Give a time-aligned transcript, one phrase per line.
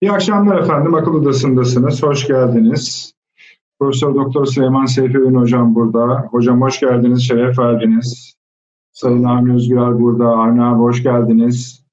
[0.00, 0.94] İyi akşamlar efendim.
[0.94, 2.02] Akıl Odası'ndasınız.
[2.02, 3.14] Hoş geldiniz.
[3.80, 6.28] Profesör Doktor Süleyman Seyfi Ün Hocam burada.
[6.30, 8.34] Hocam hoş geldiniz, şeref verdiniz.
[8.92, 10.26] Sayın Avni Özgürel burada.
[10.26, 11.84] Avni abi hoş geldiniz.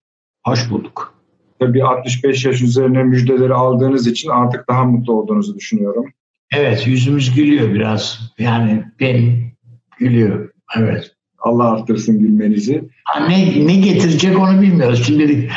[0.45, 1.13] Hoş bulduk.
[1.59, 6.05] Tabii 65 yaş üzerine müjdeleri aldığınız için artık daha mutlu olduğunuzu düşünüyorum.
[6.53, 8.33] Evet, yüzümüz gülüyor biraz.
[8.39, 9.51] Yani benim
[9.97, 10.49] gülüyor.
[10.77, 11.11] Evet.
[11.39, 12.89] Allah arttırsın gülmenizi.
[13.29, 15.03] Ne, ne getirecek onu bilmiyoruz.
[15.05, 15.49] Şimdi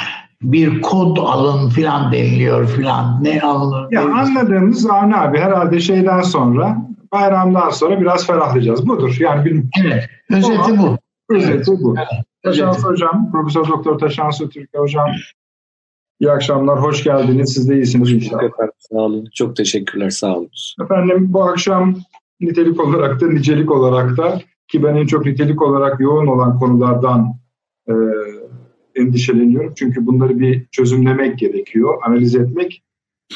[0.42, 3.24] bir kod alın filan deniliyor filan.
[3.24, 3.86] Ne alınır?
[3.90, 6.76] Ya anladığımız Avni abi herhalde şeyden sonra
[7.12, 8.88] bayramdan sonra biraz ferahlayacağız.
[8.88, 9.16] Budur.
[9.20, 10.04] Yani bir Evet.
[10.30, 10.98] Özeti bu.
[11.30, 11.94] Özeti bu.
[11.98, 12.24] Evet.
[12.84, 15.06] Hocam, Profesör Doktor Taşansı Türkiye Hocam.
[16.20, 17.52] İyi akşamlar, hoş geldiniz.
[17.54, 18.42] Siz de iyisiniz inşallah.
[18.42, 19.28] Efendim, sağ olun.
[19.34, 20.50] Çok teşekkürler, sağ olun.
[20.82, 21.94] Efendim bu akşam
[22.40, 27.34] nitelik olarak da nicelik olarak da ki ben en çok nitelik olarak yoğun olan konulardan
[27.88, 27.92] e,
[28.98, 29.72] endişeleniyorum.
[29.76, 32.82] Çünkü bunları bir çözümlemek gerekiyor, analiz etmek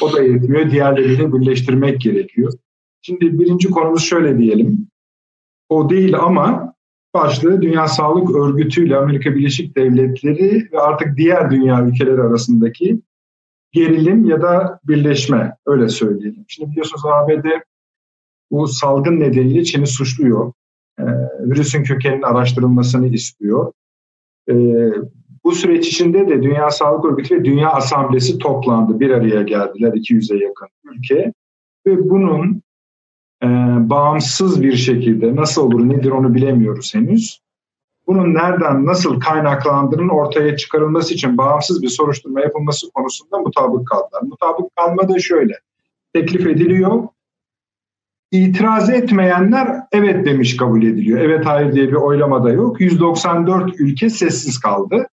[0.03, 0.71] o da yetmiyor.
[0.71, 2.53] Diğerleriyle birleştirmek gerekiyor.
[3.03, 4.89] Şimdi birinci konumuz şöyle diyelim.
[5.69, 6.75] O değil ama
[7.15, 13.01] başlığı Dünya Sağlık Örgütü ile Amerika Birleşik Devletleri ve artık diğer dünya ülkeleri arasındaki
[13.73, 16.45] gerilim ya da birleşme öyle söyleyelim.
[16.49, 17.47] Şimdi biliyorsunuz ABD
[18.51, 20.53] bu salgın nedeniyle Çin'i suçluyor.
[20.99, 21.05] Ee,
[21.41, 23.73] virüsün kökeninin araştırılmasını istiyor.
[24.49, 24.55] Ee,
[25.45, 29.01] bu süreç içinde de Dünya Sağlık Örgütü ve Dünya Asamblesi toplandı.
[29.01, 31.33] Bir araya geldiler 200'e yakın ülke.
[31.87, 32.63] Ve bunun
[33.43, 33.47] e,
[33.91, 37.43] bağımsız bir şekilde nasıl olur nedir onu bilemiyoruz henüz.
[38.07, 44.23] Bunun nereden nasıl kaynaklandığının ortaya çıkarılması için bağımsız bir soruşturma yapılması konusunda mutabık kaldılar.
[44.23, 45.55] Mutabık kalma da şöyle.
[46.15, 47.03] Teklif ediliyor.
[48.31, 51.21] İtiraz etmeyenler evet demiş kabul ediliyor.
[51.21, 52.81] Evet hayır diye bir oylama da yok.
[52.81, 55.07] 194 ülke sessiz kaldı.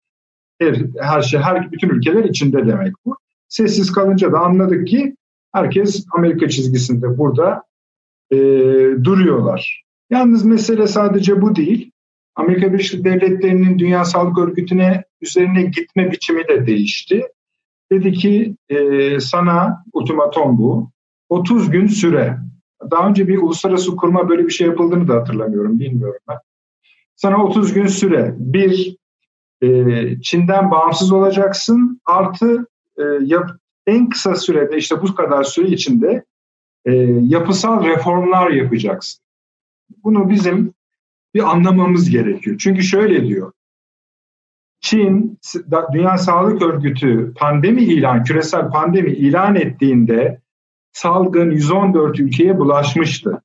[0.59, 3.17] Her, her şey, her bütün ülkeler içinde demek bu.
[3.49, 5.15] Sessiz kalınca da anladık ki
[5.53, 7.63] herkes Amerika çizgisinde burada
[8.31, 8.37] e,
[9.03, 9.83] duruyorlar.
[10.09, 11.91] Yalnız mesele sadece bu değil.
[12.35, 17.23] Amerika Birleşik Devletleri'nin Dünya Sağlık Örgütü'ne üzerine gitme biçimi de değişti.
[17.91, 20.91] Dedi ki e, sana ultimatom bu.
[21.29, 22.37] 30 gün süre.
[22.91, 25.79] Daha önce bir uluslararası kurma böyle bir şey yapıldığını da hatırlamıyorum.
[25.79, 26.37] Bilmiyorum ben.
[27.15, 28.35] Sana 30 gün süre.
[28.37, 28.97] Bir,
[29.61, 32.01] e, Çin'den bağımsız olacaksın.
[32.05, 33.49] Artı e, yap,
[33.87, 36.25] en kısa sürede işte bu kadar süre içinde
[36.85, 39.23] e, yapısal reformlar yapacaksın.
[40.03, 40.73] Bunu bizim
[41.33, 42.57] bir anlamamız gerekiyor.
[42.59, 43.51] Çünkü şöyle diyor.
[44.81, 45.39] Çin,
[45.93, 50.41] Dünya Sağlık Örgütü pandemi ilan, küresel pandemi ilan ettiğinde
[50.91, 53.41] salgın 114 ülkeye bulaşmıştı.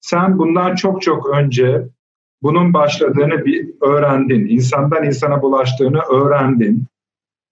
[0.00, 1.88] Sen bundan çok çok önce
[2.42, 4.48] bunun başladığını bir öğrendin.
[4.48, 6.84] İnsandan insana bulaştığını öğrendin.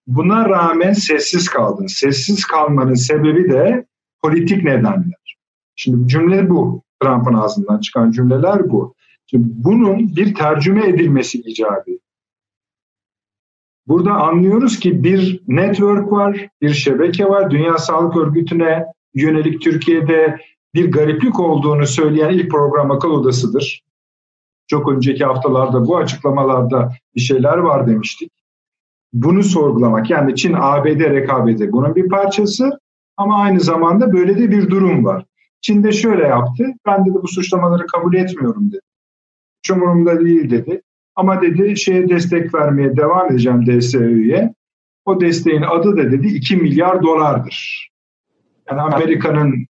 [0.07, 1.87] Buna rağmen sessiz kaldın.
[1.87, 3.85] Sessiz kalmanın sebebi de
[4.21, 5.37] politik nedenler.
[5.75, 6.81] Şimdi cümle bu.
[7.01, 8.95] Trump'ın ağzından çıkan cümleler bu.
[9.27, 11.83] Şimdi bunun bir tercüme edilmesi ediyor.
[13.87, 17.51] Burada anlıyoruz ki bir network var, bir şebeke var.
[17.51, 20.37] Dünya Sağlık Örgütü'ne yönelik Türkiye'de
[20.73, 23.83] bir gariplik olduğunu söyleyen ilk program akıl odasıdır.
[24.67, 28.31] Çok önceki haftalarda bu açıklamalarda bir şeyler var demiştik.
[29.13, 32.79] Bunu sorgulamak yani Çin ABD rekabeti bunun bir parçası
[33.17, 35.25] ama aynı zamanda böyle de bir durum var.
[35.61, 36.73] Çin de şöyle yaptı.
[36.85, 38.81] Ben dedi bu suçlamaları kabul etmiyorum dedi.
[39.63, 40.81] Hiç umurumda değil dedi.
[41.15, 44.53] Ama dedi şeye destek vermeye devam edeceğim DSÜ'ye.
[45.05, 47.89] O desteğin adı da dedi 2 milyar dolardır.
[48.69, 49.65] Yani Amerika'nın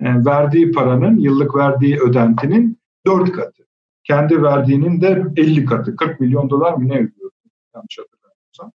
[0.00, 3.65] e, verdiği paranın, yıllık verdiği ödentinin 4 katı.
[4.06, 5.96] Kendi verdiğinin de 50 katı.
[5.96, 7.30] 40 milyon dolar mı ne ödüyor?
[7.74, 8.72] Yanlış hatırlamıyorsam.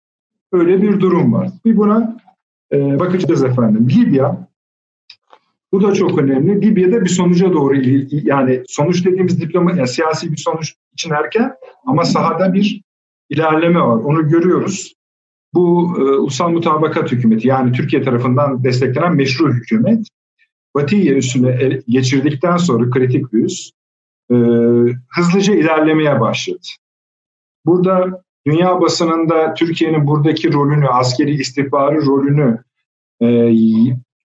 [0.52, 1.50] Öyle bir durum var.
[1.64, 2.16] Bir buna
[2.72, 3.88] e, bakacağız efendim.
[3.90, 4.48] Libya
[5.72, 6.62] bu da çok önemli.
[6.62, 7.74] Libya'da bir sonuca doğru
[8.10, 11.54] yani sonuç dediğimiz diploma yani siyasi bir sonuç için erken
[11.86, 12.82] ama sahada bir
[13.30, 13.96] ilerleme var.
[13.96, 14.94] Onu görüyoruz.
[15.54, 20.06] Bu e, Ulusal Mutabakat Hükümeti yani Türkiye tarafından desteklenen meşru hükümet
[20.76, 23.70] Vatiye üstüne geçirdikten sonra kritik bir üs
[24.30, 24.36] e,
[25.08, 26.58] hızlıca ilerlemeye başladı.
[27.66, 32.58] Burada dünya basınında Türkiye'nin buradaki rolünü, askeri istihbari rolünü
[33.22, 33.28] e,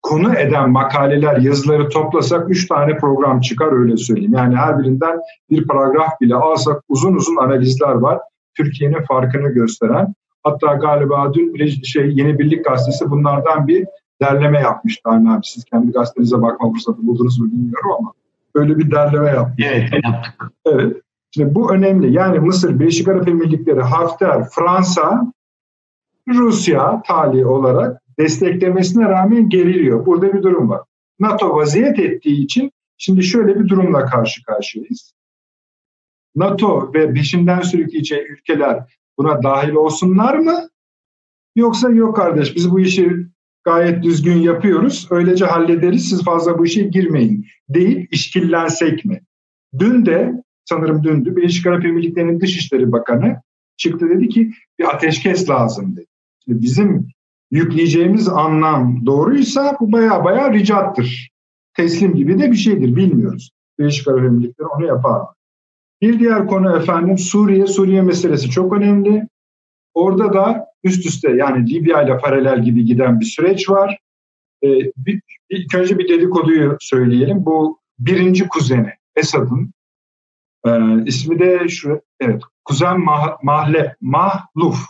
[0.02, 4.34] konu eden makaleler, yazıları toplasak üç tane program çıkar öyle söyleyeyim.
[4.34, 5.20] Yani her birinden
[5.50, 8.20] bir paragraf bile alsak uzun uzun analizler var.
[8.58, 10.14] Türkiye'nin farkını gösteren.
[10.44, 13.86] Hatta galiba dün şey Yeni Birlik Gazetesi bunlardan bir
[14.22, 15.02] derleme yapmıştı.
[15.10, 18.14] Hani abi siz kendi gazetenize bakma fırsatı buldunuz mu bilmiyorum ama
[18.56, 19.64] öyle bir derleme yaptı.
[19.64, 20.52] Evet yaptık.
[20.66, 20.98] Evet.
[21.32, 22.14] Şimdi bu önemli.
[22.14, 25.34] Yani Mısır, Birleşik Arap Emirlikleri, Hafter, Fransa,
[26.28, 30.06] Rusya tali olarak desteklemesine rağmen geriliyor.
[30.06, 30.82] Burada bir durum var.
[31.20, 35.14] NATO vaziyet ettiği için şimdi şöyle bir durumla karşı karşıyayız.
[36.36, 40.70] NATO ve peşinden sürükleyeceği ülkeler buna dahil olsunlar mı?
[41.56, 43.28] Yoksa yok kardeş biz bu işi
[43.64, 45.08] gayet düzgün yapıyoruz.
[45.12, 49.22] Öylece hallederiz siz fazla bu işe girmeyin deyip işkillensek mi?
[49.80, 53.42] Dün de sanırım dündü Birleşik Arap Emirlikleri'nin Dışişleri Bakanı
[53.78, 56.06] çıktı dedi ki bir ateşkes lazım dedi.
[56.46, 57.08] Şimdi bizim
[57.52, 61.30] yükleyeceğimiz anlam doğruysa bu baya baya ricattır.
[61.74, 63.52] Teslim gibi de bir şeydir bilmiyoruz.
[63.80, 65.22] Birleşik Arap Emirlikleri onu yapar?
[66.02, 67.68] Bir diğer konu efendim Suriye.
[67.68, 69.28] Suriye meselesi çok önemli.
[69.94, 74.00] Orada da üst üste yani Libya ile paralel gibi giden bir süreç var.
[74.64, 77.46] Ee, bir, ilk önce bir dedikoduyu söyleyelim.
[77.46, 79.74] Bu birinci kuzeni Esad'ın
[80.66, 80.72] e,
[81.06, 84.86] ismi de şu evet Kuzen Mah, Mahle, Mahluf.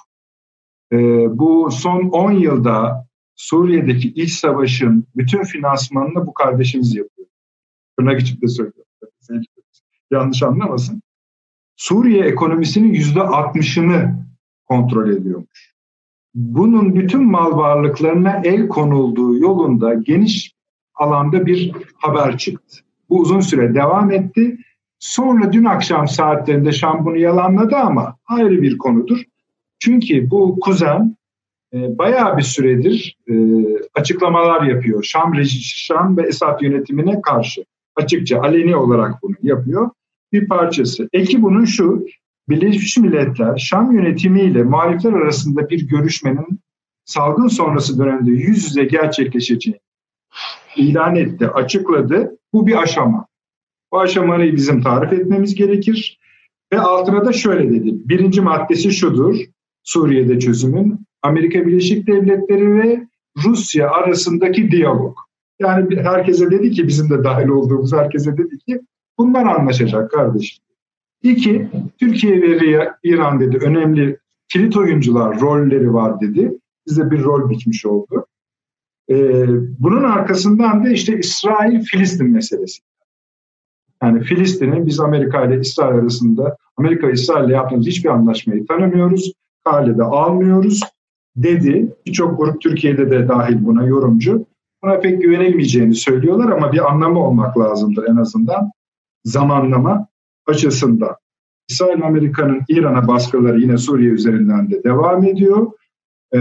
[0.92, 0.98] E,
[1.40, 7.28] bu son 10 yılda Suriye'deki iç savaşın bütün finansmanını bu kardeşimiz yapıyor.
[7.98, 8.84] Tırnak içinde söylüyorum.
[10.12, 11.02] Yanlış anlamasın.
[11.76, 14.26] Suriye ekonomisinin yüzde altmışını
[14.66, 15.73] kontrol ediyormuş.
[16.36, 20.54] Bunun bütün mal varlıklarına el konulduğu yolunda geniş
[20.96, 22.78] alanda bir haber çıktı.
[23.10, 24.58] Bu uzun süre devam etti.
[25.00, 29.24] Sonra dün akşam saatlerinde Şam bunu yalanladı ama ayrı bir konudur.
[29.80, 31.18] Çünkü bu kuzen
[31.74, 33.34] e, bayağı bir süredir e,
[33.96, 35.04] açıklamalar yapıyor.
[35.04, 37.66] Şam, Şam ve Esad yönetimine karşı
[37.96, 39.90] açıkça aleni olarak bunu yapıyor
[40.34, 41.10] bir parçası.
[41.14, 42.06] Eki bunun şu,
[42.50, 46.60] Birleşmiş Milletler Şam yönetimiyle muhalifler arasında bir görüşmenin
[47.06, 49.80] salgın sonrası dönemde yüz yüze gerçekleşeceğini
[50.76, 52.38] ilan etti, açıkladı.
[52.54, 53.26] Bu bir aşama.
[53.92, 56.20] Bu aşamayı bizim tarif etmemiz gerekir.
[56.74, 58.10] Ve altına da şöyle dedi.
[58.10, 59.36] Birinci maddesi şudur.
[59.84, 63.08] Suriye'de çözümün Amerika Birleşik Devletleri ve
[63.46, 65.18] Rusya arasındaki diyalog.
[65.60, 68.82] Yani herkese dedi ki bizim de dahil olduğumuz herkese dedi ki
[69.18, 70.64] Bunlar anlaşacak kardeşim.
[71.24, 74.18] İki, Türkiye ve İran dedi önemli
[74.50, 76.58] kilit oyuncular rolleri var dedi.
[76.88, 78.26] Bize bir rol biçmiş oldu.
[79.10, 79.46] Ee,
[79.80, 82.82] bunun arkasından da işte İsrail-Filistin meselesi.
[84.04, 89.34] Yani Filistin'in biz Amerika ile İsrail arasında Amerika İsrail ile yaptığımız hiçbir anlaşmayı tanımıyoruz.
[89.64, 90.80] Kale de almıyoruz
[91.36, 91.96] dedi.
[92.06, 94.46] Birçok grup Türkiye'de de dahil buna yorumcu.
[94.84, 98.72] Buna pek güvenilmeyeceğini söylüyorlar ama bir anlamı olmak lazımdır en azından
[99.24, 100.08] zamanlama
[100.48, 101.16] açısından.
[101.70, 105.72] İsrail Amerika'nın İran'a baskıları yine Suriye üzerinden de devam ediyor
[106.32, 106.40] ee,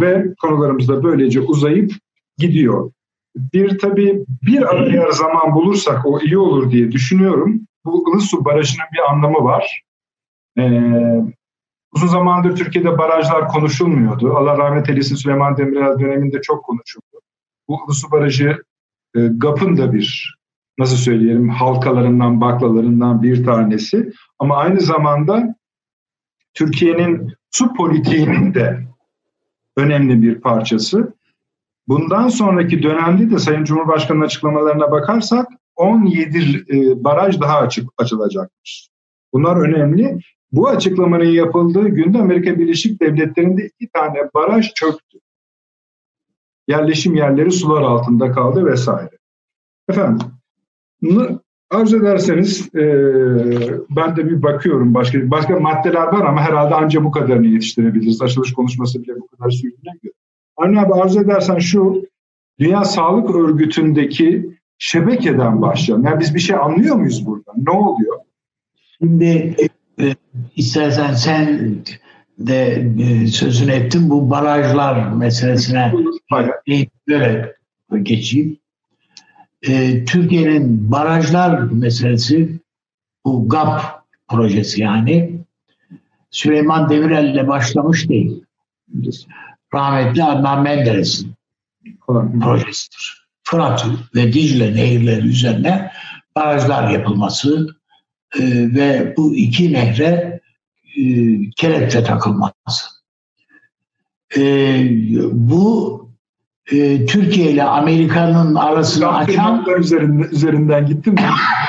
[0.00, 1.92] ve konularımız da böylece uzayıp
[2.38, 2.90] gidiyor.
[3.36, 7.60] Bir tabii bir araya zaman bulursak o iyi olur diye düşünüyorum.
[7.84, 9.82] Bu Ilısu Barajı'nın bir anlamı var.
[10.58, 11.22] Ee,
[11.92, 14.36] uzun zamandır Türkiye'de barajlar konuşulmuyordu.
[14.36, 17.20] Allah rahmet eylesin Süleyman Demirel döneminde çok konuşuldu.
[17.68, 18.62] Bu Ilısu Barajı
[19.16, 20.36] e, GAP'ın da bir
[20.78, 24.12] nasıl söyleyelim halkalarından, baklalarından bir tanesi.
[24.38, 25.56] Ama aynı zamanda
[26.54, 28.86] Türkiye'nin su politiğinin de
[29.76, 31.14] önemli bir parçası.
[31.88, 38.88] Bundan sonraki dönemde de Sayın Cumhurbaşkanı'nın açıklamalarına bakarsak 17 e, baraj daha açık açılacakmış.
[39.32, 40.18] Bunlar önemli.
[40.52, 45.18] Bu açıklamanın yapıldığı günde Amerika Birleşik Devletleri'nde iki tane baraj çöktü.
[46.68, 49.18] Yerleşim yerleri sular altında kaldı vesaire.
[49.88, 50.35] Efendim
[51.70, 52.84] Arz ederseniz e,
[53.90, 58.22] ben de bir bakıyorum başka başka maddeler var ama herhalde ancak bu kadarını yetiştirebiliriz.
[58.22, 60.12] Açılış konuşması bile bu kadar sürdüğüne göre.
[60.56, 62.02] Avni abi arz edersen şu
[62.58, 66.06] Dünya Sağlık Örgütü'ndeki şebekeden başlayalım.
[66.06, 67.52] Yani biz bir şey anlıyor muyuz burada?
[67.56, 68.16] Ne oluyor?
[68.98, 69.56] Şimdi
[70.00, 70.14] e,
[70.56, 71.76] istersen sen
[72.38, 75.92] de e, sözünü ettin bu barajlar meselesine
[76.30, 78.58] böyle geçeyim
[79.66, 82.58] e, Türkiye'nin barajlar meselesi
[83.24, 83.80] bu GAP
[84.28, 85.36] projesi yani
[86.30, 88.44] Süleyman Demirel ile başlamış değil.
[89.74, 91.34] Rahmetli Adnan Menderes'in
[92.40, 93.26] projesidir.
[93.42, 95.92] Fırat ve Dicle nehirleri üzerine
[96.36, 97.76] barajlar yapılması
[98.38, 98.42] e,
[98.74, 100.40] ve bu iki nehre
[100.96, 101.02] e,
[101.56, 102.86] kelepçe takılması.
[104.36, 104.42] E,
[105.32, 106.05] bu
[106.72, 111.20] e, Türkiye ile Amerika'nın arasını açan üzerinden, üzerinden gittim mi?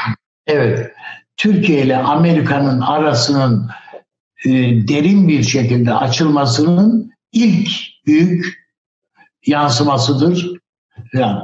[0.47, 0.91] evet.
[1.37, 3.69] Türkiye ile Amerika'nın arasının
[4.45, 4.51] e,
[4.87, 7.69] derin bir şekilde açılmasının ilk
[8.05, 8.67] büyük
[9.45, 10.51] yansımasıdır.
[11.13, 11.41] Yani,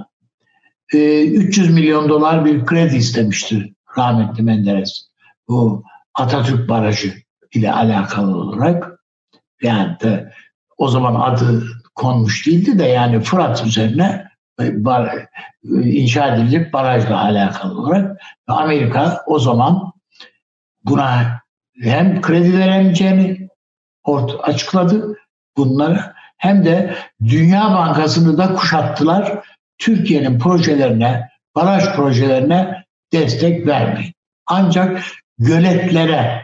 [0.94, 5.08] e, 300 milyon dolar bir kredi istemişti rahmetli Menderes.
[5.48, 5.84] Bu
[6.14, 7.14] Atatürk Barajı
[7.54, 9.00] ile alakalı olarak.
[9.62, 10.34] Yani de
[10.78, 11.64] o zaman adı
[11.96, 14.28] konmuş değildi de yani Fırat üzerine
[14.62, 15.28] e, bar, e,
[15.84, 19.94] inşa edilecek barajla alakalı olarak Amerika o zaman
[20.84, 21.42] buna
[21.82, 23.50] hem kredi veremeyeceğini
[24.44, 25.18] açıkladı
[25.58, 29.40] bunları hem de Dünya Bankası'nı da kuşattılar.
[29.78, 32.84] Türkiye'nin projelerine, baraj projelerine
[33.14, 34.14] destek vermeyin.
[34.46, 35.04] Ancak
[35.38, 36.44] göletlere,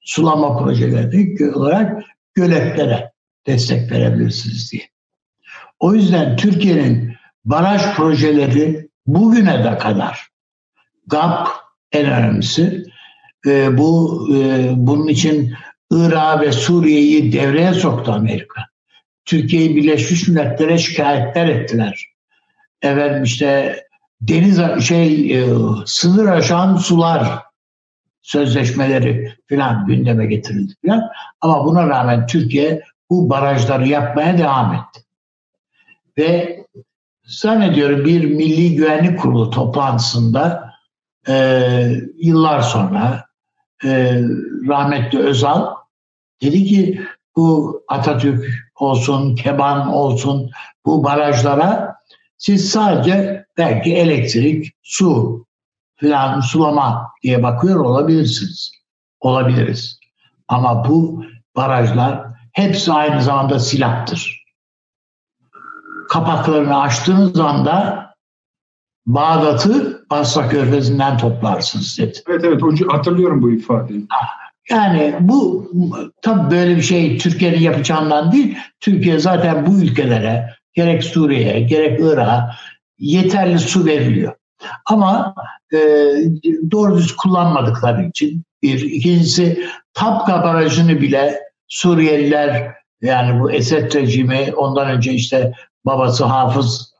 [0.00, 2.02] sulama projeleri olarak
[2.34, 3.09] göletlere
[3.46, 4.82] destek verebilirsiniz diye.
[5.78, 10.28] O yüzden Türkiye'nin baraj projeleri bugüne de kadar
[11.06, 11.48] GAP
[11.92, 12.84] en önemlisi
[13.46, 15.54] e, bu e, bunun için
[15.90, 18.62] Irak ve Suriye'yi devreye soktu Amerika.
[19.24, 22.06] Türkiye'yi Birleşmiş Milletler'e şikayetler ettiler.
[22.82, 23.80] Efendim işte
[24.20, 25.46] deniz şey e,
[25.86, 27.42] sınır aşan sular
[28.22, 31.02] sözleşmeleri filan gündeme getirildi filan.
[31.40, 35.04] Ama buna rağmen Türkiye bu barajları yapmaya devam etti.
[36.18, 36.60] Ve
[37.22, 40.72] zannediyorum bir Milli Güvenlik Kurulu toplantısında
[41.28, 41.64] e,
[42.18, 43.24] yıllar sonra
[43.84, 44.20] e,
[44.68, 45.74] rahmetli Özal
[46.42, 47.00] dedi ki
[47.36, 50.50] bu Atatürk olsun, Keban olsun
[50.86, 51.96] bu barajlara
[52.38, 55.44] siz sadece belki elektrik, su
[55.96, 58.72] filan sulama diye bakıyor olabilirsiniz.
[59.20, 60.00] Olabiliriz.
[60.48, 61.24] Ama bu
[61.56, 64.44] barajlar hepsi aynı zamanda silahtır.
[66.08, 68.00] Kapaklarını açtığınız anda
[69.06, 72.18] Bağdat'ı Basra Körfezi'nden toplarsınız dedi.
[72.28, 74.06] Evet evet hatırlıyorum bu ifadeyi.
[74.70, 75.70] Yani bu
[76.22, 78.56] tabii böyle bir şey Türkiye'nin yapacağından değil.
[78.80, 82.50] Türkiye zaten bu ülkelere gerek Suriye'ye gerek Irak'a
[82.98, 84.34] yeterli su veriliyor.
[84.86, 85.34] Ama
[85.72, 85.78] e,
[86.70, 88.80] doğru düz kullanmadıkları için bir.
[88.80, 89.64] ikincisi
[89.94, 91.40] Tapka Barajı'nı bile
[91.70, 95.52] Suriyeliler yani bu Esed rejimi ondan önce işte
[95.84, 96.94] babası Hafız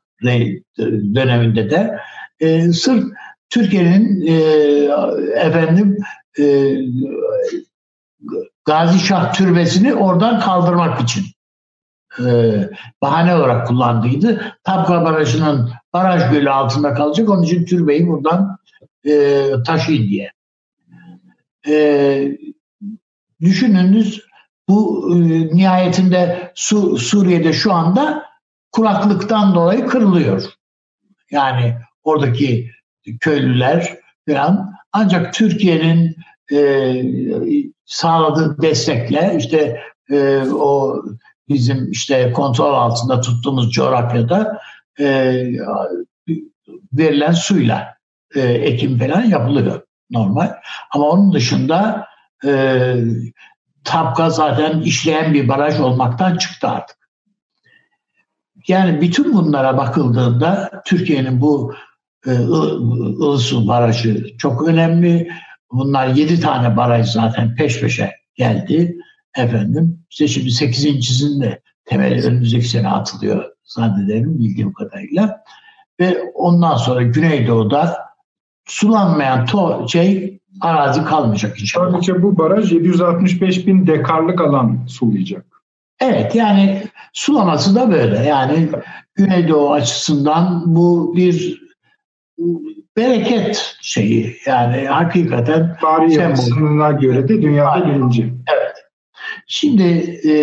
[1.15, 1.99] döneminde de
[2.41, 3.05] e, sırf
[3.50, 4.35] Türkiye'nin e,
[5.37, 5.99] efendim
[6.39, 6.75] e,
[8.65, 11.25] Gazi Şah Türbesi'ni oradan kaldırmak için
[12.19, 12.55] e,
[13.03, 14.57] bahane olarak kullandıydı.
[14.65, 17.29] Tapka Barajı'nın baraj gölü altında kalacak.
[17.29, 18.59] Onun için türbeyi buradan
[19.05, 20.33] e, taşıyın diye.
[21.69, 22.39] E,
[23.41, 24.29] düşününüz
[24.71, 25.19] bu e,
[25.57, 28.23] nihayetinde Su, Suriye'de şu anda
[28.73, 30.45] kuraklıktan dolayı kırılıyor.
[31.31, 32.71] Yani oradaki
[33.21, 33.97] köylüler
[34.29, 36.17] falan ancak Türkiye'nin
[36.53, 37.03] e,
[37.85, 41.03] sağladığı destekle işte e, o
[41.49, 44.59] bizim işte kontrol altında tuttuğumuz coğrafyada
[45.00, 45.07] e,
[46.93, 47.95] verilen suyla
[48.35, 50.55] e, ekim falan yapılıyor normal.
[50.91, 52.07] Ama onun dışında
[52.45, 52.95] e,
[53.84, 56.96] Tapka zaten işleyen bir baraj olmaktan çıktı artık.
[58.68, 61.75] Yani bütün bunlara bakıldığında Türkiye'nin bu
[62.26, 65.30] e, Ilısu Barajı çok önemli.
[65.72, 68.96] Bunlar yedi tane baraj zaten peş peşe geldi.
[69.37, 75.44] Efendim işte şimdi sekizincisinin de temeli önümüzdeki sene atılıyor zannederim bildiğim kadarıyla.
[76.00, 77.96] Ve ondan sonra Güneydoğu'da
[78.66, 81.92] sulanmayan to şey arazi kalmayacak inşallah.
[81.92, 85.47] Sadece bu baraj 765 bin dekarlık alan sulayacak.
[86.00, 88.19] Evet yani sulaması da böyle.
[88.19, 88.69] Yani
[89.14, 91.61] Güneydoğu açısından bu bir
[92.97, 98.23] bereket şeyi yani hakikaten tarihi yapısına göre de dünyada birinci.
[98.23, 98.76] Evet.
[99.47, 99.83] Şimdi
[100.28, 100.35] e,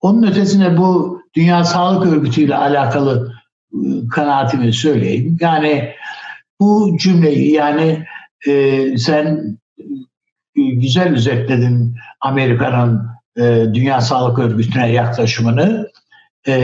[0.00, 3.32] onun ötesine bu Dünya Sağlık Örgütü ile alakalı
[3.72, 3.78] e,
[4.10, 5.36] kanaatimi söyleyeyim.
[5.40, 5.94] Yani
[6.60, 8.04] bu cümleyi yani
[8.46, 9.58] e, sen
[10.54, 15.90] güzel özetledin Amerika'nın e, Dünya Sağlık Örgütü'ne yaklaşımını.
[16.48, 16.54] E,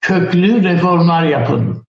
[0.00, 1.86] köklü reformlar yapın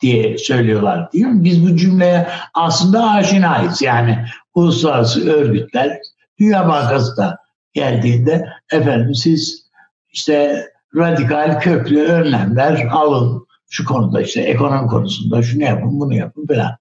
[0.00, 1.44] diye söylüyorlar değil mi?
[1.44, 3.82] Biz bu cümleye aslında aşinayız.
[3.82, 5.98] Yani uluslararası örgütler,
[6.38, 7.38] Dünya Bankası da
[7.72, 9.66] geldiğinde efendim siz
[10.10, 16.76] işte radikal köklü önlemler alın şu konuda işte ekonomi konusunda şunu yapın bunu yapın falan.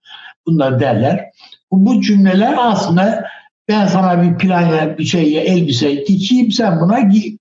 [0.45, 1.25] Bunlar derler.
[1.71, 3.25] Bu cümleler aslında
[3.67, 7.37] ben sana bir plan bir şey elbise dikeyim sen buna giy,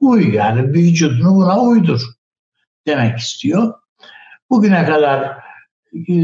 [0.00, 2.00] uy yani vücudunu buna uydur
[2.86, 3.74] demek istiyor.
[4.50, 5.36] Bugüne kadar
[6.08, 6.14] e,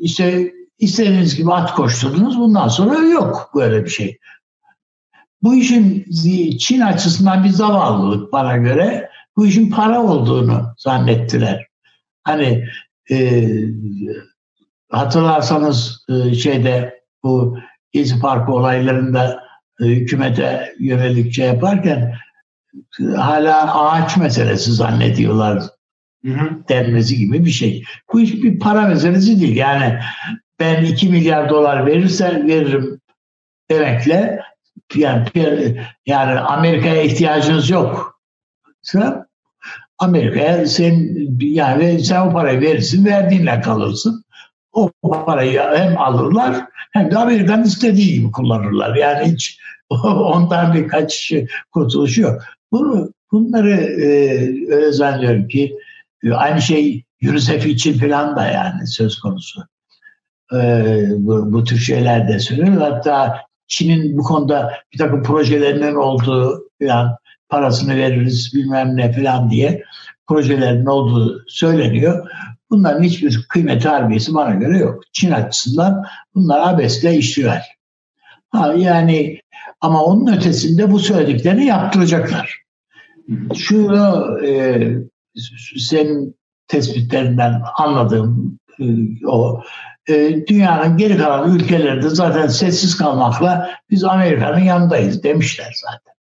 [0.00, 2.38] işte istediğiniz gibi at koşturdunuz.
[2.38, 4.18] Bundan sonra yok böyle bir şey.
[5.42, 6.06] Bu işin
[6.58, 9.10] Çin açısından bir zavallılık bana göre.
[9.36, 11.67] Bu işin para olduğunu zannettiler.
[12.28, 12.68] Hani
[13.10, 13.42] e,
[14.90, 17.58] hatırlarsanız e, şeyde bu
[17.92, 19.42] Gezi Parkı olaylarında
[19.80, 22.14] e, hükümete yönelik şey yaparken
[23.16, 25.62] hala ağaç meselesi zannediyorlar
[26.24, 26.68] hı hı.
[26.68, 27.84] denmesi gibi bir şey.
[28.12, 29.56] Bu iş bir para meselesi değil.
[29.56, 30.00] Yani
[30.60, 33.00] ben 2 milyar dolar verirse veririm
[33.70, 34.40] demekle
[34.94, 35.26] yani,
[36.06, 38.20] yani Amerika'ya ihtiyacınız yok.
[38.82, 39.27] Sen
[39.98, 41.08] Amerika'ya sen
[41.40, 44.24] yani sen o parayı verirsin verdiğinle kalırsın.
[44.72, 44.90] O
[45.26, 48.96] parayı hem alırlar hem de Amerika'nın istediği gibi kullanırlar.
[48.96, 49.60] Yani hiç
[50.04, 51.32] ondan birkaç
[51.72, 52.42] kurtuluş yok.
[52.72, 54.08] Bunu, bunları e,
[54.74, 55.76] öyle zannediyorum ki
[56.34, 59.60] aynı şey UNICEF için falan da yani söz konusu.
[60.54, 60.58] E,
[61.16, 62.80] bu, bu tür şeyler de söylüyor.
[62.80, 63.36] Hatta
[63.66, 67.16] Çin'in bu konuda bir takım projelerinin olduğu falan
[67.48, 69.82] parasını veririz bilmem ne falan diye
[70.26, 72.30] projelerin olduğu söyleniyor.
[72.70, 75.02] Bunların hiçbir kıymet harbiyesi bana göre yok.
[75.12, 77.62] Çin açısından bunlar abesle iştigal.
[78.50, 79.40] Ha, yani
[79.80, 82.62] ama onun ötesinde bu söylediklerini yaptıracaklar.
[83.54, 84.82] Şunu e,
[85.78, 86.36] senin
[86.68, 88.84] tespitlerinden anladığım e,
[89.26, 89.62] o
[90.08, 96.17] e, dünyanın geri kalan ülkelerinde zaten sessiz kalmakla biz Amerika'nın yanındayız demişler zaten.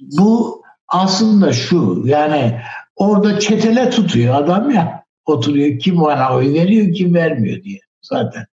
[0.00, 2.60] Bu aslında şu yani
[2.96, 8.46] orada çetele tutuyor adam ya oturuyor kim bana oy veriyor kim vermiyor diye zaten.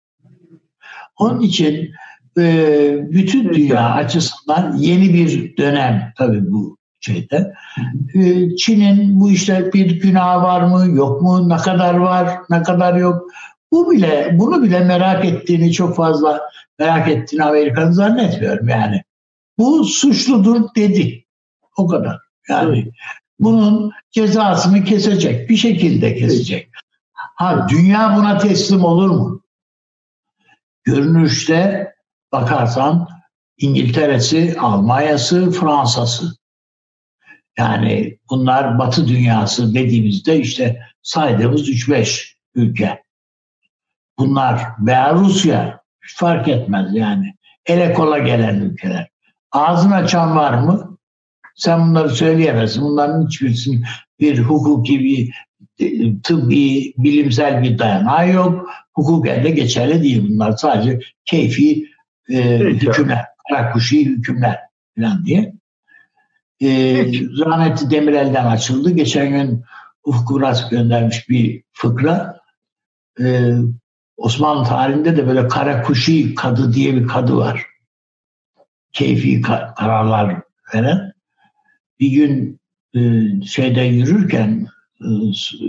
[1.17, 1.91] Onun için
[2.37, 7.53] e, bütün dünya açısından yeni bir dönem tabii bu şeyde.
[8.15, 12.95] E, Çin'in bu işte bir günah var mı yok mu ne kadar var ne kadar
[12.95, 13.31] yok
[13.71, 16.41] bu bile bunu bile merak ettiğini çok fazla
[16.79, 19.03] merak ettiğini Amerika'nın zannetmiyorum yani.
[19.57, 21.25] Bu suçludur dedi.
[21.77, 22.17] O kadar.
[22.49, 22.91] Yani
[23.39, 25.49] bunun cezasını kesecek.
[25.49, 26.69] Bir şekilde kesecek.
[27.13, 29.43] Ha dünya buna teslim olur mu?
[30.83, 31.93] Görünüşte
[32.31, 33.07] bakarsan
[33.57, 36.37] İngiltere'si, Almanya'sı, Fransa'sı.
[37.57, 43.03] Yani bunlar Batı dünyası dediğimizde işte saydığımız 3-5 ülke.
[44.19, 45.81] Bunlar veya Rusya
[46.15, 47.35] fark etmez yani.
[47.65, 49.09] Ele kola gelen ülkeler.
[49.51, 50.97] Ağzını açan var mı?
[51.55, 52.83] Sen bunları söyleyemezsin.
[52.83, 53.85] Bunların hiçbirisinin
[54.19, 55.33] bir hukuki bir
[55.79, 58.69] e, tıbbi, bilimsel bir dayanağı yok.
[58.93, 60.51] Hukuk elde geçerli değil bunlar.
[60.51, 61.87] Sadece keyfi
[62.29, 64.59] e, hükümler, karakuşi hükümler
[64.95, 65.53] falan diye.
[66.61, 66.69] E,
[67.45, 68.91] rahmetli Demirel'den açıldı.
[68.91, 69.63] Geçen gün
[70.03, 72.39] Ufuk Uras göndermiş bir fıkra.
[73.21, 73.51] E,
[74.17, 77.65] Osmanlı tarihinde de böyle karakuşi kadı diye bir kadı var.
[78.93, 80.41] Keyfi kararlar
[80.73, 81.13] veren.
[81.99, 82.59] Bir gün
[82.93, 83.01] e,
[83.45, 84.67] şeyde yürürken
[85.01, 85.07] e,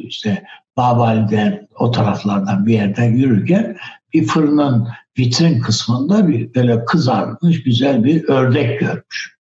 [0.03, 0.45] işte
[0.77, 3.77] Babali'den o taraflardan bir yerden yürürken
[4.15, 9.39] bir fırının vitrin kısmında bir böyle kızarmış güzel bir ördek görmüş.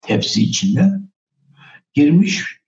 [0.00, 0.90] Tepsi içinde.
[1.94, 2.60] Girmiş.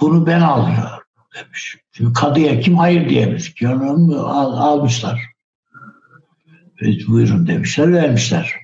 [0.00, 1.04] Bunu ben alıyorum
[1.34, 1.76] demiş.
[1.92, 5.35] Şimdi kadıya kim hayır diyemiş ki onu al, almışlar.
[6.80, 8.54] Evet, buyurun demişler, vermişler.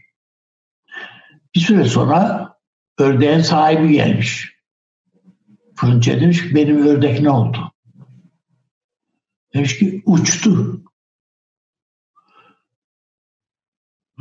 [1.55, 2.53] Bir süre sonra
[2.99, 4.53] ördeğin sahibi gelmiş.
[5.77, 7.73] Fırıncı demiş ki benim ördek ne oldu?
[9.55, 10.83] Demiş ki uçtu.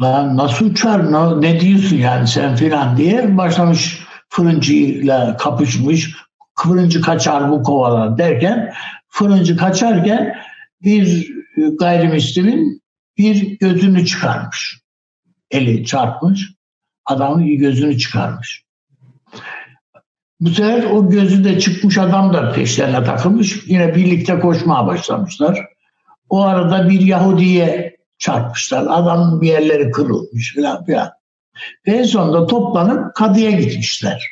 [0.01, 1.11] Lan nasıl uçar?
[1.11, 6.15] Ne, ne diyorsun yani sen filan diye başlamış fırıncıyla kapışmış.
[6.55, 8.73] Fırıncı kaçar bu kovalar derken
[9.07, 10.35] fırıncı kaçarken
[10.81, 11.31] bir
[11.79, 12.80] gayrimüslimin
[13.17, 14.81] bir gözünü çıkarmış.
[15.51, 16.49] Eli çarpmış.
[17.05, 18.63] Adamın gözünü çıkarmış.
[20.39, 23.67] Bu sefer o gözü de çıkmış adam da peşlerine takılmış.
[23.67, 25.65] Yine birlikte koşmaya başlamışlar.
[26.29, 28.85] O arada bir Yahudi'ye çarpmışlar.
[28.89, 31.09] Adamın bir yerleri kırılmış falan filan.
[31.87, 34.27] Ve en sonunda toplanıp kadıya gitmişler.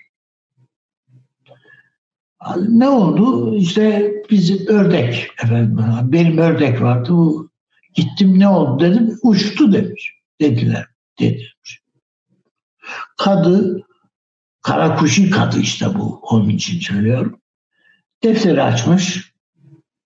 [2.68, 3.56] Ne oldu?
[3.56, 5.28] İşte bizim ördek.
[5.44, 7.10] Efendim, benim ördek vardı.
[7.10, 7.49] Bu,
[7.94, 9.20] gittim ne oldu dedim.
[9.24, 10.14] Uçtu demiş.
[10.42, 10.86] Dediler.
[11.20, 11.82] Demiş.
[13.18, 13.84] Kadı
[14.62, 16.20] Karakuşi kadı işte bu.
[16.22, 17.42] Onun için söylüyorum.
[18.24, 19.34] Defteri açmış.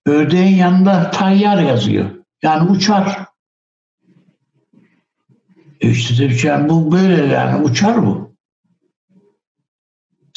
[0.06, 2.10] Ördeğin yanında tayyar yazıyor.
[2.44, 3.26] Yani uçar.
[5.82, 8.36] E işte demiş yani bu böyle yani uçar bu.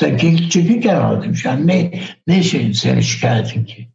[0.00, 1.44] Sen kekik çekirken ama demiş.
[1.44, 3.88] Yani ne, ne şeyin seni şikayetin ki?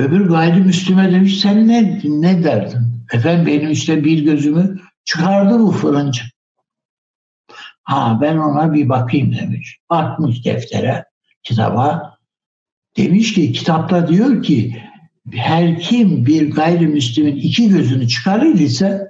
[0.00, 2.78] Öbür gayrimüslime demiş sen ne, ne derdin?
[3.12, 6.22] Efendim benim işte bir gözümü çıkardı bu fırıncı.
[7.82, 9.78] Ha ben ona bir bakayım demiş.
[9.90, 11.04] Bakmış deftere,
[11.42, 12.16] kitaba.
[12.96, 14.82] Demiş ki kitapta diyor ki
[15.32, 19.08] her kim bir gayrimüslimin iki gözünü çıkarır ise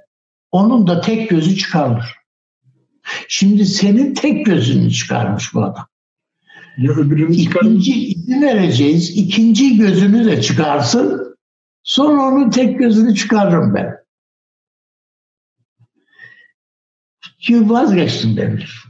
[0.51, 2.15] onun da tek gözü çıkarılır.
[3.27, 5.87] Şimdi senin tek gözünü çıkarmış bu adam.
[6.77, 7.35] Öbürünü.
[7.35, 9.17] İkinci izin vereceğiz.
[9.17, 11.35] ikinci gözünü de çıkarsın.
[11.83, 13.95] Sonra onun tek gözünü çıkarırım ben.
[17.39, 18.83] Ki vazgeçtim demiş.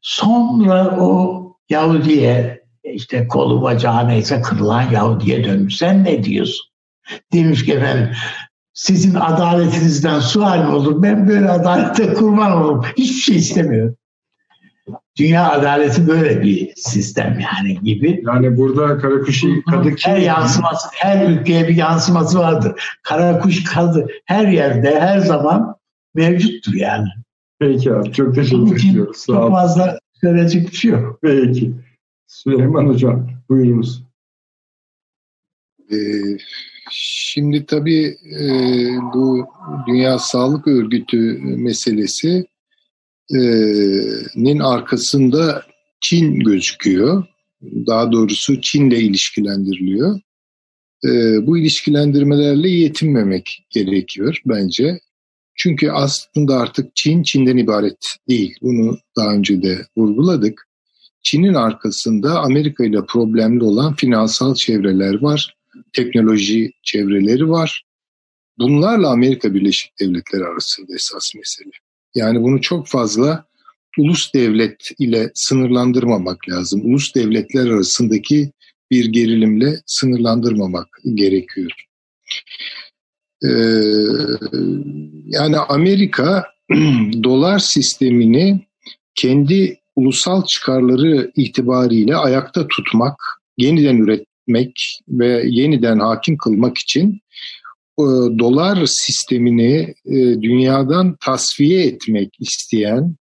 [0.00, 5.76] Sonra o Yahudi'ye işte kolu bacağı neyse kırılan Yahudi'ye dönmüş.
[5.76, 6.66] Sen ne diyorsun?
[7.32, 8.14] Demiş ki efendim
[8.72, 11.02] sizin adaletinizden sual olur?
[11.02, 12.84] Ben böyle adalete kurban olurum.
[12.96, 13.96] Hiçbir şey istemiyorum.
[15.18, 18.22] Dünya adaleti böyle bir sistem yani gibi.
[18.26, 22.82] Yani burada Karakuşi Kadık Her yansıması, her ülkeye bir yansıması vardır.
[23.02, 25.76] Karakuş kadı her yerde, her zaman
[26.14, 27.08] mevcuttur yani.
[27.58, 29.16] Peki abi çok teşekkür ediyoruz.
[29.16, 31.18] Sağ Çok fazla söyleyecek bir şey yok.
[31.22, 31.72] Peki.
[32.26, 34.02] Süleyman Hocam buyurunuz.
[35.92, 35.96] Ee,
[36.94, 38.46] Şimdi tabii e,
[39.14, 39.46] bu
[39.86, 42.44] Dünya Sağlık Örgütü meselesi e,
[44.34, 45.62] nin arkasında
[46.00, 47.24] Çin gözüküyor.
[47.62, 50.20] Daha doğrusu Çin'le ilişkilendiriliyor.
[51.46, 55.00] Bu ilişkilendirmelerle yetinmemek gerekiyor bence.
[55.54, 58.56] Çünkü aslında artık Çin Çin'den ibaret değil.
[58.62, 60.68] Bunu daha önce de vurguladık.
[61.22, 65.56] Çin'in arkasında Amerika ile problemli olan finansal çevreler var,
[65.92, 67.84] teknoloji çevreleri var.
[68.58, 71.81] Bunlarla Amerika Birleşik Devletleri arasında esas mesele.
[72.14, 73.44] Yani bunu çok fazla
[73.98, 76.80] ulus devlet ile sınırlandırmamak lazım.
[76.84, 78.52] Ulus devletler arasındaki
[78.90, 81.70] bir gerilimle sınırlandırmamak gerekiyor.
[83.44, 83.48] Ee,
[85.26, 86.44] yani Amerika
[87.22, 88.66] dolar sistemini
[89.14, 93.16] kendi ulusal çıkarları itibariyle ayakta tutmak,
[93.58, 97.20] yeniden üretmek ve yeniden hakim kılmak için
[97.98, 98.04] e,
[98.38, 103.16] dolar sistemini e, dünyadan tasfiye etmek isteyen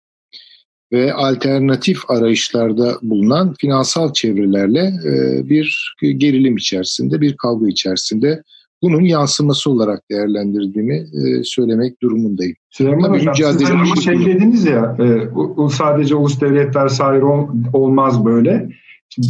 [0.92, 8.42] ve alternatif arayışlarda bulunan finansal çevrelerle e, bir gerilim içerisinde, bir kavga içerisinde
[8.82, 12.54] bunun yansıması olarak değerlendirdiğimi e, söylemek durumundayım.
[12.70, 15.28] Süleyman Hocam siz hani şey dediniz ya e,
[15.70, 18.68] sadece ulus devletler sahip ol- olmaz böyle.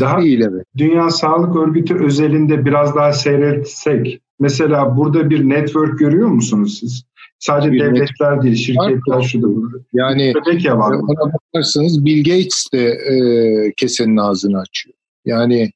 [0.00, 0.66] Daha Değil evet.
[0.76, 7.04] Dünya Sağlık Örgütü özelinde biraz daha seyretsek mesela burada bir network görüyor musunuz siz?
[7.38, 9.22] Sadece Bir devletler değil, şirketler Var.
[9.22, 9.70] şu da bu.
[9.92, 10.94] Yani ya var.
[10.94, 14.94] ona bakarsanız Bill Gates de e, kesenin ağzını açıyor.
[15.24, 15.70] Yani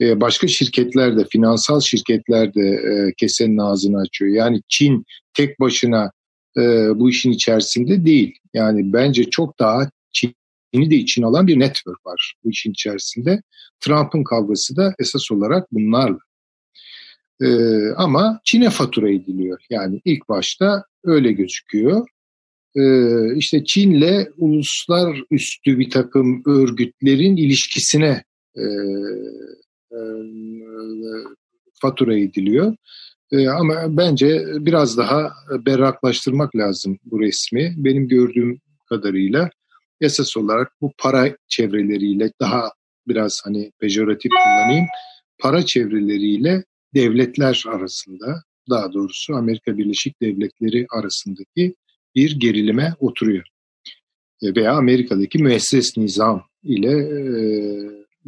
[0.00, 4.30] e, başka şirketler de, finansal şirketler de e, kesenin ağzını açıyor.
[4.30, 6.10] Yani Çin tek başına
[6.58, 6.62] e,
[6.94, 8.38] bu işin içerisinde değil.
[8.54, 13.42] Yani bence çok daha Çin'i de içine alan bir network var bu işin içerisinde.
[13.80, 16.18] Trump'ın kavgası da esas olarak bunlarla.
[17.42, 17.48] E,
[17.96, 19.58] ama Çin'e fatura ediliyor.
[19.70, 22.06] Yani ilk başta öyle gözüküyor.
[22.76, 28.24] Ee, işte Çin'le uluslararası bir takım örgütlerin ilişkisine
[28.56, 28.64] e,
[29.92, 29.98] e,
[31.80, 32.76] fatura ediliyor.
[33.32, 37.74] E, ama bence biraz daha berraklaştırmak lazım bu resmi.
[37.76, 39.50] Benim gördüğüm kadarıyla
[40.00, 42.70] esas olarak bu para çevreleriyle daha
[43.08, 44.86] biraz hani pejoratif kullanayım.
[45.38, 51.74] Para çevreleriyle devletler arasında daha doğrusu Amerika Birleşik Devletleri arasındaki
[52.14, 53.46] bir gerilime oturuyor.
[54.42, 57.20] E, Veya Amerika'daki müesses nizam ile e,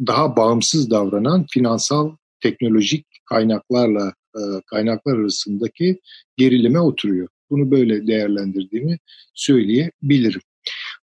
[0.07, 5.99] daha bağımsız davranan finansal teknolojik kaynaklarla e, kaynaklar arasındaki
[6.37, 7.27] gerilime oturuyor.
[7.49, 8.97] Bunu böyle değerlendirdiğimi
[9.33, 10.41] söyleyebilirim.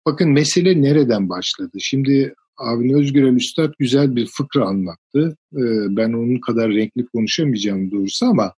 [0.05, 1.77] Bakın mesele nereden başladı?
[1.79, 5.37] Şimdi Avni Özgürel Üstad güzel bir fıkra anlattı.
[5.53, 8.53] E, Ben onun kadar renkli konuşamayacağım doğrusu ama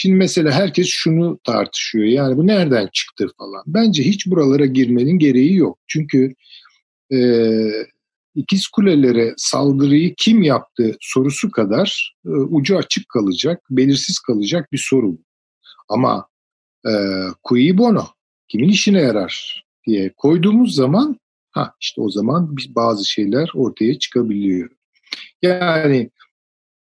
[0.00, 2.04] Şimdi mesela herkes şunu tartışıyor.
[2.04, 3.62] Yani bu nereden çıktı falan.
[3.66, 5.78] Bence hiç buralara girmenin gereği yok.
[5.86, 6.34] Çünkü
[7.12, 7.18] e,
[8.34, 15.18] ikiz kulelere saldırıyı kim yaptı sorusu kadar e, ucu açık kalacak, belirsiz kalacak bir soru.
[15.88, 16.28] Ama
[16.86, 16.92] e,
[17.48, 18.06] cui bono,
[18.48, 21.16] kimin işine yarar diye koyduğumuz zaman
[21.58, 24.70] ha işte o zaman bazı şeyler ortaya çıkabiliyor.
[25.42, 26.10] Yani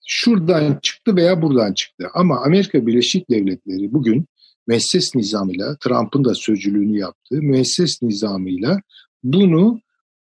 [0.06, 2.08] şuradan çıktı veya buradan çıktı.
[2.14, 4.26] Ama Amerika Birleşik Devletleri bugün
[4.66, 8.80] müesses nizamıyla, Trump'ın da sözcülüğünü yaptığı müesses nizamıyla
[9.22, 9.80] bunu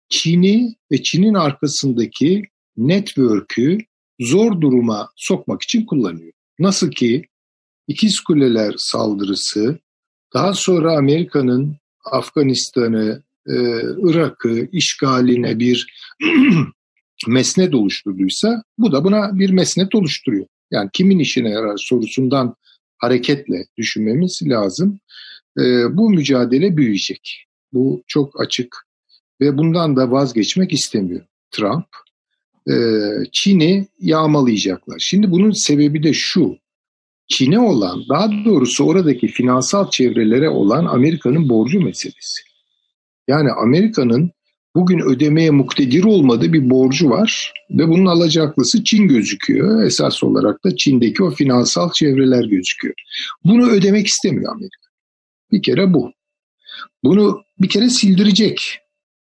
[0.09, 2.43] Çin'i ve Çin'in arkasındaki
[2.77, 3.77] network'ü
[4.19, 6.31] zor duruma sokmak için kullanıyor.
[6.59, 7.23] Nasıl ki
[7.87, 9.79] İkiz Kuleler saldırısı,
[10.33, 11.75] daha sonra Amerika'nın
[12.11, 13.55] Afganistan'ı, e,
[14.03, 15.93] Irak'ı işgaline bir
[17.27, 20.45] mesnet oluşturduysa bu da buna bir mesnet oluşturuyor.
[20.71, 22.55] Yani kimin işine yarar sorusundan
[22.97, 24.99] hareketle düşünmemiz lazım.
[25.59, 27.45] Ee, bu mücadele büyüyecek.
[27.73, 28.87] Bu çok açık.
[29.41, 31.85] ve bundan da vazgeçmek istemiyor Trump.
[32.69, 32.73] E,
[33.31, 34.99] Çin'i yağmalayacaklar.
[34.99, 36.57] Şimdi bunun sebebi de şu.
[37.27, 42.50] Çin'e olan, daha doğrusu oradaki finansal çevrelere olan Amerika'nın borcu meselesi.
[43.27, 44.31] Yani Amerika'nın
[44.75, 49.83] bugün ödemeye muktedir olmadığı bir borcu var ve bunun alacaklısı Çin gözüküyor.
[49.83, 52.93] Esas olarak da Çin'deki o finansal çevreler gözüküyor.
[53.43, 54.87] Bunu ödemek istemiyor Amerika.
[55.51, 56.11] Bir kere bu.
[57.03, 58.79] Bunu bir kere sildirecek.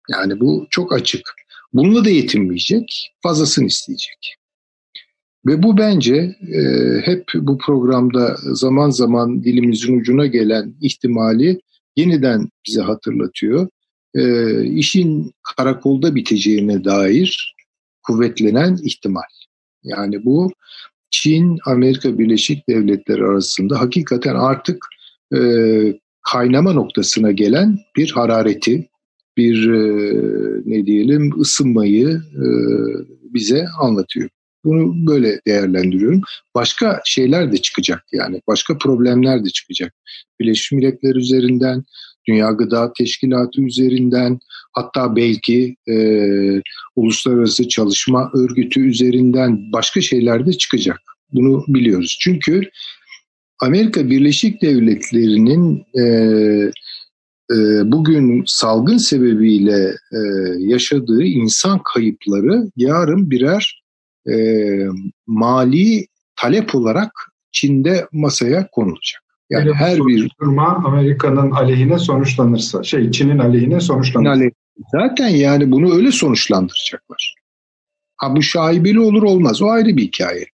[0.10, 1.21] Yani bu çok açık.
[1.73, 4.36] Bununla da yetinmeyecek, fazlasını isteyecek.
[5.45, 6.62] Ve bu bence e,
[7.04, 11.62] hep bu programda zaman zaman dilimizin ucuna gelen ihtimali
[11.95, 13.67] yeniden bize hatırlatıyor.
[14.17, 17.56] E, işin karakolda biteceğine dair
[18.03, 19.21] kuvvetlenen ihtimal.
[19.84, 20.51] Yani bu
[21.12, 24.77] Çin, Amerika Birleşik Devletleri arasında hakikaten artık
[25.36, 25.39] e,
[26.32, 28.89] kaynama noktasına gelen bir harareti,
[29.38, 30.13] bir e,
[30.65, 32.45] ne diyelim ısınmayı e,
[33.34, 34.30] bize anlatıyor.
[34.65, 36.21] Bunu böyle değerlendiriyorum.
[36.56, 38.41] Başka şeyler de çıkacak yani.
[38.47, 39.93] Başka problemler de çıkacak.
[40.39, 41.84] Birleşmiş Milletler üzerinden,
[42.27, 44.39] Dünya Gıda Teşkilatı üzerinden,
[44.71, 45.95] hatta belki e,
[46.95, 50.99] Uluslararası Çalışma Örgütü üzerinden başka şeyler de çıkacak.
[51.31, 52.17] Bunu biliyoruz.
[52.21, 52.61] Çünkü
[53.59, 56.03] Amerika Birleşik Devletleri'nin e,
[57.51, 57.55] e,
[57.91, 60.19] bugün salgın sebebiyle e,
[60.59, 63.83] yaşadığı insan kayıpları yarın birer
[64.29, 64.35] e,
[65.27, 67.11] mali talep olarak
[67.51, 69.26] Çin'de masaya konulacak.
[69.49, 74.45] Yani Öyle her bir durma Amerika'nın aleyhine sonuçlanırsa, şey Çin'in aleyhine sonuçlanırsa.
[74.91, 77.36] Zaten yani bunu öyle sonuçlandıracaklar.
[78.17, 80.45] Ha bu şaibeli olur olmaz o ayrı bir hikaye.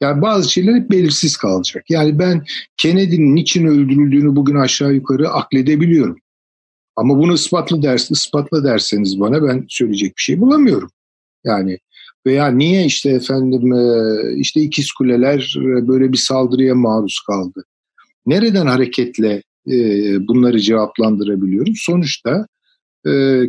[0.00, 1.84] Yani bazı şeyler hep belirsiz kalacak.
[1.88, 2.44] Yani ben
[2.76, 6.18] Kennedy'nin niçin öldürüldüğünü bugün aşağı yukarı akledebiliyorum.
[6.96, 10.90] Ama bunu ispatla ders, ispatla derseniz bana ben söyleyecek bir şey bulamıyorum.
[11.44, 11.78] Yani
[12.26, 13.82] veya niye işte efendim e,
[14.36, 17.64] işte ikiz kuleler e, böyle bir saldırıya maruz kaldı?
[18.26, 19.76] Nereden hareketle e,
[20.28, 21.74] bunları cevaplandırabiliyorum?
[21.76, 22.46] Sonuçta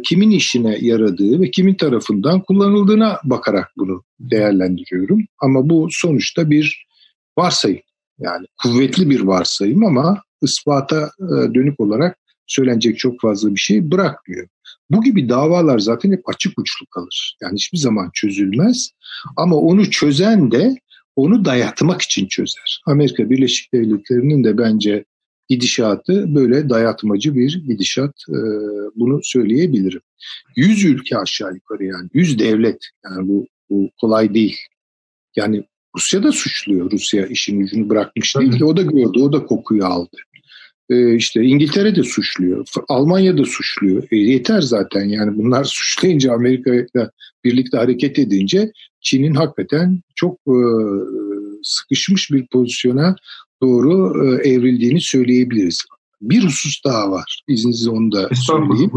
[0.04, 5.20] kimin işine yaradığı ve kimin tarafından kullanıldığına bakarak bunu değerlendiriyorum.
[5.42, 6.86] Ama bu sonuçta bir
[7.38, 7.82] varsayım.
[8.20, 11.10] Yani kuvvetli bir varsayım ama ispata
[11.54, 14.48] dönük olarak söylenecek çok fazla bir şey bırakmıyor.
[14.90, 17.38] Bu gibi davalar zaten hep açık uçlu kalır.
[17.42, 18.90] Yani hiçbir zaman çözülmez.
[19.38, 20.76] Ama onu çözen de
[21.16, 22.82] onu dayatmak için çözer.
[22.86, 25.06] Amerika Birleşik Devletleri'nin de bence
[25.50, 28.16] gidişatı böyle dayatmacı bir gidişat.
[28.30, 28.38] E,
[28.96, 30.02] bunu söyleyebilirim.
[30.56, 32.10] Yüz ülke aşağı yukarı yani.
[32.14, 32.80] Yüz devlet.
[33.06, 34.58] Yani bu, bu kolay değil.
[35.36, 35.64] Yani
[35.98, 36.92] Rusya da suçluyor.
[36.92, 38.66] Rusya işin ucunu bırakmış değil ki.
[38.66, 40.18] O da gördü, o da kokuyu aldı
[40.90, 44.04] işte İngiltere de suçluyor, Almanya da suçluyor.
[44.12, 47.10] E, yeter zaten yani bunlar suçlayınca Amerika ile
[47.44, 48.72] birlikte hareket edince
[49.02, 50.58] Çin'in hakikaten çok e,
[51.64, 53.16] sıkışmış bir pozisyona
[53.62, 55.86] doğru e, evrildiğini söyleyebiliriz.
[56.22, 57.44] Bir husus daha var.
[57.48, 58.92] İzninizle onu da söyleyeyim.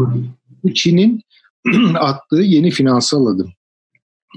[0.75, 1.21] Çin'in
[1.95, 3.53] attığı yeni finansal adım.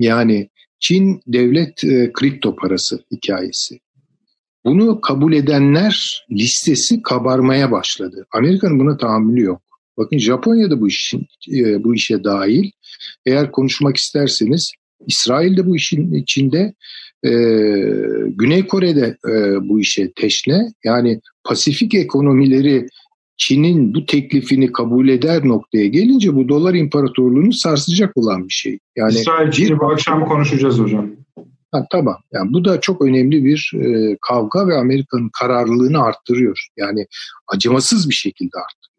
[0.00, 0.48] Yani
[0.80, 3.80] Çin devlet e, kripto parası hikayesi.
[4.64, 8.26] Bunu kabul edenler listesi kabarmaya başladı.
[8.32, 9.62] Amerika'nın buna tahammülü yok.
[9.98, 12.70] Bakın Japonya da bu işin e, bu işe dahil.
[13.26, 14.72] Eğer konuşmak isterseniz
[15.06, 16.74] İsrail de bu işin içinde,
[17.24, 17.30] e,
[18.26, 19.32] Güney Kore'de e,
[19.68, 20.72] bu işe teşne.
[20.84, 22.86] Yani Pasifik ekonomileri
[23.36, 28.78] Çin'in bu teklifini kabul eder noktaya gelince bu dolar imparatorluğunu sarsacak olan bir şey.
[28.96, 31.10] Yani İsrail Çin'i bu akşam konuşacağız hocam.
[31.72, 32.16] Ha, tamam.
[32.32, 36.68] Yani bu da çok önemli bir e, kavga ve Amerika'nın kararlılığını arttırıyor.
[36.76, 37.06] Yani
[37.48, 38.92] acımasız bir şekilde arttırıyor.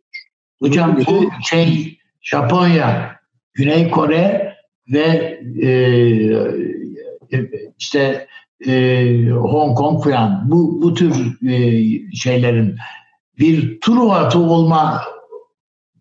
[0.61, 3.19] Hocam bu şey Japonya,
[3.53, 4.55] Güney Kore
[4.93, 5.69] ve e,
[7.31, 8.27] e, işte
[8.67, 11.81] e, Hong Kong falan bu, bu tür e,
[12.15, 12.75] şeylerin
[13.39, 15.01] bir Truvat'ı olma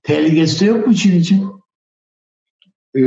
[0.03, 1.47] tehlikesi yok mu Çin için?
[2.95, 3.03] E,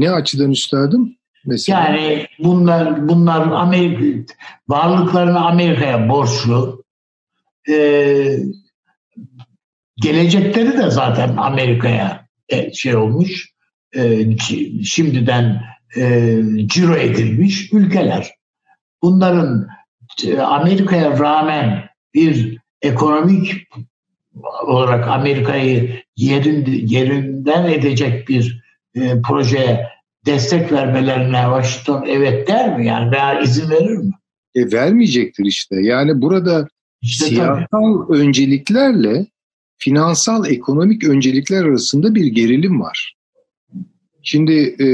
[0.00, 1.19] ne açıdan üstadım?
[1.44, 1.80] Mesela.
[1.80, 4.34] Yani bunlar bunlar Amerika
[4.68, 6.84] varlıklarını Amerika'ya borçlu.
[7.68, 8.36] Ee,
[9.96, 13.50] gelecekleri de zaten Amerika'ya e, şey olmuş.
[13.96, 14.26] E,
[14.84, 15.62] şimdiden
[15.96, 18.30] e, ciro edilmiş ülkeler.
[19.02, 19.68] Bunların
[20.38, 23.68] Amerika'ya rağmen bir ekonomik
[24.66, 28.62] olarak Amerika'yı yerin, yerinden edecek bir
[28.94, 29.88] e, projeye
[30.26, 32.86] destek vermelerine Washington evet der mi?
[32.86, 34.10] Yani veya izin verir mi?
[34.54, 35.76] E, vermeyecektir işte.
[35.80, 36.68] Yani burada
[37.02, 38.18] işte siyasal tabii.
[38.18, 39.26] önceliklerle
[39.78, 43.16] finansal ekonomik öncelikler arasında bir gerilim var.
[44.22, 44.52] Şimdi
[44.82, 44.86] e,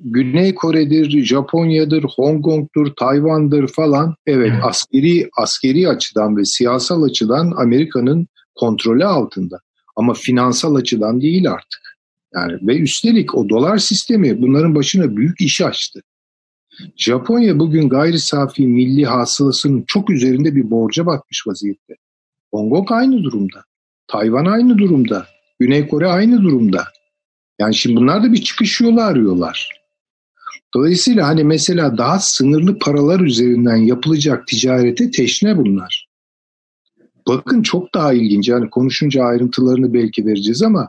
[0.00, 4.14] Güney Kore'dir, Japonya'dır, Hong Kong'dur, Tayvan'dır falan.
[4.26, 9.60] Evet askeri askeri açıdan ve siyasal açıdan Amerika'nın kontrolü altında.
[9.96, 11.87] Ama finansal açıdan değil artık.
[12.34, 16.00] Yani ve üstelik o dolar sistemi bunların başına büyük iş açtı.
[16.96, 21.94] Japonya bugün gayri safi milli hasılasının çok üzerinde bir borca batmış vaziyette.
[22.50, 23.64] Hong Kong aynı durumda.
[24.06, 25.26] Tayvan aynı durumda.
[25.58, 26.84] Güney Kore aynı durumda.
[27.58, 29.78] Yani şimdi bunlar da bir çıkış yolu arıyorlar.
[30.74, 36.08] Dolayısıyla hani mesela daha sınırlı paralar üzerinden yapılacak ticarete teşne bunlar.
[37.28, 40.88] Bakın çok daha ilginç yani konuşunca ayrıntılarını belki vereceğiz ama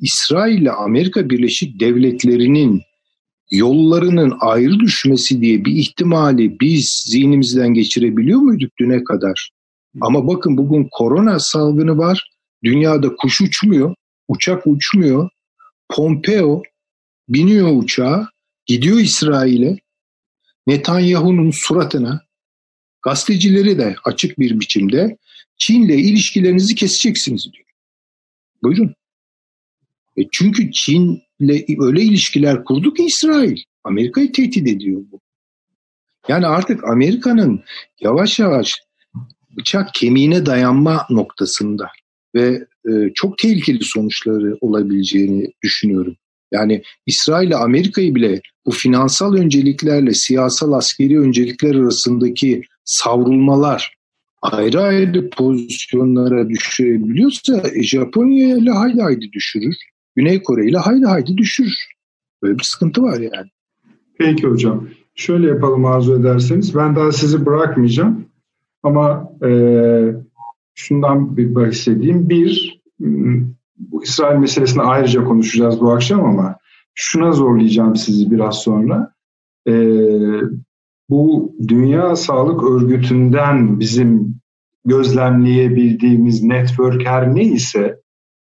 [0.00, 2.82] İsrail ile Amerika Birleşik Devletleri'nin
[3.50, 9.50] yollarının ayrı düşmesi diye bir ihtimali biz zihnimizden geçirebiliyor muyduk düne kadar?
[10.00, 12.30] Ama bakın bugün korona salgını var.
[12.64, 13.94] Dünyada kuş uçmuyor,
[14.28, 15.28] uçak uçmuyor.
[15.88, 16.62] Pompeo
[17.28, 18.28] biniyor uçağa,
[18.66, 19.76] gidiyor İsrail'e.
[20.66, 22.20] Netanyahu'nun suratına
[23.02, 25.16] gazetecileri de açık bir biçimde
[25.58, 27.66] Çin'le ilişkilerinizi keseceksiniz diyor.
[28.62, 28.94] Buyurun.
[30.20, 33.56] E çünkü Çin'le öyle ilişkiler kurdu ki İsrail.
[33.84, 35.20] Amerika'yı tehdit ediyor bu.
[36.28, 37.60] Yani artık Amerika'nın
[38.00, 38.74] yavaş yavaş
[39.56, 41.88] bıçak kemiğine dayanma noktasında
[42.34, 46.16] ve e, çok tehlikeli sonuçları olabileceğini düşünüyorum.
[46.52, 53.94] Yani İsrail ile Amerika'yı bile bu finansal önceliklerle siyasal askeri öncelikler arasındaki savrulmalar
[54.42, 59.76] ayrı ayrı pozisyonlara düşürebiliyorsa e, Japonya ile hayli hayli düşürür.
[60.16, 61.86] Güney Kore ile hayli hayli düşürür.
[62.42, 63.50] Böyle bir sıkıntı var yani.
[64.18, 64.88] Peki hocam.
[65.14, 66.74] Şöyle yapalım arzu ederseniz.
[66.74, 68.26] Ben daha sizi bırakmayacağım.
[68.82, 69.50] Ama e,
[70.74, 72.28] şundan bir bahsedeyim.
[72.28, 72.80] Bir,
[73.78, 76.56] bu İsrail meselesini ayrıca konuşacağız bu akşam ama
[76.94, 79.14] şuna zorlayacağım sizi biraz sonra.
[79.68, 79.72] E,
[81.10, 84.40] bu Dünya Sağlık Örgütü'nden bizim
[84.84, 88.00] gözlemleyebildiğimiz network her neyse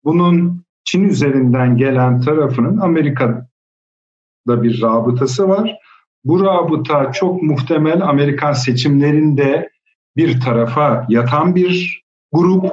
[0.03, 5.75] bunun Çin üzerinden gelen tarafının Amerika'da bir rabıtası var.
[6.23, 9.69] Bu rabıta çok muhtemel Amerikan seçimlerinde
[10.17, 12.65] bir tarafa yatan bir grup.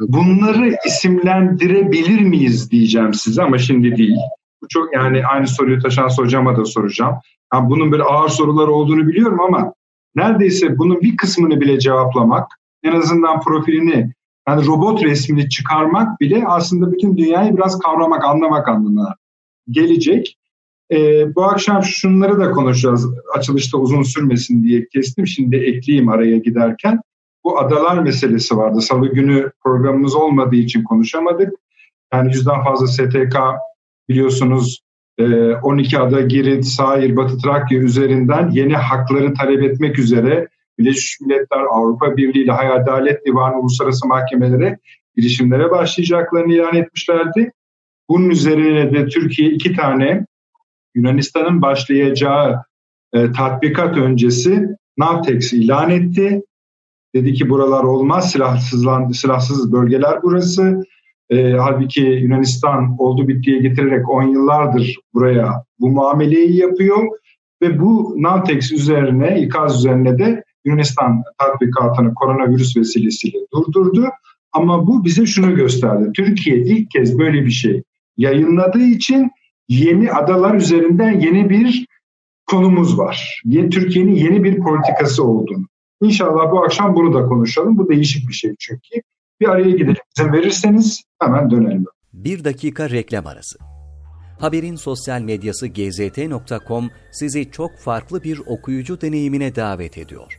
[0.00, 4.18] Bunları isimlendirebilir miyiz diyeceğim size ama şimdi değil.
[4.62, 7.14] Bu çok yani aynı soruyu taşan hocama da soracağım.
[7.54, 9.74] Yani bunun böyle ağır sorular olduğunu biliyorum ama
[10.14, 12.46] neredeyse bunun bir kısmını bile cevaplamak,
[12.82, 14.12] en azından profilini
[14.48, 19.14] yani robot resmini çıkarmak bile aslında bütün dünyayı biraz kavramak, anlamak anlamına
[19.70, 20.38] gelecek.
[20.92, 23.08] Ee, bu akşam şunları da konuşacağız.
[23.34, 25.26] Açılışta uzun sürmesin diye kestim.
[25.26, 27.00] Şimdi ekleyeyim araya giderken.
[27.44, 28.80] Bu adalar meselesi vardı.
[28.80, 31.52] Salı günü programımız olmadığı için konuşamadık.
[32.12, 33.36] Yani yüzden fazla STK
[34.08, 34.82] biliyorsunuz
[35.62, 40.48] 12 e, ada Girit, Sair, Batı Trakya üzerinden yeni hakları talep etmek üzere
[40.82, 44.78] Birleşmiş Milletler, Avrupa Birliği ile Hay Adalet Divanı uluslararası mahkemelere
[45.16, 47.52] girişimlere başlayacaklarını ilan etmişlerdi.
[48.08, 50.26] Bunun üzerine de Türkiye iki tane
[50.94, 52.64] Yunanistan'ın başlayacağı
[53.12, 54.68] e, tatbikat öncesi
[54.98, 56.42] Navtex ilan etti.
[57.14, 60.82] Dedi ki buralar olmaz, silahsızlandı, silahsız bölgeler burası.
[61.30, 67.06] E, halbuki Yunanistan oldu bittiye getirerek 10 yıllardır buraya bu muameleyi yapıyor.
[67.62, 74.08] Ve bu Navtex üzerine, ikaz üzerine de Yunanistan tatbikatını koronavirüs vesilesiyle durdurdu.
[74.52, 76.10] Ama bu bize şunu gösterdi.
[76.16, 77.82] Türkiye ilk kez böyle bir şey
[78.16, 79.30] yayınladığı için
[79.68, 81.86] yeni adalar üzerinden yeni bir
[82.46, 83.42] konumuz var.
[83.70, 85.66] Türkiye'nin yeni bir politikası olduğunu.
[86.02, 87.78] İnşallah bu akşam bunu da konuşalım.
[87.78, 89.02] Bu değişik bir şey çünkü.
[89.40, 89.96] Bir araya gidelim.
[90.18, 91.84] İzin verirseniz hemen dönelim.
[92.12, 93.58] Bir dakika reklam arası.
[94.40, 100.38] Haberin sosyal medyası gzt.com sizi çok farklı bir okuyucu deneyimine davet ediyor.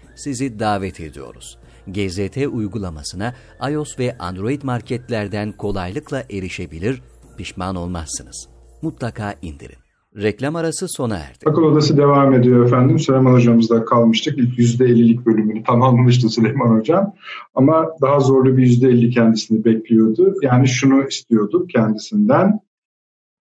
[0.23, 1.57] sizi davet ediyoruz.
[1.87, 3.33] GZT uygulamasına
[3.71, 7.01] iOS ve Android marketlerden kolaylıkla erişebilir,
[7.37, 8.49] pişman olmazsınız.
[8.81, 9.81] Mutlaka indirin.
[10.15, 11.45] Reklam arası sona erdi.
[11.45, 12.99] Akıl Odası devam ediyor efendim.
[12.99, 14.37] Süleyman Hocamızda kalmıştık.
[14.37, 17.13] İlk %50'lik bölümünü tamamlamıştı Süleyman Hocam.
[17.55, 20.33] Ama daha zorlu bir %50 kendisini bekliyordu.
[20.41, 22.59] Yani şunu istiyorduk kendisinden.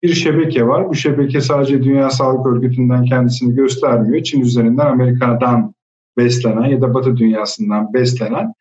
[0.02, 0.88] bir şebeke var.
[0.88, 4.22] Bu şebeke sadece Dünya Sağlık Örgütü'nden kendisini göstermiyor.
[4.22, 5.74] Çin üzerinden Amerika'dan
[6.16, 8.52] beslenen ya da Batı dünyasından beslenen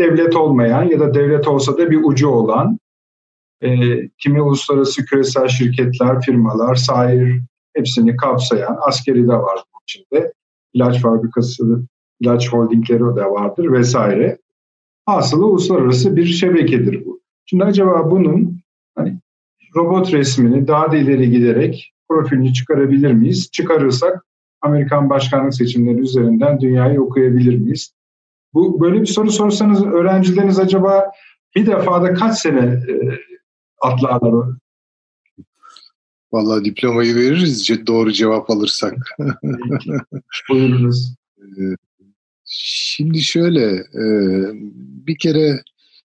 [0.00, 2.78] devlet olmayan ya da devlet olsa da bir ucu olan
[3.62, 3.68] e,
[4.18, 7.42] kimi uluslararası küresel şirketler, firmalar, sahir
[7.74, 10.32] hepsini kapsayan askeri de var bunun içinde.
[10.72, 11.82] İlaç fabrikası,
[12.20, 14.38] ilaç holdingleri de vardır vesaire.
[15.06, 17.20] Aslında uluslararası bir şebekedir bu.
[17.46, 18.60] Şimdi acaba bunun
[18.94, 19.18] hani
[19.76, 23.50] robot resmini daha da ileri giderek profilini çıkarabilir miyiz?
[23.52, 24.24] Çıkarırsak
[24.62, 27.94] Amerikan başkanlık seçimleri üzerinden dünyayı okuyabilir miyiz?
[28.54, 31.12] Bu böyle bir soru sorsanız öğrencileriniz acaba
[31.56, 32.94] bir defada kaç sene e,
[33.82, 34.56] atlarlar?
[36.32, 38.94] Vallahi diplomayı veririz doğru cevap alırsak.
[40.50, 41.14] Buyurunuz.
[41.38, 41.62] Ee,
[42.44, 44.04] şimdi şöyle e,
[45.06, 45.62] bir kere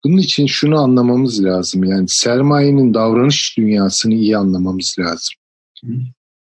[0.04, 1.84] bunun için şunu anlamamız lazım.
[1.84, 5.36] Yani sermayenin davranış dünyasını iyi anlamamız lazım.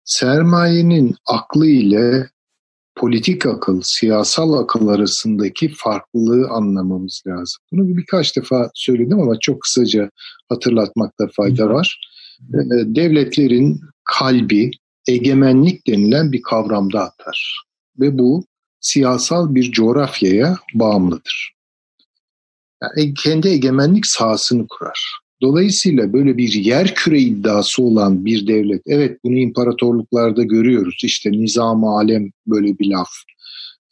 [0.06, 2.30] Sermayenin aklı ile
[2.96, 7.62] politik akıl, siyasal akıl arasındaki farklılığı anlamamız lazım.
[7.72, 10.10] Bunu birkaç defa söyledim ama çok kısaca
[10.50, 12.00] hatırlatmakta fayda var.
[12.42, 14.72] Ee, devletlerin kalbi
[15.08, 17.64] egemenlik denilen bir kavramda atar.
[18.00, 18.46] Ve bu
[18.80, 21.54] siyasal bir coğrafyaya bağımlıdır.
[22.82, 25.23] Yani e, kendi egemenlik sahasını kurar.
[25.44, 31.02] Dolayısıyla böyle bir yer küre iddiası olan bir devlet, evet bunu imparatorluklarda görüyoruz.
[31.04, 33.10] İşte nizam alem böyle bir laf.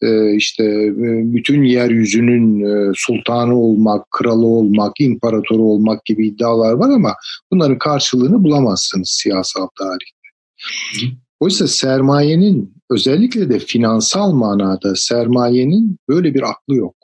[0.01, 6.89] Ee, işte e, bütün yeryüzünün e, sultanı olmak, kralı olmak, imparatoru olmak gibi iddialar var
[6.89, 7.13] ama
[7.51, 11.11] bunların karşılığını bulamazsınız siyasal tarihte.
[11.39, 16.95] Oysa sermayenin özellikle de finansal manada sermayenin böyle bir aklı yok.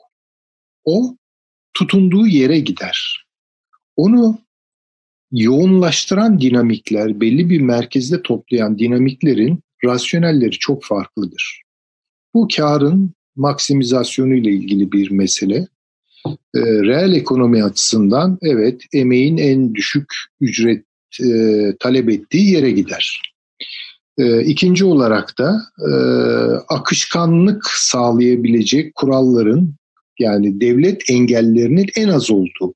[0.84, 1.16] O
[1.74, 3.27] tutunduğu yere gider.
[3.98, 4.38] Onu
[5.32, 11.62] yoğunlaştıran dinamikler, belli bir merkezde toplayan dinamiklerin rasyonelleri çok farklıdır.
[12.34, 15.66] Bu karın maksimizasyonu ile ilgili bir mesele.
[16.54, 20.84] E, reel ekonomi açısından evet emeğin en düşük ücret
[21.22, 21.30] e,
[21.80, 23.22] talep ettiği yere gider.
[24.18, 25.90] E, ikinci olarak da e,
[26.68, 29.74] akışkanlık sağlayabilecek kuralların
[30.18, 32.74] yani devlet engellerinin en az olduğu,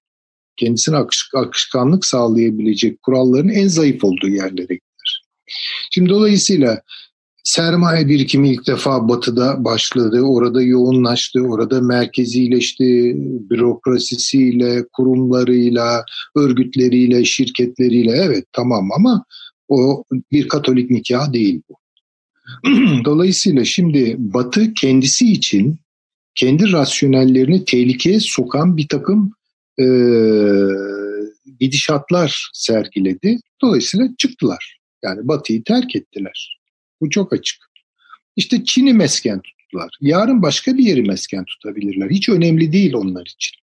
[0.57, 5.25] kendisine akış, akışkanlık sağlayabilecek kuralların en zayıf olduğu yerlere gider.
[5.91, 6.83] Şimdi dolayısıyla
[7.45, 13.15] sermaye birikimi ilk defa batıda başladı, orada yoğunlaştı, orada merkezileşti,
[13.51, 16.05] bürokrasisiyle, kurumlarıyla,
[16.37, 19.25] örgütleriyle, şirketleriyle evet tamam ama
[19.69, 21.75] o bir katolik nikah değil bu.
[23.05, 25.79] Dolayısıyla şimdi Batı kendisi için
[26.35, 29.33] kendi rasyonellerini tehlikeye sokan bir takım
[29.81, 29.87] e,
[31.61, 33.39] gidişatlar sergiledi.
[33.63, 34.79] Dolayısıyla çıktılar.
[35.05, 36.59] Yani Batı'yı terk ettiler.
[37.01, 37.57] Bu çok açık.
[38.37, 39.91] İşte Çin'i mesken tuttular.
[40.01, 42.11] Yarın başka bir yeri mesken tutabilirler.
[42.11, 43.63] Hiç önemli değil onlar için.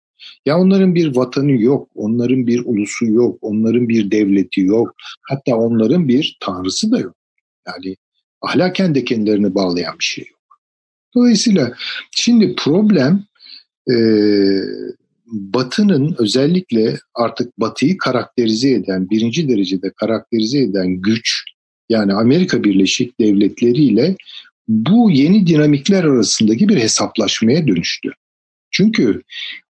[0.47, 4.95] Ya onların bir vatanı yok, onların bir ulusu yok, onların bir devleti yok.
[5.23, 7.17] Hatta onların bir tanrısı da yok.
[7.67, 7.97] Yani
[8.41, 10.61] ahlaken de kendilerini bağlayan bir şey yok.
[11.15, 11.73] Dolayısıyla
[12.11, 13.25] şimdi problem
[13.91, 13.95] e,
[15.27, 21.45] Batı'nın özellikle artık Batı'yı karakterize eden, birinci derecede karakterize eden güç,
[21.89, 24.17] yani Amerika Birleşik Devletleri ile
[24.69, 28.11] bu yeni dinamikler arasındaki bir hesaplaşmaya dönüştü.
[28.71, 29.23] Çünkü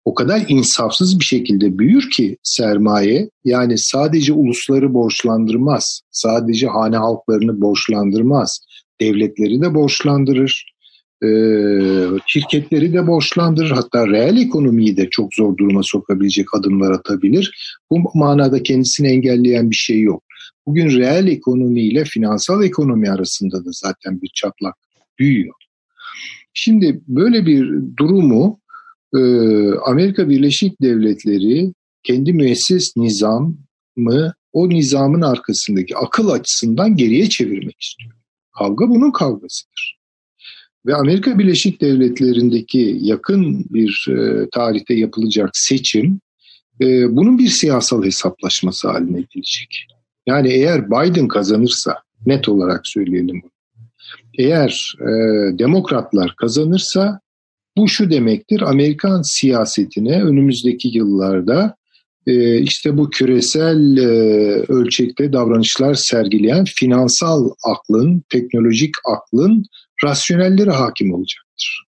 [0.05, 7.61] o kadar insafsız bir şekilde büyür ki sermaye yani sadece ulusları borçlandırmaz, sadece hane halklarını
[7.61, 8.59] borçlandırmaz,
[9.01, 10.74] devletleri de borçlandırır,
[11.23, 11.29] e,
[12.27, 17.75] şirketleri de borçlandırır hatta reel ekonomiyi de çok zor duruma sokabilecek adımlar atabilir.
[17.91, 20.23] Bu manada kendisini engelleyen bir şey yok.
[20.67, 24.75] Bugün reel ekonomi ile finansal ekonomi arasında da zaten bir çatlak
[25.19, 25.55] büyüyor.
[26.53, 28.59] Şimdi böyle bir durumu
[29.15, 29.19] e,
[29.85, 38.11] Amerika Birleşik Devletleri kendi müesses nizamı o nizamın arkasındaki akıl açısından geriye çevirmek istiyor.
[38.57, 39.97] Kavga bunun kavgasıdır.
[40.85, 46.19] Ve Amerika Birleşik Devletleri'ndeki yakın bir e, tarihte yapılacak seçim
[46.81, 49.87] e, bunun bir siyasal hesaplaşması haline gelecek.
[50.27, 53.51] Yani eğer Biden kazanırsa net olarak söyleyelim bunu.
[54.37, 55.07] Eğer e,
[55.59, 57.19] demokratlar kazanırsa
[57.77, 61.75] bu şu demektir Amerikan siyasetine önümüzdeki yıllarda
[62.61, 64.07] işte bu küresel e,
[64.67, 69.65] ölçekte davranışlar sergileyen finansal aklın, teknolojik aklın
[70.03, 71.85] rasyonelleri hakim olacaktır.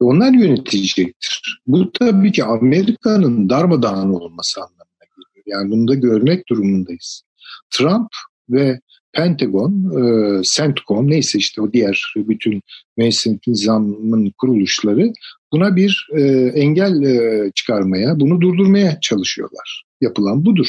[0.00, 1.60] Onlar yönetecektir.
[1.66, 5.44] Bu tabii ki Amerika'nın darmadağın olması anlamına geliyor.
[5.46, 7.22] Yani bunu da görmek durumundayız.
[7.70, 8.08] Trump
[8.50, 8.80] ve
[9.12, 12.62] Pentagon, e, CENTCOM neyse işte o diğer bütün
[12.96, 15.12] müesseset nizamın kuruluşları
[15.52, 16.22] buna bir e,
[16.54, 19.84] engel e, çıkarmaya, bunu durdurmaya çalışıyorlar.
[20.00, 20.68] Yapılan budur.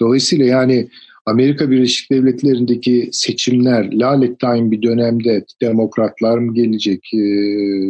[0.00, 0.88] Dolayısıyla yani
[1.26, 7.18] Amerika Birleşik Devletleri'ndeki seçimler lalettayn bir dönemde demokratlar mı gelecek e,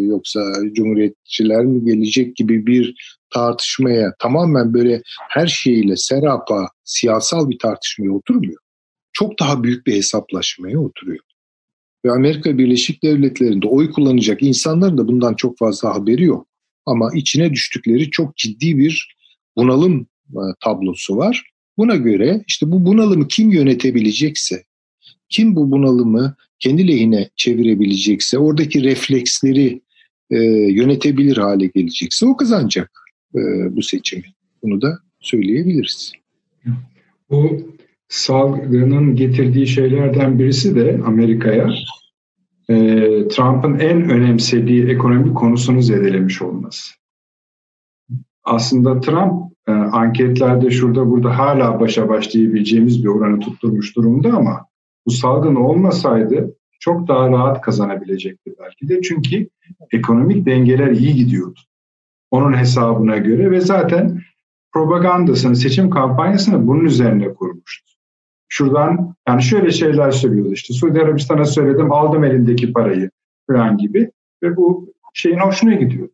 [0.06, 0.40] yoksa
[0.72, 2.94] cumhuriyetçiler mi gelecek gibi bir
[3.34, 8.58] tartışmaya tamamen böyle her şeyiyle serapa siyasal bir tartışmaya oturmuyor.
[9.12, 11.24] Çok daha büyük bir hesaplaşmaya oturuyor.
[12.04, 16.46] Ve Amerika Birleşik Devletleri'nde oy kullanacak insanların da bundan çok fazla haberi yok.
[16.86, 19.16] Ama içine düştükleri çok ciddi bir
[19.56, 21.50] bunalım e, tablosu var.
[21.78, 24.64] Buna göre işte bu bunalımı kim yönetebilecekse,
[25.28, 29.82] kim bu bunalımı kendi lehine çevirebilecekse, oradaki refleksleri
[30.30, 30.36] e,
[30.72, 32.90] yönetebilir hale gelecekse o kazanacak
[33.34, 33.40] e,
[33.76, 34.24] bu seçimi.
[34.62, 36.12] Bunu da söyleyebiliriz.
[37.30, 37.74] Bu
[38.14, 41.70] salgının getirdiği şeylerden birisi de Amerika'ya
[42.68, 42.74] e,
[43.28, 46.94] Trump'ın en önemsediği ekonomi konusunu zedelemiş olması.
[48.44, 54.66] Aslında Trump e, anketlerde şurada burada hala başa baş diyebileceğimiz bir oranı tutturmuş durumda ama
[55.06, 59.02] bu salgın olmasaydı çok daha rahat kazanabilecekti belki de.
[59.02, 59.48] Çünkü
[59.92, 61.60] ekonomik dengeler iyi gidiyordu.
[62.30, 64.20] Onun hesabına göre ve zaten
[64.72, 67.93] propagandasını, seçim kampanyasını bunun üzerine kurmuştu.
[68.56, 73.10] Şuradan yani şöyle şeyler söylüyordu işte Suudi Arabistan'a söyledim aldım elindeki parayı
[73.50, 74.10] falan gibi
[74.42, 76.12] ve bu şeyin hoşuna gidiyordu.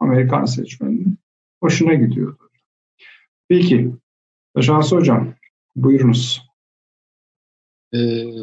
[0.00, 1.18] Amerikan seçmeninin
[1.62, 2.50] hoşuna gidiyordu.
[3.48, 3.92] Peki.
[4.60, 5.34] Şansı Hocam
[5.76, 6.51] buyurunuz.
[7.94, 7.98] E,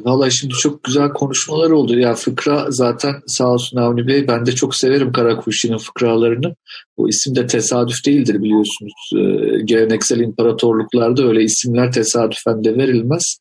[0.05, 1.99] Valla şimdi çok güzel konuşmalar oldu.
[1.99, 6.55] Ya fıkra zaten sağ olsun Avni Bey ben de çok severim Karakuşi'nin fıkralarını.
[6.97, 8.93] Bu isim de tesadüf değildir biliyorsunuz.
[9.15, 9.21] E,
[9.63, 13.37] geleneksel imparatorluklarda öyle isimler tesadüfen de verilmez.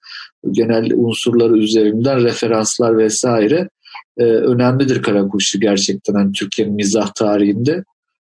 [0.51, 3.69] Genel unsurları üzerinden referanslar vesaire
[4.19, 7.85] e, önemlidir Karakuşi gerçekten hani Türkiye'nin mizah tarihinde.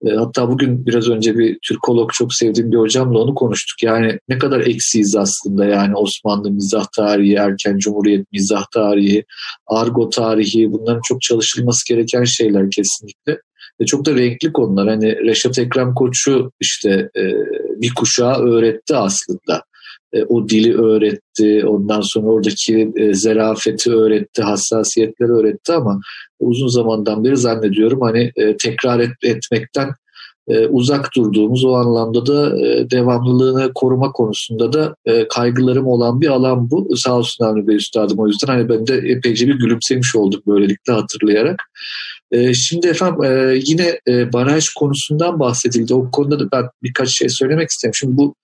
[0.07, 3.83] E, hatta bugün biraz önce bir Türkolog çok sevdiğim bir hocamla onu konuştuk.
[3.83, 9.25] Yani ne kadar eksiyiz aslında yani Osmanlı mizah tarihi, erken cumhuriyet mizah tarihi,
[9.67, 13.39] argo tarihi bunların çok çalışılması gereken şeyler kesinlikle.
[13.81, 14.89] Ve çok da renkli konular.
[14.89, 17.23] Hani Reşat Ekrem Koç'u işte e,
[17.83, 19.63] bir kuşağı öğretti aslında.
[20.13, 26.01] E, o dili öğretti, ondan sonra oradaki e, zerafeti öğretti, hassasiyetleri öğretti ama
[26.41, 29.91] uzun zamandan beri zannediyorum hani e, tekrar et, etmekten
[30.71, 32.57] uzak durduğumuz o anlamda da
[32.91, 34.95] devamlılığını koruma konusunda da
[35.31, 36.97] kaygılarım olan bir alan bu.
[36.97, 40.93] Sağ olsun Avni Bey Üstadım o yüzden hani ben de epeyce bir gülümsemiş olduk böylelikle
[40.93, 41.63] hatırlayarak.
[42.55, 43.99] Şimdi efendim yine
[44.33, 45.95] baraj konusundan bahsedildi.
[45.95, 47.95] O konuda da ben birkaç şey söylemek isterim.
[47.95, 48.35] Şimdi bu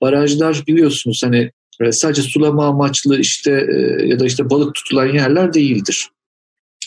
[0.00, 5.54] barajlar biliyorsunuz hani e, sadece sulama amaçlı işte e, ya da işte balık tutulan yerler
[5.54, 6.08] değildir.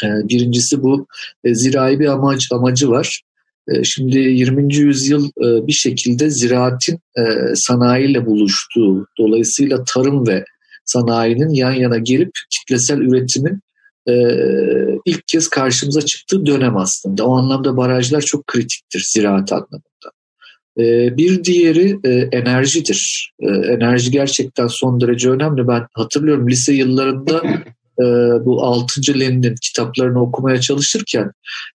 [0.04, 1.08] E, birincisi bu
[1.46, 3.22] zirai bir amaç, amacı var.
[3.84, 4.76] Şimdi 20.
[4.76, 7.00] yüzyıl bir şekilde ziraatin
[7.56, 10.44] sanayiyle buluştuğu, dolayısıyla tarım ve
[10.86, 13.60] sanayinin yan yana gelip kitlesel üretimin
[15.06, 17.26] ilk kez karşımıza çıktığı dönem aslında.
[17.26, 19.91] O anlamda barajlar çok kritiktir ziraat anlamında.
[20.80, 23.32] Ee, bir diğeri e, enerjidir.
[23.40, 25.68] Ee, enerji gerçekten son derece önemli.
[25.68, 27.44] Ben hatırlıyorum lise yıllarında
[28.00, 28.06] e,
[28.46, 29.20] bu 6.
[29.20, 31.32] Lenin'in kitaplarını okumaya çalışırken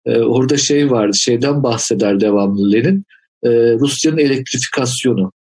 [0.07, 3.05] e, orada şey vardı, şeyden bahseder devamlı Lenin.
[3.81, 5.33] Rusya'nın elektrifikasyonu.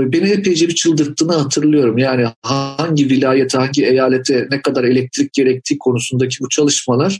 [0.00, 1.98] Beni epeyce bir çıldırttığını hatırlıyorum.
[1.98, 7.18] Yani hangi vilayete, hangi eyalete ne kadar elektrik gerektiği konusundaki bu çalışmalar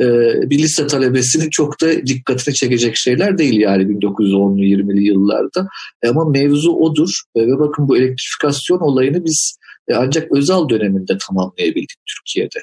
[0.00, 0.04] e,
[0.50, 5.68] bir lise talebesinin çok da dikkatini çekecek şeyler değil yani 1910'lu 20'li yıllarda.
[6.02, 9.58] E, ama mevzu odur e, ve bakın bu elektrifikasyon olayını biz
[9.94, 12.58] ancak özel döneminde tamamlayabildik Türkiye'de.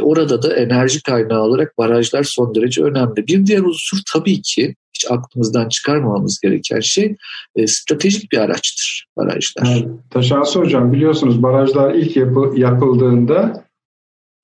[0.00, 3.26] Orada da enerji kaynağı olarak barajlar son derece önemli.
[3.26, 7.16] Bir diğer unsur tabii ki hiç aklımızdan çıkarmamamız gereken şey
[7.56, 9.68] e, stratejik bir araçtır barajlar.
[9.68, 13.64] Evet, Taşansı Hocam biliyorsunuz barajlar ilk yapı, yapıldığında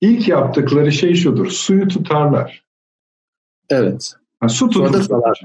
[0.01, 1.49] ilk yaptıkları şey şudur.
[1.49, 2.63] Suyu tutarlar.
[3.69, 4.13] Evet.
[4.41, 5.41] Yani su tutarlar.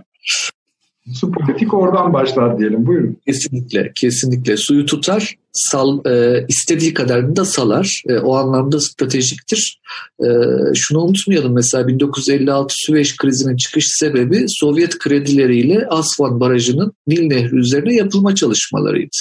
[1.15, 2.87] Su politik oradan başlar diyelim.
[2.87, 3.17] Buyurun.
[3.27, 4.57] Kesinlikle, kesinlikle.
[4.57, 8.03] Suyu tutar, sal, e, istediği kadarını da salar.
[8.09, 9.81] E, o anlamda stratejiktir.
[10.21, 10.29] E,
[10.75, 17.95] şunu unutmayalım mesela 1956 Süveyş krizinin çıkış sebebi Sovyet kredileriyle Asvan Barajı'nın Nil Nehri üzerine
[17.95, 19.17] yapılma çalışmalarıydı.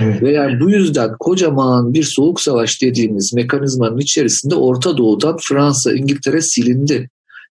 [0.00, 0.22] Evet.
[0.22, 6.40] Ve yani bu yüzden kocaman bir soğuk savaş dediğimiz mekanizmanın içerisinde Orta Doğu'dan Fransa, İngiltere
[6.40, 7.08] silindi.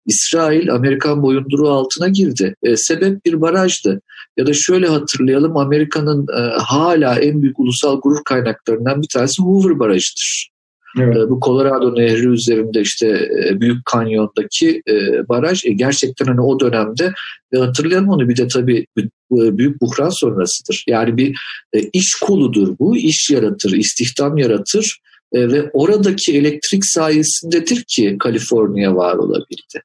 [0.06, 2.54] İsrail Amerikan boyunduruğu altına girdi.
[2.62, 4.00] E, sebep bir barajdı.
[4.36, 9.78] Ya da şöyle hatırlayalım Amerika'nın e, hala en büyük ulusal gurur kaynaklarından bir tanesi Hoover
[9.78, 10.54] Barajı'dır.
[11.00, 11.16] Evet.
[11.16, 16.60] E, bu Colorado Nehri üzerinde işte e, Büyük Kanyon'daki e, baraj e, gerçekten hani o
[16.60, 17.12] dönemde
[17.52, 18.86] e, hatırlayalım onu bir de tabii
[19.30, 20.84] büyük buhran sonrasıdır.
[20.88, 21.38] Yani bir
[21.72, 25.00] e, iş koludur bu, iş yaratır, istihdam yaratır
[25.34, 29.82] ve oradaki elektrik sayesindedir ki Kaliforniya var olabildi.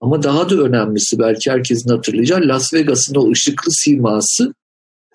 [0.00, 4.54] Ama daha da önemlisi belki herkesin hatırlayacağı Las Vegas'ın o ışıklı siması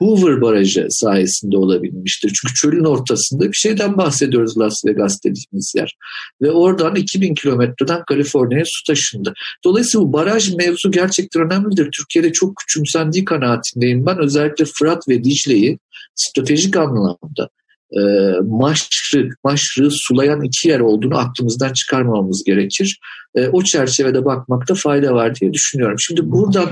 [0.02, 2.34] Hoover Barajı sayesinde olabilmiştir.
[2.42, 5.96] Çünkü çölün ortasında bir şeyden bahsediyoruz Las Vegas dediğimiz yer.
[6.42, 9.34] Ve oradan 2000 kilometreden Kaliforniya'ya su taşındı.
[9.64, 11.90] Dolayısıyla bu baraj mevzu gerçekten önemlidir.
[11.98, 14.20] Türkiye'de çok küçümsendiği kanaatindeyim ben.
[14.20, 15.80] Özellikle Fırat ve Dicle'yi
[16.16, 17.50] stratejik anlamda
[17.98, 18.02] e,
[18.44, 23.00] maşrı, maşrı sulayan iki yer olduğunu aklımızdan çıkarmamamız gerekir.
[23.36, 26.00] E, o çerçevede bakmakta fayda var diye düşünüyorum.
[26.00, 26.68] Şimdi buradan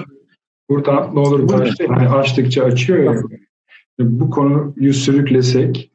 [0.70, 1.94] Burada ne olur başlayın.
[1.94, 3.22] Hani açtıkça açıyor ya.
[4.00, 5.92] Bu konuyu sürüklesek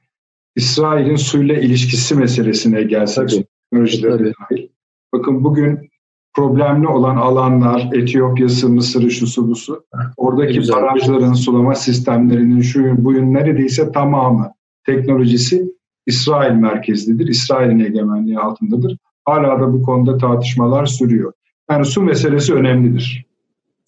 [0.57, 4.69] İsrail'in suyla ilişkisi meselesine gelsek teknolojileri dahil.
[5.13, 5.91] Bakın bugün
[6.35, 9.85] problemli olan alanlar Etiyopya'sı, Mısır'ı, şusu busu.
[10.17, 10.77] Oradaki Güzel.
[10.77, 14.54] barajların, sulama sistemlerinin şu bugün neredeyse tamamı
[14.87, 15.65] teknolojisi
[16.07, 17.29] İsrail merkezlidir.
[17.29, 18.99] İsrail'in egemenliği altındadır.
[19.25, 21.33] Hala da bu konuda tartışmalar sürüyor.
[21.71, 23.25] Yani su meselesi önemlidir.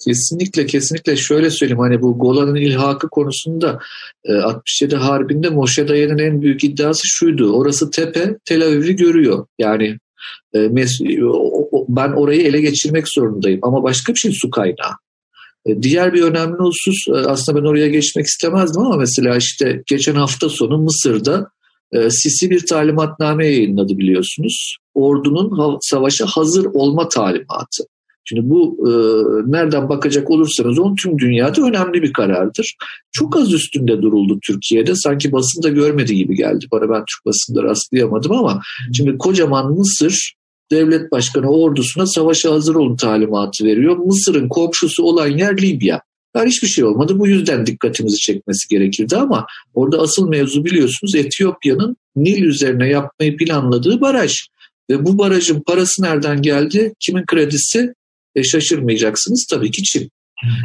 [0.05, 3.79] Kesinlikle kesinlikle şöyle söyleyeyim hani bu Golan'ın ilhakı konusunda
[4.43, 7.53] 67 e, Harbi'nde Moşe Dayan'ın en büyük iddiası şuydu.
[7.53, 9.47] Orası tepe Tel Aviv'i görüyor.
[9.59, 9.99] Yani
[10.55, 10.77] e,
[11.89, 14.93] ben orayı ele geçirmek zorundayım ama başka bir şey su kaynağı.
[15.67, 20.49] E, diğer bir önemli husus aslında ben oraya geçmek istemezdim ama mesela işte geçen hafta
[20.49, 21.51] sonu Mısır'da
[22.09, 24.77] Sisi bir talimatname yayınladı biliyorsunuz.
[24.95, 27.85] Ordunun savaşa hazır olma talimatı.
[28.25, 28.93] Şimdi bu e,
[29.53, 32.75] nereden bakacak olursanız onun tüm dünyada önemli bir karardır.
[33.13, 34.95] Çok az üstünde duruldu Türkiye'de.
[34.95, 36.83] Sanki basında görmedi gibi geldi bana.
[36.83, 38.61] Ben Türk basında rastlayamadım ama
[38.93, 40.35] şimdi kocaman Mısır
[40.71, 43.97] devlet başkanı ordusuna savaşa hazır olun talimatı veriyor.
[43.97, 46.01] Mısır'ın komşusu olan yer Libya.
[46.37, 47.19] Yani hiçbir şey olmadı.
[47.19, 54.01] Bu yüzden dikkatimizi çekmesi gerekirdi ama orada asıl mevzu biliyorsunuz Etiyopya'nın Nil üzerine yapmayı planladığı
[54.01, 54.37] baraj.
[54.91, 56.93] Ve bu barajın parası nereden geldi?
[57.01, 57.95] Kimin kredisi?
[58.37, 60.11] e, şaşırmayacaksınız tabii ki Çin.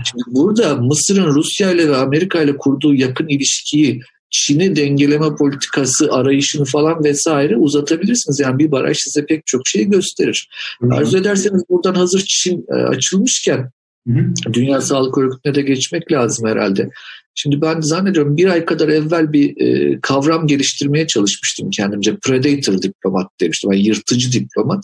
[0.06, 6.66] Şimdi burada Mısır'ın Rusya ile ve Amerika ile kurduğu yakın ilişkiyi Çin'i dengeleme politikası arayışını
[6.66, 8.40] falan vesaire uzatabilirsiniz.
[8.40, 10.50] Yani bir baraj size pek çok şey gösterir.
[10.82, 10.94] Hı-hı.
[10.94, 13.72] Arzu ederseniz buradan hazır Çin e, açılmışken
[14.08, 14.54] Hı-hı.
[14.54, 16.90] Dünya Sağlık Örgütü'ne de geçmek lazım herhalde.
[17.36, 22.18] Şimdi ben zannediyorum bir ay kadar evvel bir e, kavram geliştirmeye çalışmıştım kendimce.
[22.18, 23.72] Predator diplomat demiştim.
[23.72, 24.84] Yani yırtıcı diplomat.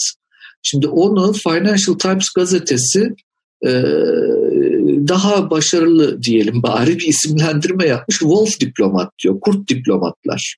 [0.64, 3.14] Şimdi onu Financial Times gazetesi
[5.08, 8.18] daha başarılı diyelim bari bir isimlendirme yapmış.
[8.20, 9.40] Wolf diplomat diyor.
[9.42, 10.58] Kurt diplomatlar.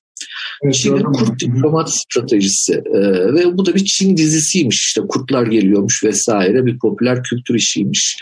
[0.64, 3.00] Evet, Çin'in kurt diplomat stratejisi ee,
[3.34, 8.16] ve bu da bir Çin dizisiymiş işte kurtlar geliyormuş vesaire bir popüler kültür işiymiş.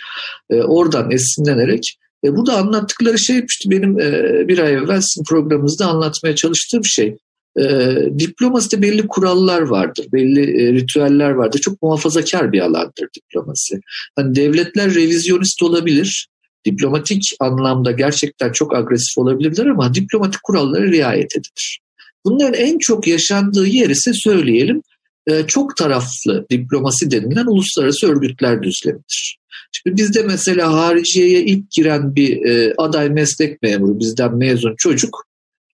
[0.50, 5.86] Ee, oradan esinlenerek e, bu da anlattıkları şey benim e, bir ay evvel sizin programımızda
[5.86, 7.16] anlatmaya çalıştığım şey.
[7.60, 11.58] E, diplomaside belli kurallar vardır, belli e, ritüeller vardır.
[11.58, 13.80] Çok muhafazakar bir alandır diplomasi.
[14.16, 16.28] Hani devletler revizyonist olabilir,
[16.64, 21.80] diplomatik anlamda gerçekten çok agresif olabilirler ama diplomatik kurallara riayet edilir.
[22.24, 24.82] Bunların en çok yaşandığı yer ise söyleyelim
[25.26, 29.38] e, çok taraflı diplomasi denilen uluslararası örgütler düzlemidir.
[29.72, 35.27] Şimdi bizde mesela hariciyeye ilk giren bir e, aday meslek memuru, bizden mezun çocuk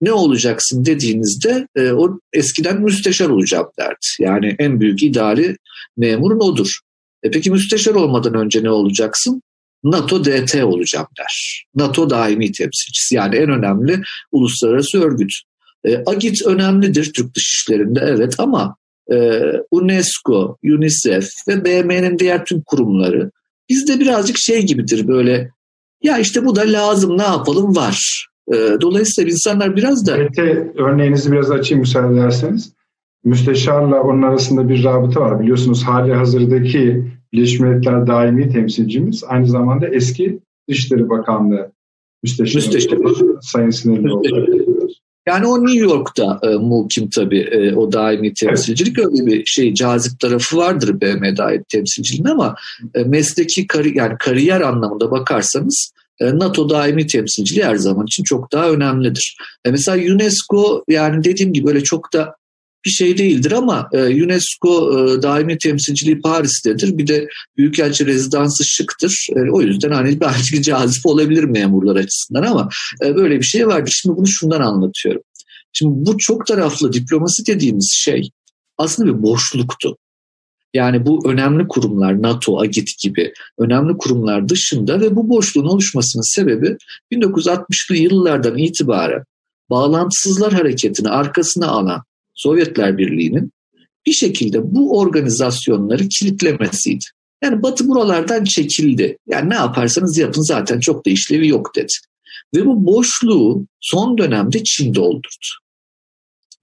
[0.01, 4.07] ne olacaksın dediğinizde e, o eskiden müsteşar olacağım derdi.
[4.19, 5.57] Yani en büyük ideali
[5.97, 6.79] memurun odur.
[7.23, 9.43] E peki müsteşar olmadan önce ne olacaksın?
[9.85, 11.65] NATO DT olacağım der.
[11.75, 15.33] NATO daimi temsilcisi yani en önemli uluslararası örgüt.
[15.85, 18.77] E, AGİT önemlidir Türk dışişlerinde evet ama
[19.13, 23.31] e, UNESCO, UNICEF ve BM'nin diğer tüm kurumları
[23.69, 25.51] bizde birazcık şey gibidir böyle
[26.03, 28.27] ya işte bu da lazım ne yapalım var.
[28.55, 30.17] Ee, dolayısıyla insanlar biraz da...
[30.17, 30.39] ET
[30.79, 32.73] örneğinizi biraz açayım müsaade ederseniz.
[33.25, 35.41] Müsteşarla onun arasında bir rabıta var.
[35.41, 40.39] Biliyorsunuz hali hazırdaki Birleşmiş Milletler daimi temsilcimiz aynı zamanda eski
[40.69, 41.73] Dışişleri Bakanlığı
[42.23, 43.39] müsteşarı, müsteşarı.
[43.43, 44.23] Sayın Sinirlioğlu.
[45.29, 49.09] Yani o New York'ta e, muhkim tabii e, o daimi temsilcilik evet.
[49.09, 52.55] öyle bir şey cazip tarafı vardır BM daimi temsilciliğin ama
[52.95, 58.71] e, mesleki kari, yani kariyer anlamında bakarsanız NATO daimi temsilciliği her zaman için çok daha
[58.71, 59.37] önemlidir.
[59.65, 62.35] E mesela UNESCO yani dediğim gibi böyle çok da
[62.85, 66.99] bir şey değildir ama e, UNESCO e, daimi temsilciliği Paris'tedir.
[66.99, 69.27] Bir de Büyükelçi rezidansı şıktır.
[69.37, 72.69] E, o yüzden hani belki cazip olabilir memurlar açısından ama
[73.05, 73.93] e, böyle bir şey vardır.
[74.03, 75.23] Şimdi bunu şundan anlatıyorum.
[75.73, 78.31] Şimdi bu çok taraflı diplomasi dediğimiz şey
[78.79, 79.97] aslında bir boşluktu.
[80.75, 86.77] Yani bu önemli kurumlar NATO, AGİT gibi önemli kurumlar dışında ve bu boşluğun oluşmasının sebebi
[87.13, 89.25] 1960'lı yıllardan itibaren
[89.71, 92.03] bağlantısızlar hareketini arkasına alan
[92.35, 93.53] Sovyetler Birliği'nin
[94.07, 97.05] bir şekilde bu organizasyonları kilitlemesiydi.
[97.45, 99.19] Yani Batı buralardan çekildi.
[99.27, 101.93] Yani ne yaparsanız yapın zaten çok da işlevi yok dedi.
[102.55, 105.47] Ve bu boşluğu son dönemde Çin doldurdu.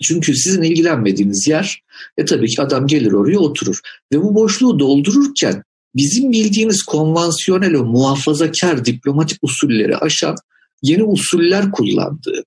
[0.03, 1.81] Çünkü sizin ilgilenmediğiniz yer,
[2.17, 3.79] e tabii ki adam gelir oraya oturur.
[4.13, 5.63] Ve bu boşluğu doldururken
[5.95, 10.35] bizim bildiğimiz konvansiyonel o muhafazakar diplomatik usulleri aşan
[10.81, 12.43] yeni usuller kullandığı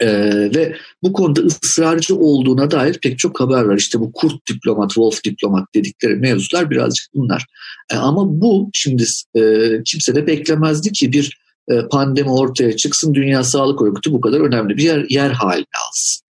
[0.00, 3.76] ee, ve bu konuda ısrarcı olduğuna dair pek çok haber var.
[3.76, 7.46] İşte bu kurt diplomat, wolf diplomat dedikleri mevzular birazcık bunlar.
[7.90, 9.04] Ee, ama bu şimdi
[9.34, 9.42] e,
[9.84, 11.38] kimse de beklemezdi ki bir
[11.70, 16.25] e, pandemi ortaya çıksın, Dünya Sağlık Örgütü bu kadar önemli bir yer, yer haline alsın.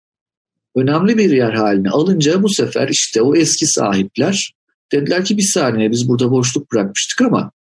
[0.76, 4.54] Önemli bir yer haline alınca bu sefer işte o eski sahipler
[4.92, 7.52] dediler ki bir saniye biz burada boşluk bırakmıştık ama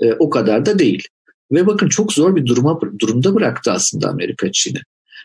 [0.00, 1.08] e, o kadar da değil.
[1.52, 4.78] Ve bakın çok zor bir duruma durumda bıraktı aslında Amerika Çin'i.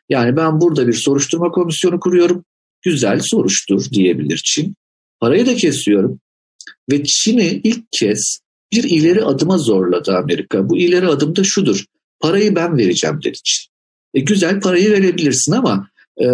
[0.09, 2.45] Yani ben burada bir soruşturma komisyonu kuruyorum.
[2.81, 4.75] Güzel soruştur diyebilir Çin.
[5.19, 6.19] Parayı da kesiyorum.
[6.91, 8.39] Ve Çin'i ilk kez
[8.71, 10.69] bir ileri adıma zorladı Amerika.
[10.69, 11.85] Bu ileri adım da şudur.
[12.19, 13.69] Parayı ben vereceğim dedi Çin.
[14.13, 15.88] E, güzel parayı verebilirsin ama
[16.19, 16.25] e,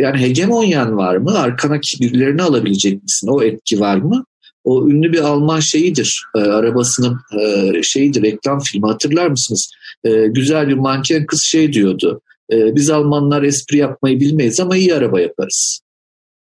[0.00, 1.38] yani hegemonyan var mı?
[1.38, 3.28] Arkana birilerini alabilecek misin?
[3.28, 4.24] O etki var mı?
[4.64, 6.24] O ünlü bir Alman şeyidir.
[6.36, 9.70] E, arabasının e, şeyidir reklam filmi hatırlar mısınız?
[10.04, 12.20] E, güzel bir manken kız şey diyordu.
[12.52, 15.80] E, biz Almanlar espri yapmayı bilmeyiz ama iyi araba yaparız.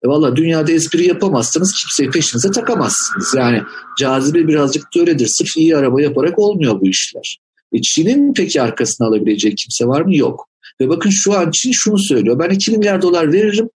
[0.05, 3.35] E, Valla dünyada espri yapamazsanız kimseyi peşinize takamazsınız.
[3.37, 3.63] Yani
[4.01, 5.27] cazibe birazcık da öyledir.
[5.27, 7.39] Sırf iyi araba yaparak olmuyor bu işler.
[7.73, 10.17] E Çin'in peki arkasına alabileceği kimse var mı?
[10.17, 10.49] Yok.
[10.81, 12.39] Ve bakın şu an Çin şunu söylüyor.
[12.39, 13.69] Ben 2 milyar dolar veririm.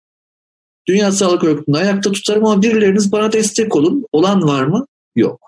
[0.89, 4.05] Dünya Sağlık Örgütü'nü ayakta tutarım ama birileriniz bana destek olun.
[4.13, 4.87] Olan var mı?
[5.17, 5.41] Yok.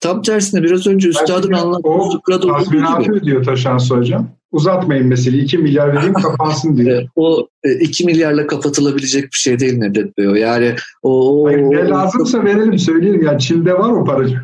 [0.00, 3.24] Tam tersine biraz önce üstadın anlattığı fıkrada olduğu gibi.
[3.24, 4.28] diyor Taşansı Hocam.
[4.52, 5.42] Uzatmayın meseleyi.
[5.42, 7.08] 2 milyar vereyim kapansın diyor.
[7.16, 7.48] o
[7.80, 10.34] 2 e, milyarla kapatılabilecek bir şey değil Nedret Bey o.
[10.34, 13.22] Yani o, Hayır, ne lazımsa verelim söyleyelim.
[13.22, 14.40] Yani Çin'de var o paracı.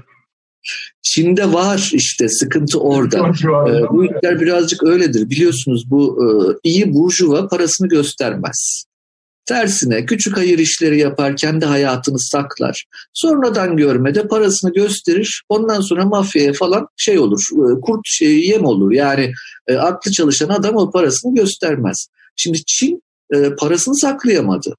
[1.02, 3.18] Çin'de var işte sıkıntı orada.
[3.18, 5.30] Ee, bu işler birazcık öyledir.
[5.30, 6.28] Biliyorsunuz bu e,
[6.68, 8.84] iyi burjuva parasını göstermez.
[9.46, 12.84] Tersine küçük hayır işleri yapar, kendi hayatını saklar.
[13.12, 15.42] Sonradan görmede parasını gösterir.
[15.48, 18.92] Ondan sonra mafyaya falan şey olur, e, kurt şey, yem olur.
[18.92, 19.32] Yani
[19.66, 22.06] e, aklı çalışan adam o parasını göstermez.
[22.36, 23.02] Şimdi Çin
[23.34, 24.74] e, parasını saklayamadı.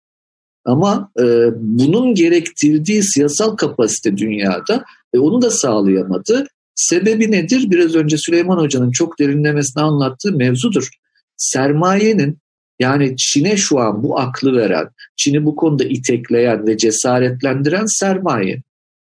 [0.65, 1.23] Ama e,
[1.55, 4.83] bunun gerektirdiği siyasal kapasite dünyada
[5.13, 6.47] e, onu da sağlayamadı.
[6.75, 7.71] Sebebi nedir?
[7.71, 10.89] Biraz önce Süleyman Hoca'nın çok derinlemesine anlattığı mevzudur.
[11.37, 12.37] Sermayenin
[12.79, 18.61] yani Çin'e şu an bu aklı veren, Çin'i bu konuda itekleyen ve cesaretlendiren sermaye.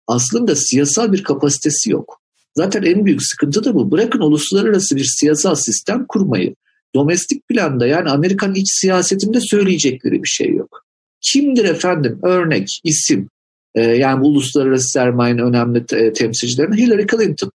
[0.06, 2.20] Aslında siyasal bir kapasitesi yok.
[2.56, 3.90] Zaten en büyük sıkıntı da bu.
[3.90, 6.54] Bırakın uluslararası bir siyasal sistem kurmayı.
[6.94, 10.81] Domestik planda yani Amerikan iç siyasetinde söyleyecekleri bir şey yok.
[11.22, 13.28] Kimdir efendim örnek, isim?
[13.74, 17.50] Ee, yani bu uluslararası sermayenin önemli te- temsilcilerinden Hillary Clinton.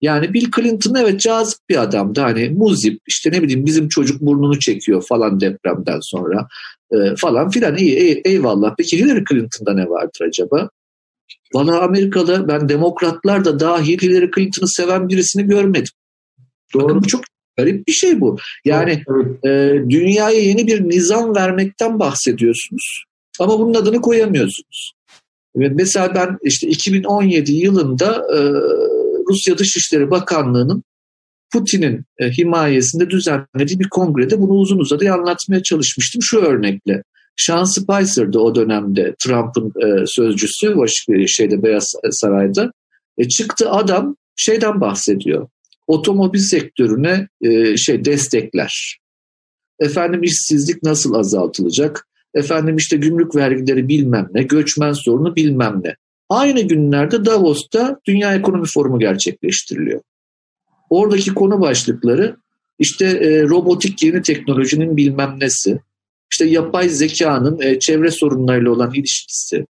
[0.00, 2.20] Yani Bill Clinton evet cazip bir adamdı.
[2.20, 6.48] Hani muzip işte ne bileyim bizim çocuk burnunu çekiyor falan depremden sonra
[6.90, 8.74] e, falan filan iyi ey, eyvallah.
[8.78, 10.70] Peki Hillary Clinton'da ne vardır acaba?
[11.54, 15.92] Valla Amerika'da ben demokratlar da dahil Hillary Clinton'ı seven birisini görmedim.
[16.74, 16.84] Doğru.
[16.84, 17.24] Bakın bu çok
[17.56, 18.36] garip bir şey bu.
[18.64, 19.02] Yani
[19.46, 23.04] e, dünyaya yeni bir nizam vermekten bahsediyorsunuz
[23.40, 24.92] ama bunun adını koyamıyorsunuz.
[25.54, 28.38] Mesela ben işte 2017 yılında e,
[29.28, 30.82] Rusya Dışişleri Bakanlığı'nın
[31.52, 37.02] Putin'in e, himayesinde düzenlediği bir kongrede bunu uzun uzadıya anlatmaya çalışmıştım şu örnekle.
[37.36, 40.74] Sean Spicer'dı o dönemde Trump'ın e, sözcüsü
[41.28, 42.72] şeyde Beyaz Saray'da.
[43.18, 45.48] E, çıktı adam şeyden bahsediyor.
[45.86, 48.98] Otomobil sektörüne e, şey destekler.
[49.80, 52.08] Efendim işsizlik nasıl azaltılacak?
[52.34, 55.96] Efendim işte gümrük vergileri bilmem ne, göçmen sorunu bilmem ne.
[56.28, 60.00] Aynı günlerde Davos'ta Dünya Ekonomi Forumu gerçekleştiriliyor.
[60.90, 62.36] Oradaki konu başlıkları
[62.78, 65.80] işte e, robotik yeni teknolojinin bilmem nesi,
[66.32, 69.66] işte yapay zekanın e, çevre sorunlarıyla olan ilişkisi.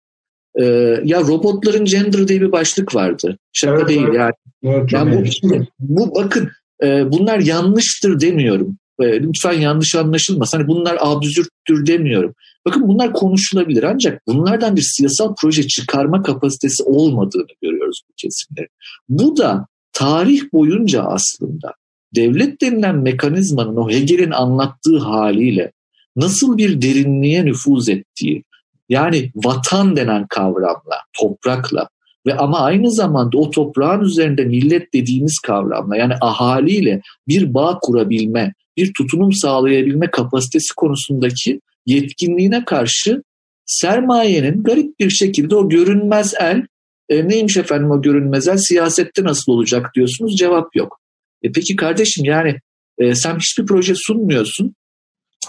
[0.58, 0.64] E,
[1.04, 3.38] ya robotların gender diye bir başlık vardı.
[3.52, 4.14] Şaka evet, değil evet.
[4.14, 4.32] yani.
[4.62, 6.50] Evet, yani bu, bu bakın
[6.82, 8.78] e, bunlar yanlıştır demiyorum.
[9.00, 10.58] e, lütfen yanlış anlaşılmasın.
[10.58, 12.34] Hani bunlar absürttür demiyorum.
[12.66, 18.70] Bakın bunlar konuşulabilir ancak bunlardan bir siyasal proje çıkarma kapasitesi olmadığını görüyoruz bu kesimlerin.
[19.08, 21.74] Bu da tarih boyunca aslında
[22.14, 25.72] devlet denilen mekanizmanın o Hegel'in anlattığı haliyle
[26.16, 28.44] nasıl bir derinliğe nüfuz ettiği,
[28.90, 31.88] yani vatan denen kavramla, toprakla
[32.26, 38.54] ve ama aynı zamanda o toprağın üzerinde millet dediğimiz kavramla yani ahaliyle bir bağ kurabilme,
[38.76, 43.22] bir tutunum sağlayabilme kapasitesi konusundaki yetkinliğine karşı
[43.66, 46.62] sermayenin garip bir şekilde o görünmez el,
[47.08, 51.00] e, neymiş efendim o görünmez el, siyasette nasıl olacak diyorsunuz cevap yok.
[51.42, 52.56] E peki kardeşim yani
[52.98, 54.74] e, sen hiçbir proje sunmuyorsun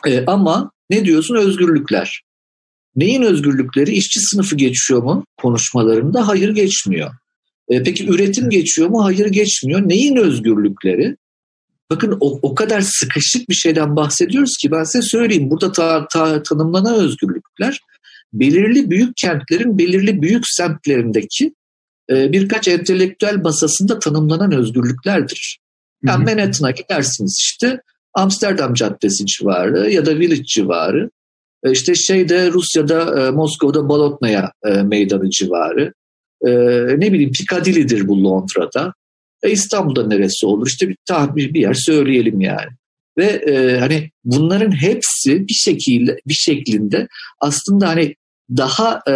[0.07, 2.21] e, ama ne diyorsun özgürlükler.
[2.95, 3.91] Neyin özgürlükleri?
[3.91, 6.27] İşçi sınıfı geçiyor mu konuşmalarında?
[6.27, 7.11] Hayır geçmiyor.
[7.69, 9.03] E, peki üretim geçiyor mu?
[9.03, 9.89] Hayır geçmiyor.
[9.89, 11.15] Neyin özgürlükleri?
[11.89, 15.49] Bakın o, o kadar sıkışık bir şeyden bahsediyoruz ki ben size söyleyeyim.
[15.49, 17.79] Burada ta, ta, tanımlanan özgürlükler
[18.33, 21.53] belirli büyük kentlerin belirli büyük semtlerindeki
[22.09, 25.59] e, birkaç entelektüel masasında tanımlanan özgürlüklerdir.
[26.03, 27.81] Yani Manhattan'a gidersiniz işte
[28.13, 31.09] Amsterdam Caddesi civarı ya da Village civarı.
[31.63, 35.93] E, işte şeyde Rusya'da, e, Moskova'da Bolotnaya e, meydanı civarı.
[36.97, 38.93] Ne bileyim Piccadilly'dir bu Londra'da.
[39.43, 40.67] İstanbul'da neresi olur?
[40.67, 42.69] İşte bir tahmin bir yer söyleyelim yani.
[43.17, 47.07] Ve e, hani bunların hepsi bir şekilde bir şeklinde
[47.39, 48.15] aslında hani
[48.57, 49.13] daha e,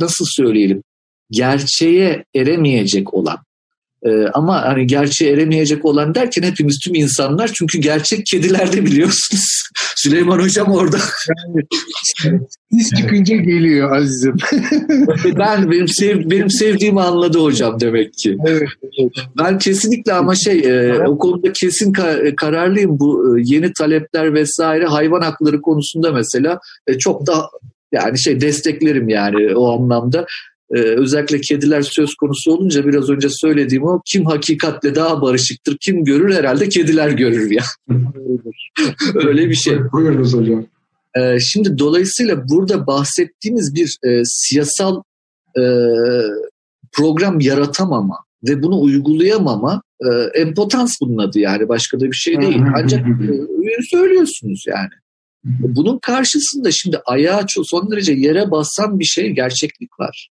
[0.00, 0.82] nasıl söyleyelim
[1.30, 3.38] gerçeğe eremeyecek olan
[4.06, 9.62] ee, ama hani gerçeğe eremeyecek olan derken hepimiz tüm insanlar çünkü gerçek kedilerde biliyorsunuz.
[9.96, 10.98] Süleyman Hocam orada.
[12.72, 14.36] Biz çıkınca geliyor Aziz'im.
[15.38, 18.36] ben benim, sev, benim sevdiğimi anladı hocam demek ki.
[18.46, 18.68] Evet,
[19.00, 19.12] evet.
[19.38, 22.98] Ben kesinlikle ama şey e, o konuda kesin ka- kararlıyım.
[22.98, 27.50] Bu e, yeni talepler vesaire hayvan hakları konusunda mesela e, çok da
[27.92, 30.26] yani şey desteklerim yani o anlamda
[30.74, 36.04] e, özellikle kediler söz konusu olunca biraz önce söylediğim o kim hakikatle daha barışıktır kim
[36.04, 37.64] görür herhalde kediler görür ya.
[39.14, 39.78] Öyle bir şey.
[39.92, 40.66] Buyurunuz hocam.
[41.16, 45.02] E, şimdi dolayısıyla burada bahsettiğimiz bir e, siyasal
[45.58, 45.62] e,
[46.92, 48.18] program yaratamama
[48.48, 52.62] ve bunu uygulayamama e, empotans bunun adı yani başka da bir şey değil.
[52.74, 54.90] Ancak e, söylüyorsunuz yani.
[55.44, 60.28] Bunun karşısında şimdi ayağı son derece yere basan bir şey gerçeklik var.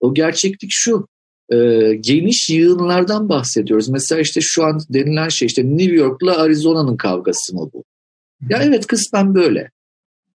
[0.00, 1.08] O gerçeklik şu.
[1.52, 1.56] E,
[2.00, 3.88] geniş yığınlardan bahsediyoruz.
[3.88, 7.84] Mesela işte şu an denilen şey işte New York'la Arizona'nın kavgası mı bu?
[8.48, 9.70] Ya evet kısmen böyle.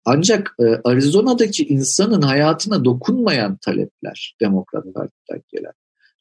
[0.05, 5.73] Ancak e, Arizona'daki insanın hayatına dokunmayan talepler Demokrat Parti'den gelen.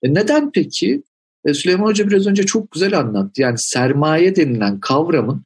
[0.03, 1.03] E neden peki?
[1.45, 3.41] E, Süleyman Hoca biraz önce çok güzel anlattı.
[3.41, 5.43] Yani sermaye denilen kavramın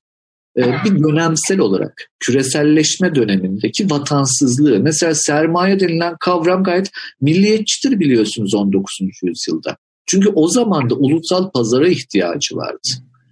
[0.58, 4.80] bir dönemsel olarak küreselleşme dönemindeki vatansızlığı.
[4.80, 6.92] Mesela sermaye denilen kavram gayet
[7.22, 8.98] milliyetçidir biliyorsunuz 19.
[9.24, 9.78] yüzyılda.
[10.06, 12.90] Çünkü o zaman da ulusal pazara ihtiyacı vardı.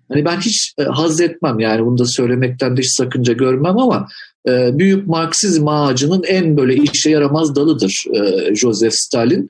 [0.09, 4.07] Hani ben hiç e, haz etmem yani bunu da söylemekten de hiç sakınca görmem ama
[4.47, 9.49] e, büyük Marksizm ağacının en böyle işe yaramaz dalıdır e, Joseph Stalin.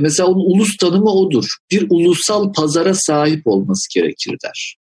[0.00, 1.44] Mesela onun ulus tanımı odur.
[1.70, 4.77] Bir ulusal pazara sahip olması gerekir der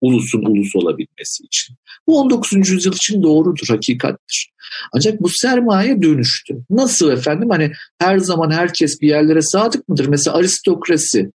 [0.00, 1.76] ulusun ulus olabilmesi için.
[2.06, 2.70] Bu 19.
[2.70, 4.50] yüzyıl için doğrudur, hakikattir.
[4.92, 6.56] Ancak bu sermaye dönüştü.
[6.70, 7.50] Nasıl efendim?
[7.50, 10.06] Hani her zaman herkes bir yerlere sadık mıdır?
[10.06, 11.30] Mesela aristokrasi.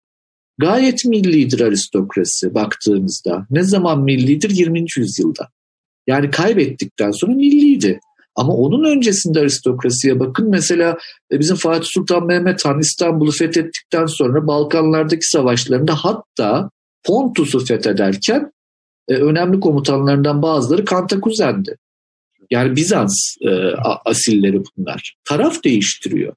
[0.57, 3.47] Gayet millidir aristokrasi baktığımızda.
[3.49, 4.49] Ne zaman millidir?
[4.49, 4.85] 20.
[4.97, 5.49] yüzyılda.
[6.07, 7.99] Yani kaybettikten sonra milliydi.
[8.35, 10.49] Ama onun öncesinde aristokrasiye bakın.
[10.49, 10.97] Mesela
[11.31, 16.69] e, bizim Fatih Sultan Mehmet Han İstanbul'u fethettikten sonra Balkanlardaki savaşlarında hatta
[17.05, 18.51] Pontus'u fethederken
[19.07, 21.77] e, önemli komutanlarından bazıları Kantakuzen'di.
[22.51, 23.49] Yani Bizans e,
[24.05, 25.15] asilleri bunlar.
[25.23, 26.33] Taraf değiştiriyor.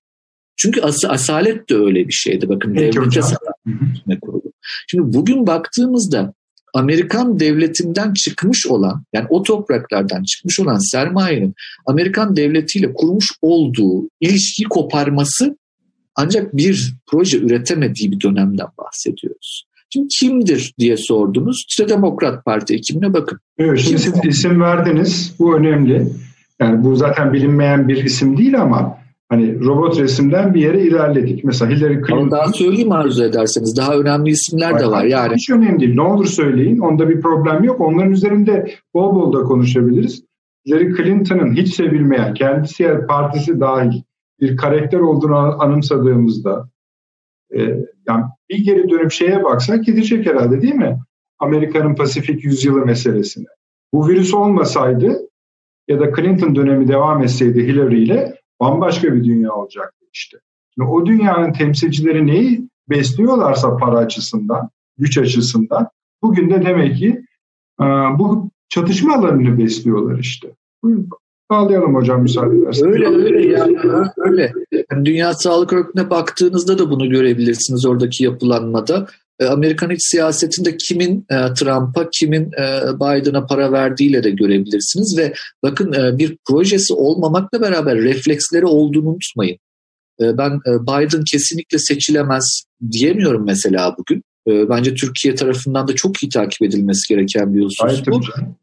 [0.56, 2.48] Çünkü as asalet de öyle bir şeydi.
[2.48, 4.52] Bakın devlet asalet kurulu.
[4.88, 6.34] Şimdi bugün baktığımızda
[6.74, 11.54] Amerikan devletinden çıkmış olan yani o topraklardan çıkmış olan sermayenin
[11.86, 15.56] Amerikan devletiyle kurmuş olduğu ilişkiyi koparması
[16.14, 19.67] ancak bir proje üretemediği bir dönemden bahsediyoruz.
[19.90, 21.64] Şimdi kimdir diye sordunuz.
[21.68, 23.38] İşte Demokrat Parti ekibine bakın.
[23.58, 25.34] Evet, şimdi siz isim verdiniz.
[25.38, 26.08] Bu önemli.
[26.60, 31.44] Yani bu zaten bilinmeyen bir isim değil ama hani robot resimden bir yere ilerledik.
[31.44, 32.16] Mesela Hillary Clinton.
[32.16, 33.76] Ama daha söyleyeyim arzu ederseniz.
[33.76, 35.04] Daha önemli isimler Hayır, de var.
[35.04, 35.34] Yani.
[35.34, 35.94] Hiç önemli değil.
[35.94, 36.78] Ne olur söyleyin.
[36.78, 37.80] Onda bir problem yok.
[37.80, 40.22] Onların üzerinde bol bol da konuşabiliriz.
[40.66, 44.02] Hillary Clinton'ın hiç sevilmeyen, kendisi partisi dahil
[44.40, 46.68] bir karakter olduğunu anımsadığımızda
[47.56, 47.58] e,
[48.08, 50.98] yani bir geri dönüp şeye baksak gidecek herhalde değil mi?
[51.38, 53.46] Amerika'nın Pasifik yüzyılı meselesine.
[53.92, 55.28] Bu virüs olmasaydı
[55.88, 60.38] ya da Clinton dönemi devam etseydi Hillary ile bambaşka bir dünya olacaktı işte.
[60.74, 65.88] Şimdi o dünyanın temsilcileri neyi besliyorlarsa para açısından, güç açısından
[66.22, 67.24] bugün de demek ki
[67.80, 67.84] e,
[68.18, 70.48] bu çatışma alanını besliyorlar işte.
[71.50, 72.94] Bağlayalım hocam müsaade ederseniz.
[72.94, 73.78] Öyle öyle yani
[74.16, 74.52] öyle.
[74.90, 79.06] Yani Dünya Sağlık Örgütü'ne baktığınızda da bunu görebilirsiniz oradaki yapılanmada.
[79.40, 85.32] E, Amerikan iç siyasetinde kimin e, Trump'a, kimin e, Biden'a para verdiğiyle de görebilirsiniz ve
[85.62, 89.58] bakın bir projesi olmamakla beraber refleksleri olduğunu unutmayın.
[90.20, 94.22] Ben Biden kesinlikle seçilemez diyemiyorum mesela bugün.
[94.46, 98.20] Bence Türkiye tarafından da çok iyi takip edilmesi gereken bir husus bu.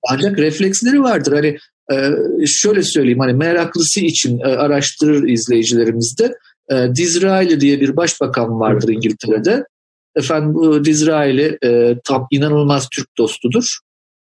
[0.10, 1.32] Ancak refleksleri vardır.
[1.32, 1.58] Hani
[2.46, 6.34] şöyle söyleyeyim hani meraklısı için araştırır izleyicilerimiz de.
[6.96, 9.66] Disraeli diye bir başbakan vardır İngiltere'de.
[10.16, 13.66] Efendim bu Disraeli e, tam inanılmaz Türk dostudur.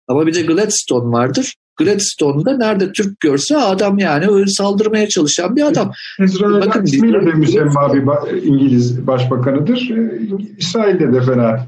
[0.08, 1.54] Ama bir de Gladstone vardır.
[1.78, 5.92] Gladstone'da nerede Türk görse adam yani saldırmaya çalışan bir adam.
[6.20, 9.90] İsrail'de Bakın, ismiyle de müsemma bir İngiliz başbakanıdır.
[9.90, 10.22] E,
[10.58, 11.68] İsrail'de de fena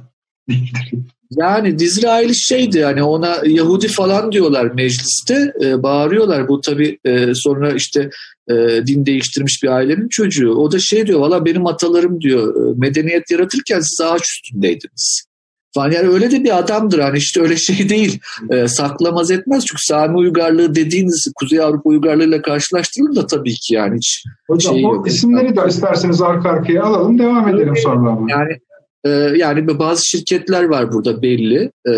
[0.49, 0.91] değildir.
[1.31, 6.47] Yani Dizrail şeydi hani ona Yahudi falan diyorlar mecliste e, bağırıyorlar.
[6.47, 8.09] Bu tabii e, sonra işte
[8.49, 8.53] e,
[8.87, 10.53] din değiştirmiş bir ailenin çocuğu.
[10.53, 15.29] O da şey diyor valla benim atalarım diyor e, medeniyet yaratırken siz ağaç üstündeydiniz.
[15.75, 18.19] Falan yani öyle de bir adamdır hani işte öyle şey değil.
[18.49, 23.95] E, saklamaz etmez çünkü Sami uygarlığı dediğiniz Kuzey Avrupa uygarlığıyla karşılaştırılır da tabii ki yani
[23.95, 28.17] hiç Hocam şey o isimleri de isterseniz arka arkaya alalım devam edelim sonra.
[28.29, 28.59] Yani
[29.05, 31.71] ee, yani bazı şirketler var burada belli.
[31.87, 31.93] Ee,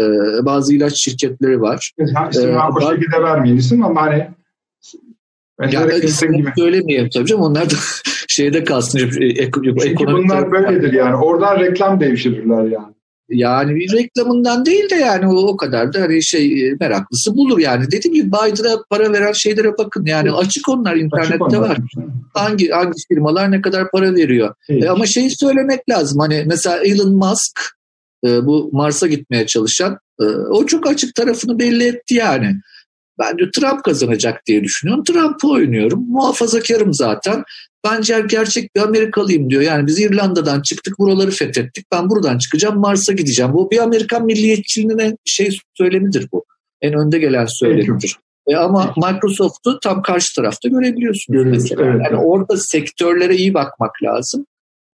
[0.46, 1.92] bazı ilaç şirketleri var.
[1.98, 4.28] İsim ee, o şekilde vermeyin isim ama hani
[5.72, 6.52] yani isim gibi.
[6.58, 7.44] söylemeyelim tabii canım.
[7.44, 7.76] Onlar da
[8.28, 9.00] şeyde kalsın.
[9.00, 11.16] Çünkü bunlar böyledir yani.
[11.16, 12.94] Oradan reklam devşirirler yani.
[13.32, 17.60] Yani bir reklamından değil de yani o, o kadar da hani şey e, meraklısı bulur
[17.60, 17.86] yani.
[17.92, 21.70] Dediğim gibi Biden'a para veren şeylere bakın yani açık onlar internette açık onlar.
[21.70, 21.78] var.
[22.34, 24.56] Hangi hangi firmalar ne kadar para veriyor.
[24.70, 27.60] E, ama şeyi söylemek lazım hani mesela Elon Musk
[28.26, 32.56] e, bu Mars'a gitmeye çalışan e, o çok açık tarafını belli etti yani.
[33.20, 35.04] Ben de Trump kazanacak diye düşünüyorum.
[35.04, 36.06] Trump'ı oynuyorum.
[36.08, 37.44] Muhafazakarım zaten.
[37.86, 39.62] Ben gerçek bir Amerikalıyım diyor.
[39.62, 41.86] Yani biz İrlanda'dan çıktık buraları fethettik.
[41.92, 43.54] Ben buradan çıkacağım Mars'a gideceğim.
[43.54, 46.46] Bu bir Amerikan milliyetçiliğinin en şey söylemidir bu.
[46.82, 48.18] En önde gelen söylemidir.
[48.48, 51.86] E ama Microsoft'u tam karşı tarafta görebiliyorsunuz Görüyoruz, mesela.
[51.86, 52.02] Evet.
[52.06, 54.46] Yani orada sektörlere iyi bakmak lazım.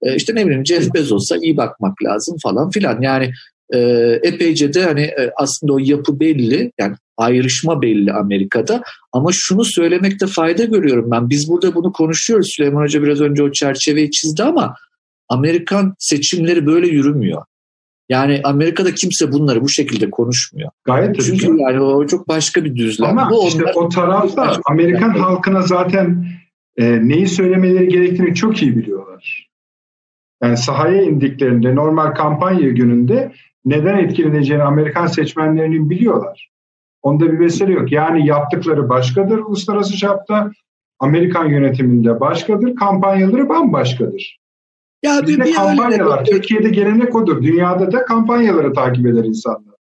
[0.02, 3.02] E işte ne bileyim Jeff Bezos'a iyi bakmak lazım falan filan.
[3.02, 3.32] Yani
[3.74, 3.80] e,
[4.24, 6.72] epeyce de hani e, aslında o yapı belli.
[6.80, 8.84] Yani ayrışma belli Amerika'da.
[9.12, 11.30] Ama şunu söylemekte fayda görüyorum ben.
[11.30, 12.48] Biz burada bunu konuşuyoruz.
[12.56, 14.76] Süleyman Hoca biraz önce o çerçeveyi çizdi ama
[15.30, 17.44] Amerikan seçimleri böyle yürümüyor.
[18.10, 20.70] Yani Amerika'da kimse bunları bu şekilde konuşmuyor.
[20.84, 21.62] Gayet Çünkü tabii.
[21.62, 23.10] yani o çok başka bir düzlem.
[23.10, 25.20] Ama bu işte o tarafta Amerikan yani.
[25.20, 26.28] halkına zaten
[26.78, 29.50] e, neyi söylemeleri gerektiğini çok iyi biliyorlar.
[30.44, 33.32] Yani sahaya indiklerinde normal kampanya gününde
[33.66, 36.50] neden etkileneceğini Amerikan seçmenlerinin biliyorlar.
[37.06, 37.92] Onda bir mesele yok.
[37.92, 40.52] Yani yaptıkları başkadır uluslararası çapta.
[41.00, 42.76] Amerikan yönetiminde başkadır.
[42.76, 44.40] Kampanyaları bambaşkadır.
[45.04, 46.26] Ya bir, bir kampanyalar.
[46.26, 47.42] Bir, Türkiye'de gelenek odur.
[47.44, 49.76] Dünyada da kampanyaları takip eder insanlar.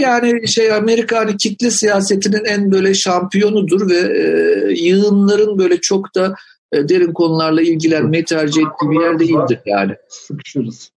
[0.00, 6.34] Yani şey Amerika hani kitle siyasetinin en böyle şampiyonudur ve e, yığınların böyle çok da
[6.72, 9.92] e, derin konularla ilgilenmeyi tercih ettiği bir yer değildir yani.
[10.08, 10.90] Sıkışırız.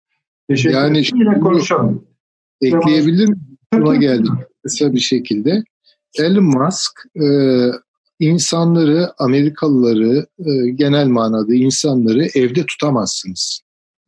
[0.49, 2.05] Teşekkür yani Yine konuşalım.
[2.61, 3.57] Ekleyebilir miyim?
[3.73, 4.31] Buna geldik
[4.63, 5.63] kısa bir şekilde.
[6.19, 7.27] Elon Musk e,
[8.19, 13.61] insanları, Amerikalıları e, genel manada insanları evde tutamazsınız.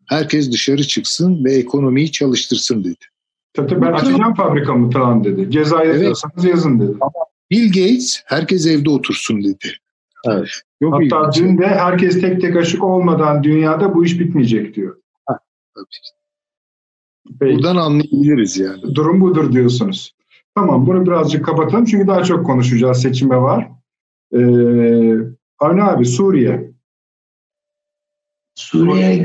[0.09, 3.05] Herkes dışarı çıksın ve ekonomiyi çalıştırsın dedi.
[3.53, 5.51] Tabii ben açacağım fabrikamı falan dedi.
[5.51, 6.49] Ceza yazıyorsanız evet.
[6.49, 6.97] yazın dedi.
[7.01, 7.11] Ama
[7.51, 9.73] Bill Gates herkes evde otursun dedi.
[10.29, 10.49] Evet.
[10.81, 14.97] Yok Hatta dün de herkes tek tek aşık olmadan dünyada bu iş bitmeyecek diyor.
[15.25, 15.39] Ha,
[15.75, 15.85] tabii.
[17.39, 17.55] Peki.
[17.55, 18.95] Buradan anlayabiliriz yani.
[18.95, 20.15] Durum budur diyorsunuz.
[20.55, 23.69] Tamam bunu birazcık kapatalım çünkü daha çok konuşacağız seçime var.
[24.33, 24.39] Ee,
[25.59, 26.71] Avni abi Suriye.
[28.55, 29.17] Suriye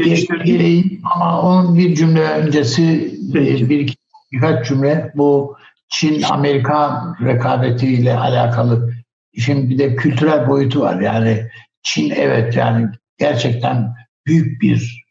[0.44, 3.70] geleyim ama onun bir cümle öncesi Peki.
[3.70, 3.96] bir iki,
[4.32, 5.56] birkaç cümle bu
[5.88, 8.92] Çin-Amerikan rekabetiyle alakalı
[9.32, 11.00] işin bir de kültürel boyutu var.
[11.00, 11.48] Yani
[11.82, 13.94] Çin evet yani gerçekten
[14.26, 15.06] büyük bir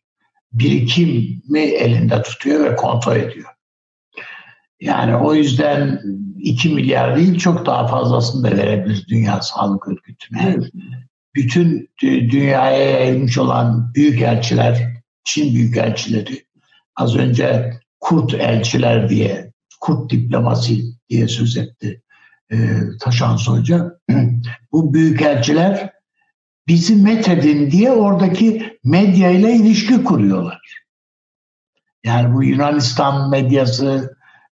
[0.53, 3.55] birikimi elinde tutuyor ve kontrol ediyor.
[4.82, 6.01] Yani o yüzden
[6.39, 10.57] 2 milyar değil çok daha fazlasını da verebilir Dünya Sağlık Örgütü'ne.
[11.36, 16.45] Bütün dünyaya yayılmış olan büyük elçiler, Çin büyük elçileri,
[16.95, 22.01] az önce kurt elçiler diye, kurt diplomasi diye söz etti
[22.51, 22.57] e,
[23.01, 23.99] Taşansı Hoca.
[24.71, 25.91] Bu büyükelçiler
[26.67, 30.86] bizi methedin diye oradaki medya ile ilişki kuruyorlar.
[32.03, 34.14] Yani bu Yunanistan medyası,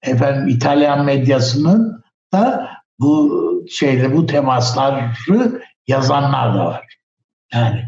[0.07, 2.03] efendim İtalyan medyasının
[2.33, 3.31] da bu
[3.69, 5.11] şeyde bu temasları
[5.87, 6.97] yazanlar da var.
[7.53, 7.85] Yani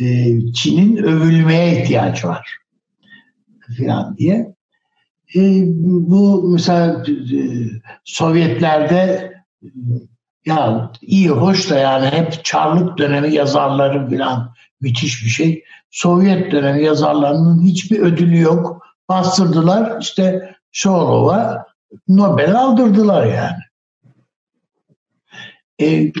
[0.00, 0.06] e,
[0.52, 2.58] Çin'in övülmeye ihtiyacı var
[3.76, 4.54] filan diye.
[5.34, 5.40] E,
[5.86, 7.14] bu mesela e,
[8.04, 9.34] Sovyetlerde
[10.46, 15.64] ya iyi hoş da yani hep Çarlık dönemi yazarları filan müthiş bir şey.
[15.90, 18.86] Sovyet dönemi yazarlarının hiçbir ödülü yok.
[19.08, 21.66] Bastırdılar işte Şorova
[22.08, 23.62] Nobel aldırdılar yani.
[25.80, 26.12] E,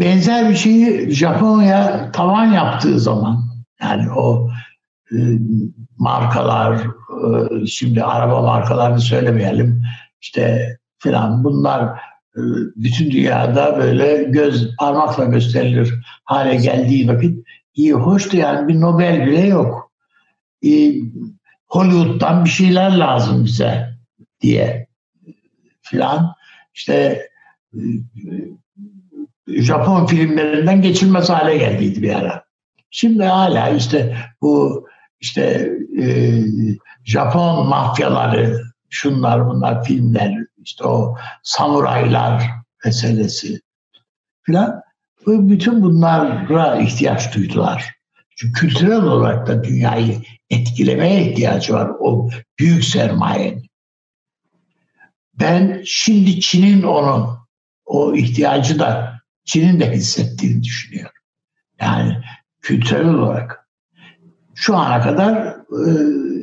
[0.00, 3.44] benzer bir şeyi Japonya tavan yaptığı zaman
[3.82, 4.50] yani o
[5.12, 5.16] e,
[5.98, 9.82] markalar e, şimdi araba markalarını söylemeyelim
[10.20, 11.82] işte filan bunlar
[12.36, 12.40] e,
[12.76, 15.94] bütün dünyada böyle göz parmakla gösterilir
[16.24, 19.92] hale geldiği vakit iyi hoştu yani bir Nobel bile yok.
[20.64, 20.70] E,
[21.70, 23.98] Hollywood'dan bir şeyler lazım bize
[24.40, 24.88] diye
[25.82, 26.34] filan
[26.74, 27.28] işte
[27.74, 27.78] e,
[29.46, 32.44] Japon filmlerinden geçilmez hale geldiydi bir ara.
[32.90, 34.86] Şimdi hala işte bu
[35.20, 36.04] işte e,
[37.04, 42.50] Japon mafyaları, şunlar bunlar filmler, işte o samuraylar
[42.84, 43.60] meselesi
[44.42, 44.82] filan.
[45.26, 47.94] Bütün bunlara ihtiyaç duydular.
[48.36, 53.66] Çünkü kültürel olarak da dünyayı etkilemeye ihtiyacı var o büyük sermayenin.
[55.40, 57.38] Ben şimdi Çin'in onu
[57.84, 61.12] o ihtiyacı da Çin'in de hissettiğini düşünüyorum.
[61.80, 62.18] Yani
[62.60, 63.68] kültürel olarak.
[64.54, 65.92] Şu ana kadar e,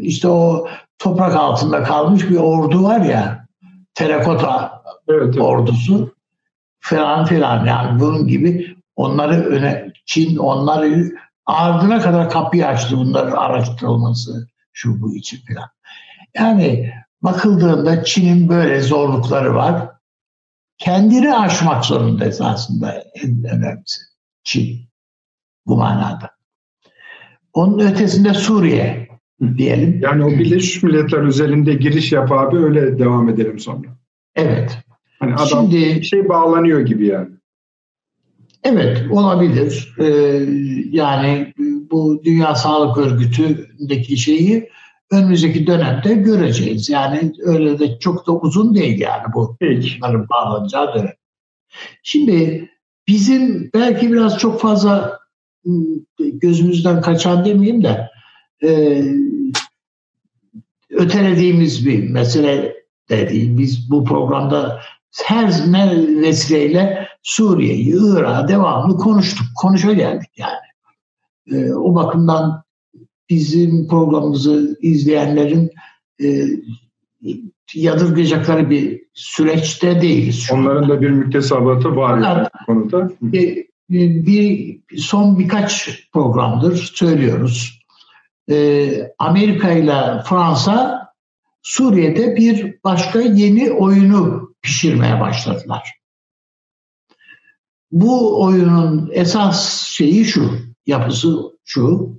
[0.02, 0.68] işte o
[1.00, 3.48] toprak altında kalmış bir ordu var ya
[3.94, 5.38] terakota evet, evet.
[5.38, 6.16] ordusu
[6.80, 11.12] falan filan yani bunun gibi onları öne Çin onları
[11.48, 15.70] ardına kadar kapıyı açtı bunların araştırılması şu bu için filan.
[16.36, 19.90] Yani bakıldığında Çin'in böyle zorlukları var
[20.78, 24.02] kendini aşmak zorunda esasında en önemlisi.
[24.44, 24.80] Çin
[25.66, 26.32] bu manada.
[27.54, 29.08] Onun ötesinde Suriye
[29.58, 30.00] diyelim.
[30.04, 33.88] Yani o Birleşmiş Milletler üzerinde giriş yap abi öyle devam edelim sonra.
[34.36, 34.78] Evet.
[35.20, 37.30] Hani adam Şimdi, bir şey bağlanıyor gibi yani.
[38.68, 39.96] Evet olabilir.
[40.00, 40.06] Ee,
[40.92, 41.54] yani
[41.92, 44.70] bu Dünya Sağlık Örgütü'ndeki şeyi
[45.12, 46.90] önümüzdeki dönemde göreceğiz.
[46.90, 51.14] Yani öyle de çok da uzun değil yani bu bunların bağlanacağı dönem.
[52.04, 52.70] Şimdi
[53.08, 55.20] bizim belki biraz çok fazla
[55.68, 55.84] ıı,
[56.20, 58.10] gözümüzden kaçan demeyeyim de
[58.64, 59.04] e,
[60.90, 62.76] ötelediğimiz bir mesele
[63.10, 63.58] de değil.
[63.58, 64.82] Biz bu programda
[65.26, 65.48] her
[66.22, 69.48] vesileyle Suriye'yi, Irak'ı devamlı konuştuk.
[69.56, 70.68] Konuşa geldik yani.
[71.52, 72.64] E, o bakımdan
[73.30, 75.72] bizim programımızı izleyenlerin
[76.24, 76.46] e,
[77.74, 80.50] yadırgayacakları bir süreçte değiliz.
[80.54, 83.12] Onların da bir müktesebatı var yani konuda.
[83.22, 87.80] Bir, bir, son birkaç programdır söylüyoruz.
[88.50, 88.90] E,
[89.20, 91.08] Amerika ile Fransa
[91.62, 95.94] Suriye'de bir başka yeni oyunu pişirmeye başladılar.
[97.92, 102.12] Bu oyunun esas şeyi şu, yapısı şu.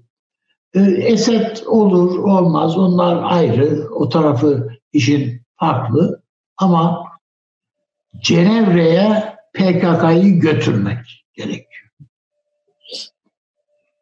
[0.75, 6.23] E, Esed olur olmaz onlar ayrı o tarafı işin farklı
[6.57, 7.05] ama
[8.23, 11.91] Cenevre'ye PKK'yı götürmek gerekiyor.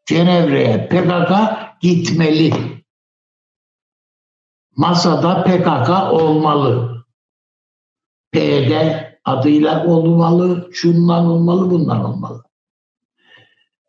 [0.07, 1.33] Cenevre'ye PKK
[1.81, 2.53] gitmeli.
[4.77, 6.96] Masada PKK olmalı.
[8.33, 8.73] PYD
[9.25, 12.45] adıyla olmalı, şundan olmalı, bundan olmalı.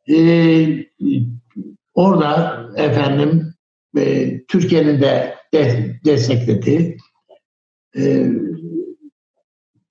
[0.10, 0.88] Ee,
[1.98, 3.54] Orada efendim
[3.98, 6.98] e, Türkiye'nin de, de desteklediği
[7.98, 8.32] e,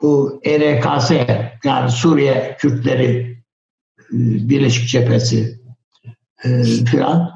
[0.02, 1.10] bu ERKS
[1.64, 3.36] yani Suriye Kürtleri
[4.12, 4.16] e,
[4.48, 5.60] Birleşik Cephesi
[6.44, 7.31] e, filan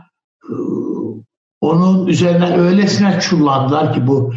[0.44, 0.54] e,
[1.60, 4.34] onun üzerine öylesine çullandılar ki bu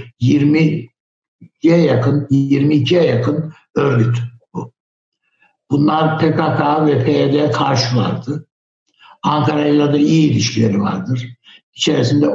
[1.64, 4.18] 20'ye yakın 22'ye yakın örgüt
[4.54, 4.74] bu.
[5.72, 8.48] Bunlar PKK ve PYD karşılardı.
[9.24, 11.38] Ankara ile de iyi ilişkileri vardır.
[11.74, 12.28] İçerisinde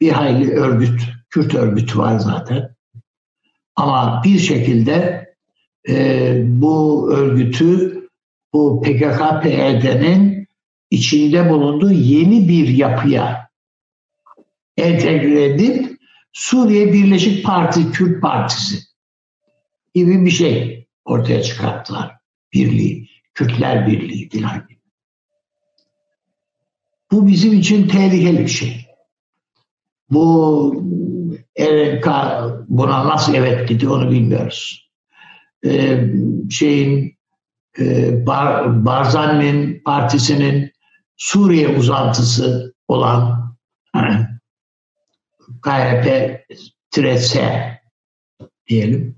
[0.00, 2.74] bir hayli örgüt, Kürt örgütü var zaten.
[3.76, 5.26] Ama bir şekilde
[5.88, 8.00] e, bu örgütü
[8.52, 10.46] bu PKK-PYD'nin
[10.90, 13.50] içinde bulunduğu yeni bir yapıya
[14.76, 15.89] entegre edip
[16.32, 18.78] Suriye Birleşik Parti, Kürt Partisi
[19.94, 22.16] gibi bir şey ortaya çıkarttılar.
[22.52, 24.80] Birliği, Kürtler Birliği filan gibi.
[27.12, 28.86] Bu bizim için tehlikeli bir şey.
[30.10, 30.74] Bu
[31.60, 32.06] RNK
[32.68, 34.90] buna nasıl evet dedi onu bilmiyoruz.
[35.66, 36.04] Ee,
[36.50, 37.16] şeyin
[37.78, 40.72] e, Bar, Barzani'nin partisinin
[41.16, 43.56] Suriye uzantısı olan
[45.62, 47.10] KHP-S
[48.68, 49.16] diyelim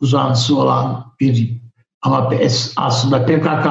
[0.00, 1.60] uzantısı olan bir
[2.02, 2.32] ama
[2.76, 3.66] aslında PKK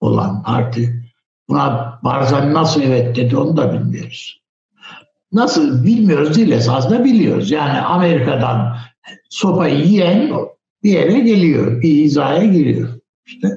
[0.00, 1.12] olan parti.
[1.48, 4.40] Buna Barzani nasıl evet dedi onu da bilmiyoruz.
[5.32, 7.50] Nasıl bilmiyoruz değil esasında biliyoruz.
[7.50, 8.76] Yani Amerika'dan
[9.28, 10.32] sopayı yiyen
[10.82, 13.00] bir yere geliyor, bir hizaya giriyor.
[13.26, 13.48] İşte.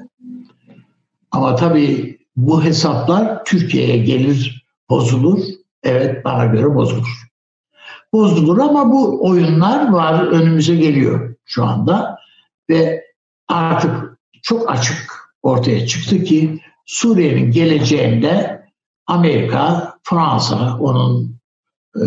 [1.30, 5.40] Ama tabii bu hesaplar Türkiye'ye gelir, bozulur.
[5.82, 7.30] Evet bana göre bozulur.
[8.12, 12.18] Bozulur ama bu oyunlar var önümüze geliyor şu anda
[12.70, 13.04] ve
[13.48, 15.12] artık çok açık
[15.42, 18.64] ortaya çıktı ki Suriye'nin geleceğinde
[19.06, 21.40] Amerika, Fransa, onun
[21.96, 22.04] e,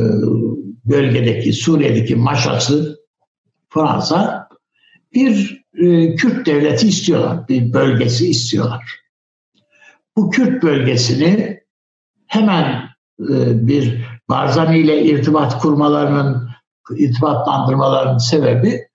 [0.86, 3.00] bölgedeki Suriye'deki maşası
[3.70, 4.50] Fransa
[5.14, 9.00] bir e, Kürt devleti istiyorlar, bir bölgesi istiyorlar.
[10.16, 11.64] Bu Kürt bölgesini
[12.28, 16.50] hemen bir Barzani ile irtibat kurmalarının,
[16.98, 18.88] irtibatlandırmalarının sebebi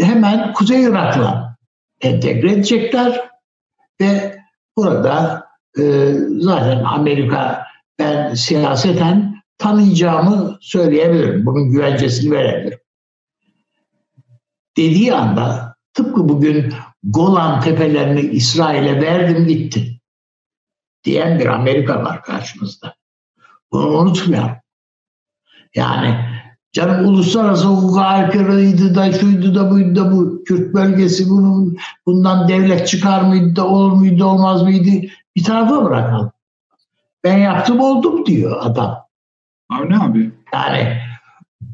[0.00, 1.56] hemen Kuzey Irak'la
[2.00, 3.30] entegre edecekler
[4.00, 4.38] ve
[4.76, 5.46] burada
[5.78, 7.66] e, zaten Amerika
[7.98, 11.46] ben siyaseten tanıyacağımı söyleyebilirim.
[11.46, 12.78] Bunun güvencesini verebilirim.
[14.76, 20.00] Dediği anda tıpkı bugün Golan tepelerini İsrail'e verdim gitti
[21.04, 22.99] diyen bir Amerika var karşımızda.
[23.72, 24.56] Bunu unutmayalım.
[25.74, 26.16] Yani
[26.72, 31.76] canım uluslararası hukuka aykırıydı da şuydu da buydu da bu Kürt bölgesi bunun
[32.06, 35.06] bundan devlet çıkar mıydı da olur muydu olmaz mıydı
[35.36, 36.32] bir tarafa bırakalım.
[37.24, 38.98] Ben yaptım oldum diyor adam.
[39.68, 40.32] Avni abi.
[40.52, 40.98] Yani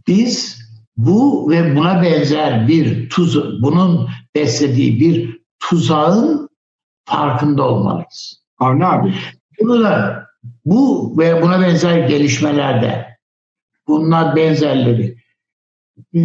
[0.06, 0.62] biz
[0.96, 6.48] bu ve buna benzer bir tuz, bunun beslediği bir tuzağın
[7.04, 8.42] farkında olmalıyız.
[8.58, 9.14] Avni abi.
[9.60, 10.25] Bunu da
[10.66, 13.16] bu ve buna benzer gelişmelerde
[13.86, 15.16] bunlar benzerleri
[16.14, 16.20] ee,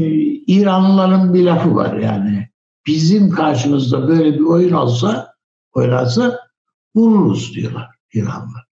[0.47, 2.49] İranlıların bir lafı var yani
[2.87, 5.33] bizim karşımızda böyle bir oyun olsa
[5.73, 6.39] oynarsa
[6.95, 8.63] vururuz diyorlar İranlılar.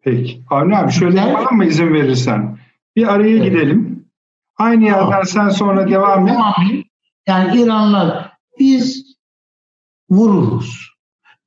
[0.00, 0.44] Peki.
[0.50, 2.58] Avni abi şöyle yapalım mı izin verirsen?
[2.96, 3.44] Bir araya evet.
[3.44, 4.08] gidelim.
[4.56, 5.26] Aynı yerden tamam.
[5.26, 6.36] sen sonra devam et.
[7.26, 9.16] Yani İranlılar biz
[10.10, 10.94] vururuz.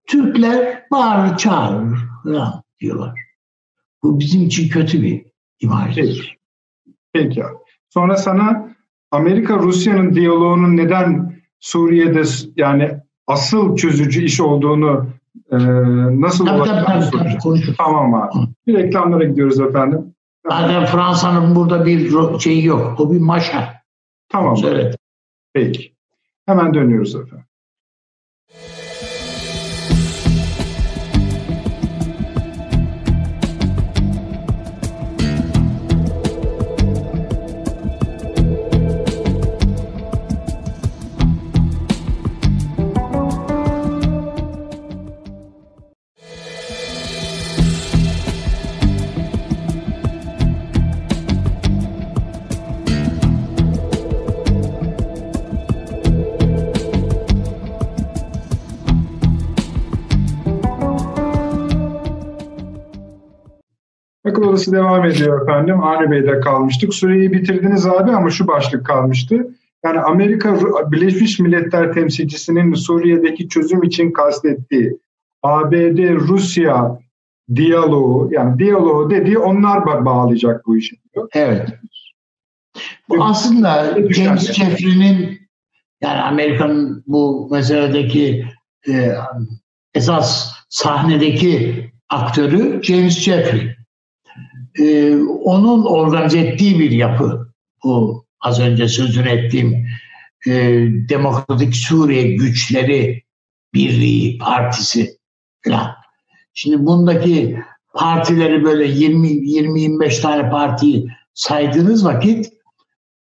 [0.08, 3.31] Türkler bağırır çağırır falan diyorlar.
[4.04, 5.26] Bu bizim için kötü bir
[5.60, 5.96] imajdır.
[5.96, 6.30] Peki.
[7.14, 7.44] Peki.
[7.90, 8.76] Sonra sana
[9.12, 12.24] Amerika Rusya'nın diyaloğunun neden Suriye'de
[12.56, 12.98] yani
[13.28, 15.08] asıl çözücü iş olduğunu
[15.52, 15.58] e,
[16.22, 18.32] nasıl tabii, tabii, tabii, tabii, Tamam abi.
[18.68, 20.16] Bir reklamlara gidiyoruz efendim.
[20.50, 23.00] Zaten Fransa'nın burada bir şeyi yok.
[23.00, 23.74] O bir maşa.
[24.30, 24.58] Tamam.
[24.66, 24.98] Evet.
[25.54, 25.94] Peki.
[26.46, 27.46] Hemen dönüyoruz efendim.
[64.52, 65.84] Odası devam ediyor efendim.
[65.84, 66.94] Avni Bey'de kalmıştık.
[66.94, 69.56] Süreyi bitirdiniz abi ama şu başlık kalmıştı.
[69.86, 70.58] Yani Amerika
[70.92, 74.98] Birleşmiş Milletler temsilcisinin Suriye'deki çözüm için kastettiği
[75.44, 77.00] ABD-Rusya
[77.56, 80.96] diyaloğu yani diyaloğu dediği onlar bağlayacak bu işi.
[81.34, 81.70] Evet.
[83.10, 85.40] Bu aslında James Jeffrey'nin
[86.02, 88.46] yani Amerika'nın bu meseledeki
[88.90, 89.12] e,
[89.94, 93.81] esas sahnedeki aktörü James Jeffrey
[94.80, 97.54] e, onun organize ettiği bir yapı
[97.84, 99.88] bu az önce sözünü ettiğim
[100.48, 100.52] e,
[101.10, 103.24] Demokratik Suriye Güçleri
[103.74, 105.18] Birliği Partisi
[105.66, 105.92] falan.
[106.54, 107.60] Şimdi bundaki
[107.94, 112.54] partileri böyle 20-25 tane partiyi saydığınız vakit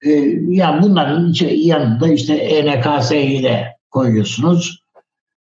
[0.05, 0.09] e,
[0.47, 4.83] yani bunların yanında işte ENKS'yi de koyuyorsunuz.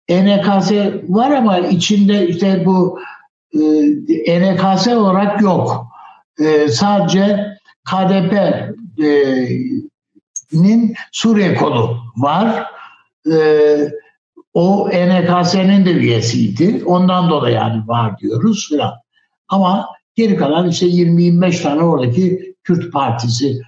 [0.07, 0.71] ENKS
[1.07, 2.99] var ama içinde işte bu
[3.53, 3.59] e,
[4.25, 5.90] ENKS olarak yok
[6.43, 7.57] e, sadece
[7.91, 8.33] KDP
[9.03, 9.47] e,
[11.11, 12.65] Suriye kolu var.
[13.31, 13.37] E,
[14.53, 16.83] o NKS'nin de üyesiydi.
[16.85, 18.93] Ondan dolayı yani var diyoruz filan.
[19.47, 23.61] Ama geri kalan işte 20-25 tane oradaki Kürt partisi.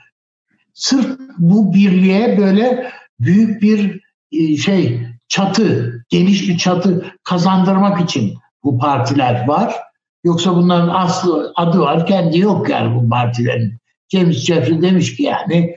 [0.73, 4.01] Sırf bu birliğe böyle büyük bir
[4.31, 8.33] e, şey çatı, geniş bir çatı kazandırmak için
[8.63, 9.75] bu partiler var.
[10.23, 13.77] Yoksa bunların aslı adı var, kendi yok yani bu partilerin.
[14.09, 15.75] James Jeffrey demiş ki yani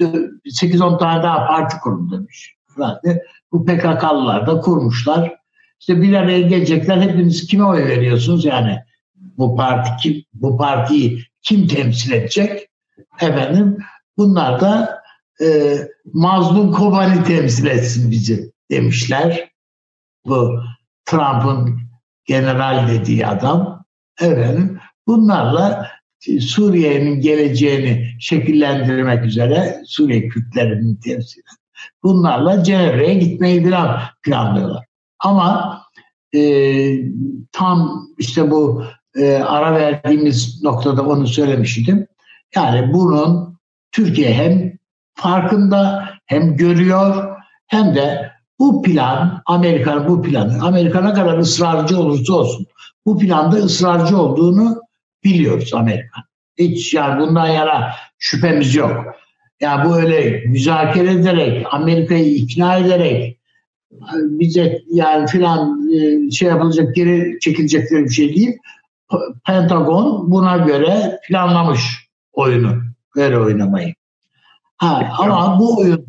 [0.00, 2.54] 8-10 tane daha parti kurun demiş.
[2.78, 3.18] Yani
[3.52, 5.38] bu PKK'lılar da kurmuşlar.
[5.80, 7.00] İşte bir araya gelecekler.
[7.00, 8.78] Hepiniz kime oy veriyorsunuz yani?
[9.14, 12.68] Bu parti kim, bu partiyi kim temsil edecek?
[13.20, 13.78] Efendim
[14.16, 15.02] bunlar da
[15.42, 15.78] e,
[16.12, 19.50] mazlum Kobani temsil etsin bizi demişler.
[20.26, 20.62] Bu
[21.04, 21.78] Trump'ın
[22.24, 23.77] general dediği adam.
[24.20, 25.90] Efendim bunlarla
[26.40, 31.44] Suriye'nin geleceğini şekillendirmek üzere Suriye Kürtlerinin temsili.
[32.02, 34.84] Bunlarla Cenevre'ye gitmeyi plan, planlıyorlar.
[35.18, 35.78] Ama
[36.34, 36.40] e,
[37.52, 38.84] tam işte bu
[39.16, 42.06] e, ara verdiğimiz noktada onu söylemiştim.
[42.54, 43.58] Yani bunun
[43.92, 44.72] Türkiye hem
[45.14, 47.36] farkında hem görüyor
[47.66, 52.66] hem de bu plan, Amerika'nın bu planı, Amerika ne kadar ısrarcı olursa olsun
[53.06, 54.82] bu planda ısrarcı olduğunu
[55.24, 56.20] biliyoruz Amerika.
[56.58, 59.04] Hiç yani bundan yana şüphemiz yok.
[59.60, 63.38] Ya bu öyle müzakere ederek, Amerika'yı ikna ederek
[64.14, 68.56] bize yani filan e, şey yapılacak geri çekilecekleri bir şey değil.
[69.46, 72.74] Pentagon buna göre planlamış oyunu.
[73.16, 73.94] Böyle oynamayı.
[74.76, 76.07] Ha, ama bu oyun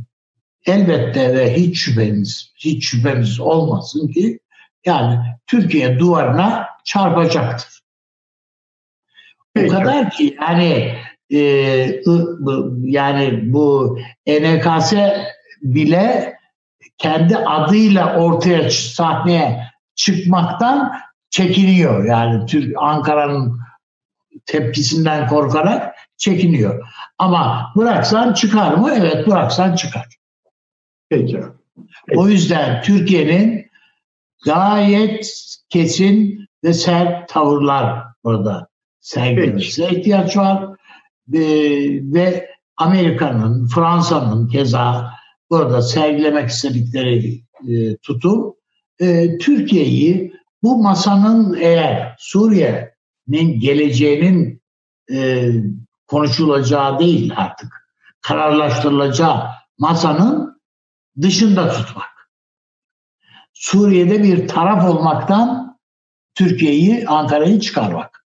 [0.66, 4.40] elbette ve hiç şüphemiz, hiç şüphemiz olmasın ki
[4.86, 7.80] yani Türkiye duvarına çarpacaktır.
[9.66, 10.96] O kadar ki yani
[11.30, 11.40] e,
[12.82, 14.94] yani bu NKS
[15.62, 16.34] bile
[16.98, 19.64] kendi adıyla ortaya sahneye
[19.96, 20.94] çıkmaktan
[21.30, 22.06] çekiniyor.
[22.06, 23.60] Yani Türk Ankara'nın
[24.46, 26.88] tepkisinden korkarak çekiniyor.
[27.18, 28.92] Ama bıraksan çıkar mı?
[28.98, 30.19] Evet bıraksan çıkar.
[31.10, 31.40] Peki.
[32.16, 33.66] O yüzden Türkiye'nin
[34.46, 38.68] gayet kesin ve sert tavırlar burada
[39.00, 40.70] sergilemesine ihtiyaç var.
[41.34, 41.40] Ee,
[42.14, 45.12] ve Amerika'nın, Fransa'nın keza
[45.50, 48.56] burada sergilemek istedikleri e, tutum
[49.00, 50.34] e, Türkiye'yi
[50.64, 54.62] bu masanın eğer Suriye'nin geleceğinin
[55.12, 55.50] e,
[56.08, 57.90] konuşulacağı değil artık
[58.22, 59.44] kararlaştırılacağı
[59.78, 60.59] masanın
[61.22, 62.30] dışında tutmak.
[63.54, 65.78] Suriye'de bir taraf olmaktan
[66.36, 68.26] Türkiye'yi, Ankara'yı çıkarmak.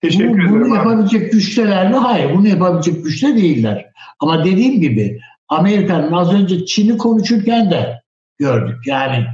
[0.00, 0.60] Teşekkür bunu, ederim.
[0.60, 1.96] Bunu yapabilecek güçteler mi?
[1.96, 3.86] Hayır, bunu yapabilecek güçte değiller.
[4.20, 8.02] Ama dediğim gibi Amerika'nın az önce Çin'i konuşurken de
[8.38, 8.86] gördük.
[8.86, 9.26] Yani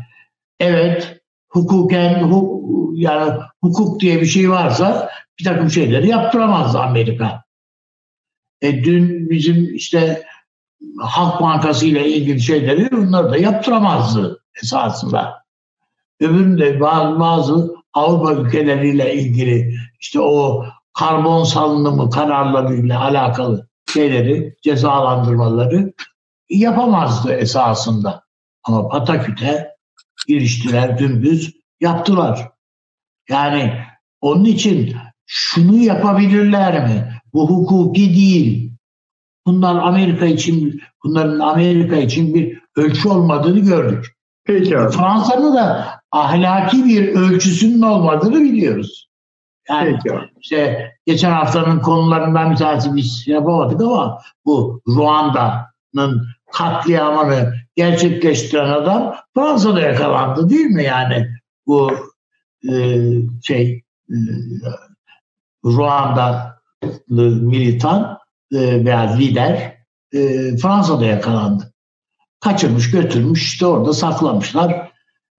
[0.60, 7.44] evet hukuken hu, yani hukuk diye bir şey varsa bir takım şeyleri yaptıramaz Amerika.
[8.62, 10.22] E, dün bizim işte
[11.00, 15.44] Halk Bankası ile ilgili şeyleri bunları da yaptıramazdı esasında.
[16.20, 20.64] Öbüründe bazı, bazı Avrupa ülkeleriyle ilgili işte o
[20.98, 25.92] karbon salınımı kararlarıyla alakalı şeyleri, cezalandırmaları
[26.50, 28.24] yapamazdı esasında.
[28.64, 29.68] Ama pataküte
[30.28, 32.48] giriştiler, dümdüz yaptılar.
[33.28, 33.74] Yani
[34.20, 34.96] onun için
[35.26, 37.14] şunu yapabilirler mi?
[37.32, 38.69] Bu hukuki değil.
[39.50, 44.16] Bunlar Amerika için, bunların Amerika için bir ölçü olmadığını gördük.
[44.44, 44.92] Peki abi.
[44.92, 49.08] Fransa'nın da ahlaki bir ölçüsünün olmadığını biliyoruz.
[49.68, 50.28] Yani Peki abi.
[50.40, 59.80] işte geçen haftanın konularından bir tanesi biz yapamadık ama bu Ruanda'nın katliamını gerçekleştiren adam Fransa'da
[59.80, 61.28] yakalandı değil mi yani
[61.66, 61.92] bu
[62.72, 63.04] e,
[63.42, 64.16] şey e,
[65.64, 66.56] Ruandalı
[67.40, 68.19] militan
[68.52, 69.76] e, veya lider
[70.12, 70.18] e,
[70.56, 71.72] Fransa'da yakalandı.
[72.40, 74.90] Kaçırmış götürmüş işte orada saklamışlar.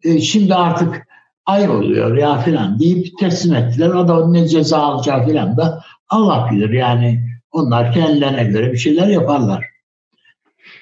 [0.03, 1.07] E, şimdi artık
[1.45, 3.89] ay oluyor ya filan deyip teslim ettiler.
[3.89, 9.65] Adamın ne ceza alacağı filan da Allah bilir yani onlar kendilerine göre bir şeyler yaparlar.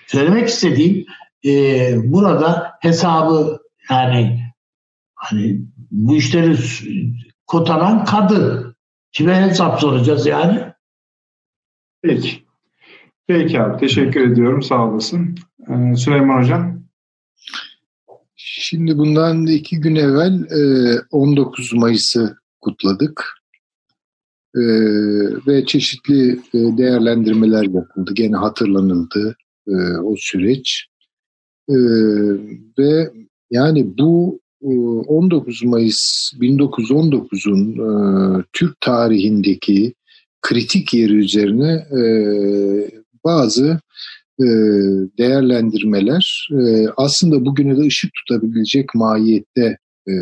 [0.08, 1.06] Söylemek istediğim
[1.46, 1.52] e,
[2.12, 4.40] burada hesabı yani
[5.16, 5.62] hani
[5.92, 6.58] bu işleri
[7.48, 8.76] kotaran kadın.
[9.12, 10.69] Kime hesap soracağız yani?
[12.02, 12.44] Peki.
[13.28, 13.80] Peki abi.
[13.80, 14.62] Teşekkür ediyorum.
[14.62, 15.36] Sağ olasın.
[15.70, 16.80] Ee, Süleyman Hocam.
[18.36, 20.48] Şimdi bundan iki gün evvel
[21.12, 23.26] 19 Mayıs'ı kutladık.
[25.48, 28.14] Ve çeşitli değerlendirmeler yapıldı.
[28.14, 29.36] Gene hatırlanıldı.
[29.68, 30.86] e, o süreç.
[31.70, 31.76] E,
[32.80, 33.12] ve
[33.52, 39.94] yani bu 19 Mayıs 1919'un e, Türk tarihindeki
[40.42, 42.02] kritik yeri üzerine e,
[43.26, 43.80] bazı
[44.40, 44.48] e,
[45.18, 50.14] değerlendirmeler e, aslında bugüne de ışık tutabilecek mahiyette e,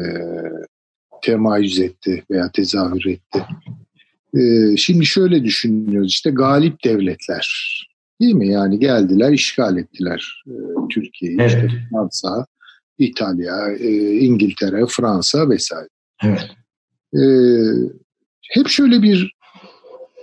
[1.23, 3.45] temayüz etti veya tezahür etti.
[4.37, 7.47] E, şimdi şöyle düşünüyoruz işte galip devletler
[8.21, 8.47] değil mi?
[8.47, 10.53] Yani geldiler işgal ettiler e,
[10.91, 11.37] Türkiye'yi.
[11.41, 11.51] Evet.
[11.51, 12.45] İşte Fransa,
[12.97, 15.87] İtalya, e, İngiltere, Fransa vesaire.
[16.23, 16.47] Evet.
[17.13, 17.21] E,
[18.53, 19.36] hep şöyle bir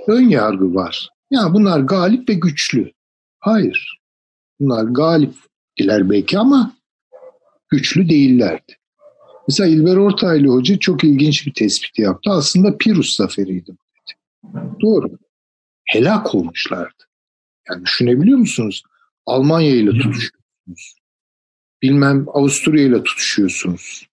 [0.06, 1.08] ön yargı var.
[1.30, 2.92] Ya bunlar galip ve güçlü.
[3.40, 4.00] Hayır.
[4.60, 5.34] Bunlar galip
[5.78, 6.76] diler belki ama
[7.68, 8.76] güçlü değillerdi.
[9.48, 12.30] Mesela İlber Ortaylı Hoca çok ilginç bir tespit yaptı.
[12.30, 13.76] Aslında Pirus zaferiydi.
[14.82, 15.18] Doğru.
[15.84, 17.04] Helak olmuşlardı.
[17.68, 18.82] Yani düşünebiliyor musunuz?
[19.26, 20.94] Almanya ile tutuşuyorsunuz.
[21.82, 24.06] Bilmem Avusturya ile tutuşuyorsunuz.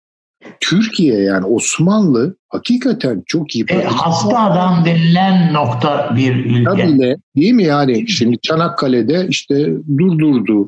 [0.60, 3.66] Türkiye yani Osmanlı hakikaten çok iyi.
[3.70, 6.88] E, hasta adam denilen nokta bir ülke.
[6.88, 8.10] Bile, değil mi yani?
[8.10, 10.68] Şimdi Çanakkale'de işte durdurdu.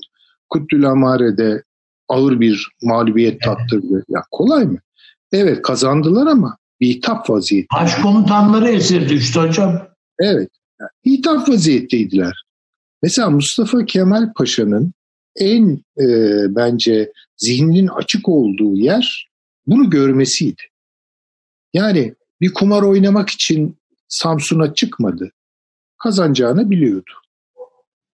[0.50, 1.64] Kuttül Amare'de
[2.10, 4.04] ağır bir mağlubiyet tattırdı.
[4.10, 4.78] Ya kolay mı?
[5.32, 7.68] Evet kazandılar ama bir hitap vaziyeti.
[7.76, 9.88] Başkomutanları esir düştü hocam.
[10.20, 10.50] Evet.
[11.06, 12.34] Hitap vaziyetteydiler.
[13.02, 14.94] Mesela Mustafa Kemal Paşa'nın
[15.36, 16.06] en e,
[16.56, 19.33] bence zihninin açık olduğu yer
[19.68, 20.62] bunu görmesiydi.
[21.74, 23.78] Yani bir kumar oynamak için
[24.08, 25.32] Samsun'a çıkmadı.
[26.04, 27.12] Kazanacağını biliyordu.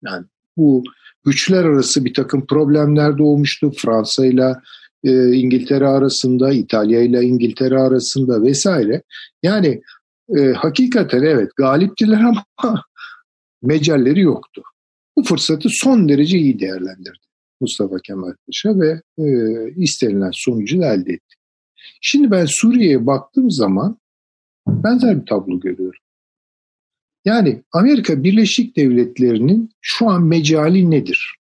[0.04, 0.26] Yani
[0.56, 0.84] bu
[1.24, 3.70] güçler arası bir takım problemler doğmuştu.
[3.70, 4.54] Fransa ile
[5.04, 9.02] e, İngiltere arasında, İtalya ile İngiltere arasında vesaire.
[9.42, 9.80] Yani
[10.36, 12.20] e, hakikaten evet galiptiler
[12.56, 12.84] ama
[13.62, 14.62] mecalleri yoktu.
[15.16, 17.28] Bu fırsatı son derece iyi değerlendirdi
[17.60, 19.26] Mustafa Kemal Paşa ve e,
[19.76, 21.36] istenilen sonucu elde etti.
[22.00, 23.98] Şimdi ben Suriye'ye baktığım zaman
[24.66, 26.00] benzer bir tablo görüyorum.
[27.24, 31.38] Yani Amerika Birleşik Devletleri'nin şu an mecali nedir?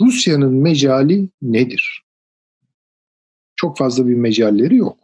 [0.00, 2.04] Rusya'nın mecali nedir?
[3.56, 4.98] Çok fazla bir mecalleri yok.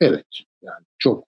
[0.00, 0.26] Evet,
[0.62, 1.24] yani çok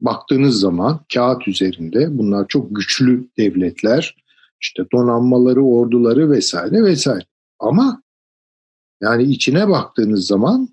[0.00, 4.16] baktığınız zaman kağıt üzerinde bunlar çok güçlü devletler,
[4.60, 7.24] işte donanmaları, orduları vesaire vesaire.
[7.58, 8.02] Ama
[9.00, 10.68] yani içine baktığınız zaman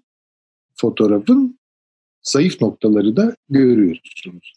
[0.76, 1.60] fotoğrafın
[2.24, 4.54] zayıf noktaları da görüyorsunuz.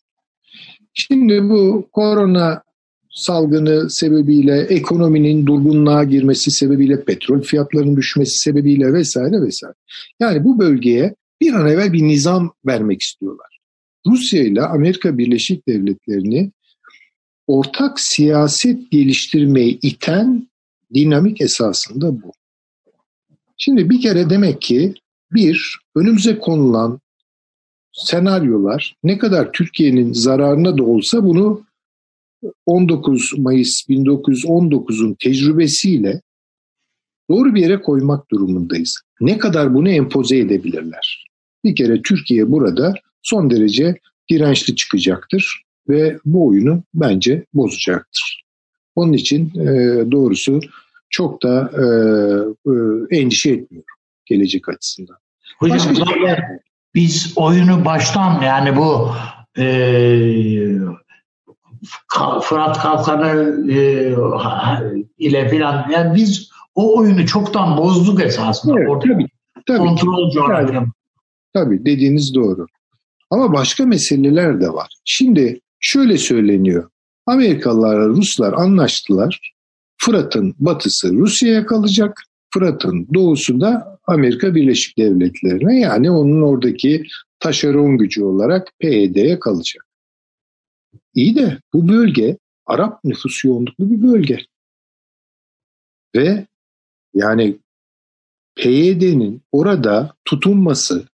[0.95, 2.63] Şimdi bu korona
[3.11, 9.75] salgını sebebiyle ekonominin durgunluğa girmesi sebebiyle petrol fiyatlarının düşmesi sebebiyle vesaire vesaire.
[10.21, 13.59] Yani bu bölgeye bir an evvel bir nizam vermek istiyorlar.
[14.07, 16.53] Rusya ile Amerika Birleşik Devletleri'ni
[17.47, 20.49] ortak siyaset geliştirmeyi iten
[20.95, 22.33] dinamik esasında bu.
[23.57, 24.95] Şimdi bir kere demek ki
[25.33, 27.01] bir, önümüze konulan
[27.93, 31.67] senaryolar ne kadar Türkiye'nin zararına da olsa bunu
[32.67, 36.21] 19 Mayıs 1919'un tecrübesiyle
[37.31, 39.01] doğru bir yere koymak durumundayız.
[39.21, 41.27] Ne kadar bunu empoze edebilirler?
[41.65, 43.99] Bir kere Türkiye burada son derece
[44.31, 48.43] dirençli çıkacaktır ve bu oyunu bence bozacaktır.
[48.95, 49.67] Onun için e,
[50.11, 50.61] doğrusu
[51.11, 51.85] çok da e,
[52.71, 53.98] e, endişe etmiyorum
[54.29, 55.17] gelecek açısından.
[55.59, 56.61] Hocam Başka
[56.95, 59.11] biz oyunu baştan yani bu
[59.59, 59.65] e,
[62.43, 64.15] Fırat Kalkanı e,
[65.19, 68.79] ile filan yani biz o oyunu çoktan bozduk esasında.
[68.79, 69.27] Evet, Orada tabii,
[69.67, 70.93] tabii, kontrol coğrafyam.
[71.55, 72.67] Tabii dediğiniz doğru.
[73.31, 74.89] Ama başka meseleler de var.
[75.05, 76.91] Şimdi şöyle söyleniyor.
[77.27, 79.53] Amerikalılar, Ruslar anlaştılar.
[80.01, 82.23] Fırat'ın batısı Rusya'ya kalacak.
[82.55, 87.07] Fırat'ın doğusu da Amerika Birleşik Devletleri'ne yani onun oradaki
[87.41, 89.87] taşeron gücü olarak PYD'ye kalacak.
[91.15, 94.39] İyi de bu bölge Arap nüfus yoğunluklu bir bölge.
[96.17, 96.47] Ve
[97.15, 97.59] yani
[98.57, 101.09] PYD'nin orada tutunması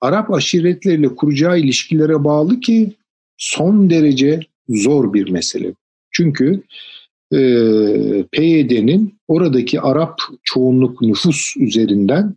[0.00, 2.94] Arap aşiretleriyle kuracağı ilişkilere bağlı ki
[3.36, 5.74] son derece zor bir mesele.
[6.10, 6.62] Çünkü
[7.34, 7.38] e,
[8.32, 12.36] PYD'nin oradaki Arap çoğunluk nüfus üzerinden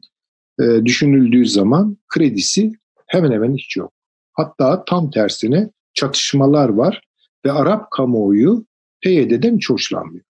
[0.61, 2.74] e, düşünüldüğü zaman kredisi
[3.07, 3.91] hemen hemen hiç yok.
[4.34, 7.02] Hatta tam tersine çatışmalar var
[7.45, 8.65] ve Arap kamuoyu
[9.02, 10.24] PYD'den hiç hoşlanmıyor.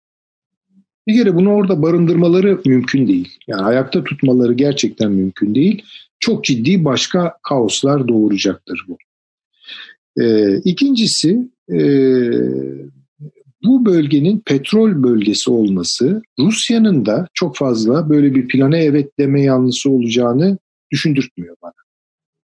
[1.07, 3.37] Bir kere bunu orada barındırmaları mümkün değil.
[3.47, 5.83] Yani ayakta tutmaları gerçekten mümkün değil.
[6.19, 8.97] Çok ciddi başka kaoslar doğuracaktır bu.
[10.21, 11.79] Ee, ikincisi e,
[13.65, 19.89] bu bölgenin petrol bölgesi olması Rusya'nın da çok fazla böyle bir plana evet deme yanlısı
[19.89, 20.57] olacağını
[20.91, 21.71] düşündürtmüyor bana.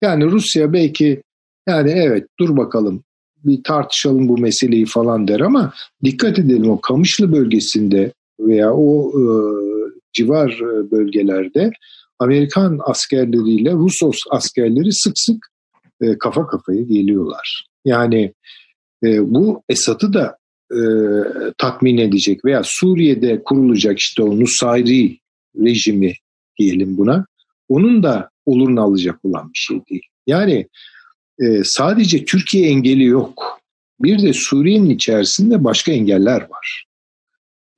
[0.01, 1.23] Yani Rusya belki
[1.67, 3.03] yani evet dur bakalım
[3.43, 5.73] bir tartışalım bu meseleyi falan der ama
[6.03, 9.23] dikkat edelim o Kamışlı bölgesinde veya o e,
[10.13, 11.71] civar e, bölgelerde
[12.19, 15.47] Amerikan askerleriyle Rus askerleri sık sık
[16.01, 17.67] e, kafa kafaya geliyorlar.
[17.85, 18.33] Yani
[19.03, 20.38] e, bu Esad'ı da
[20.71, 20.81] e,
[21.57, 25.19] tatmin edecek veya Suriye'de kurulacak işte o Nusayri
[25.57, 26.13] rejimi
[26.59, 27.25] diyelim buna.
[27.69, 30.03] Onun da olurunu alacak olan bir şey değil.
[30.27, 30.67] Yani
[31.41, 33.59] e, sadece Türkiye engeli yok.
[33.99, 36.85] Bir de Suriye'nin içerisinde başka engeller var.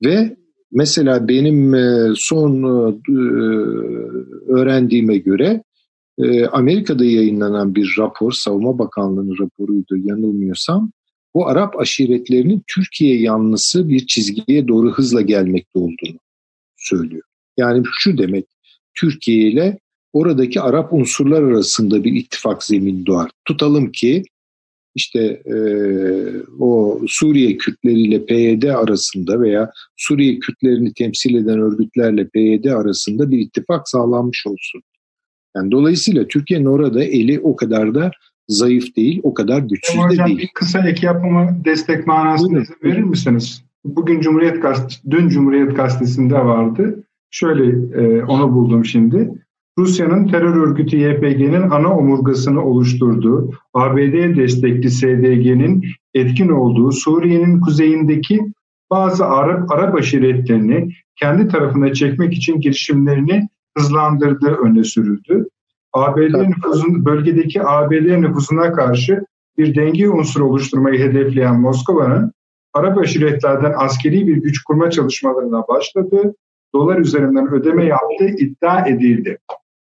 [0.04, 0.36] Ve
[0.72, 2.62] mesela benim e, son
[3.08, 3.16] e,
[4.52, 5.62] öğrendiğime göre
[6.18, 10.92] e, Amerika'da yayınlanan bir rapor, Savunma Bakanlığı'nın raporuydu yanılmıyorsam,
[11.34, 16.18] bu Arap aşiretlerinin Türkiye yanlısı bir çizgiye doğru hızla gelmekte olduğunu
[16.76, 17.22] söylüyor.
[17.56, 18.46] Yani şu demek,
[18.94, 19.78] Türkiye ile
[20.12, 23.30] oradaki Arap unsurlar arasında bir ittifak zemin doğar.
[23.44, 24.22] Tutalım ki
[24.94, 25.56] işte e,
[26.58, 33.88] o Suriye Kürtleriyle PYD arasında veya Suriye Kürtlerini temsil eden örgütlerle PYD arasında bir ittifak
[33.88, 34.82] sağlanmış olsun.
[35.56, 38.10] Yani dolayısıyla Türkiye'nin orada eli o kadar da
[38.48, 40.38] zayıf değil, o kadar güçsüz Hocam, de değil.
[40.38, 43.64] Bir kısa ek yapımı destek manasında izin verir misiniz?
[43.84, 47.04] Bugün Cumhuriyet Gazetesi, dün Cumhuriyet Gazetesi'nde vardı.
[47.30, 47.64] Şöyle
[48.02, 49.30] e, onu buldum şimdi.
[49.78, 58.40] Rusya'nın terör örgütü YPG'nin ana omurgasını oluşturduğu, ABD destekli SDG'nin etkin olduğu Suriye'nin kuzeyindeki
[58.90, 63.48] bazı Arap, Arap aşiretlerini kendi tarafına çekmek için girişimlerini
[63.78, 65.48] hızlandırdığı öne sürüldü.
[65.92, 69.24] ABD nüfuzun, bölgedeki ABD nüfusuna karşı
[69.58, 72.32] bir denge unsuru oluşturmayı hedefleyen Moskova'nın
[72.74, 76.34] Arap aşiretlerden askeri bir güç kurma çalışmalarına başladı.
[76.74, 79.38] Dolar üzerinden ödeme yaptığı iddia edildi.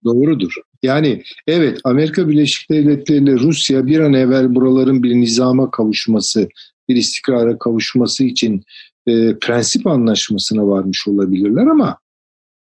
[0.04, 0.54] Doğrudur.
[0.84, 6.50] Yani evet Amerika Birleşik Devletleri ile Rusya bir an evvel buraların bir nizama kavuşması,
[6.90, 8.64] bir istikrara kavuşması için
[9.08, 11.98] e, prensip anlaşmasına varmış olabilirler ama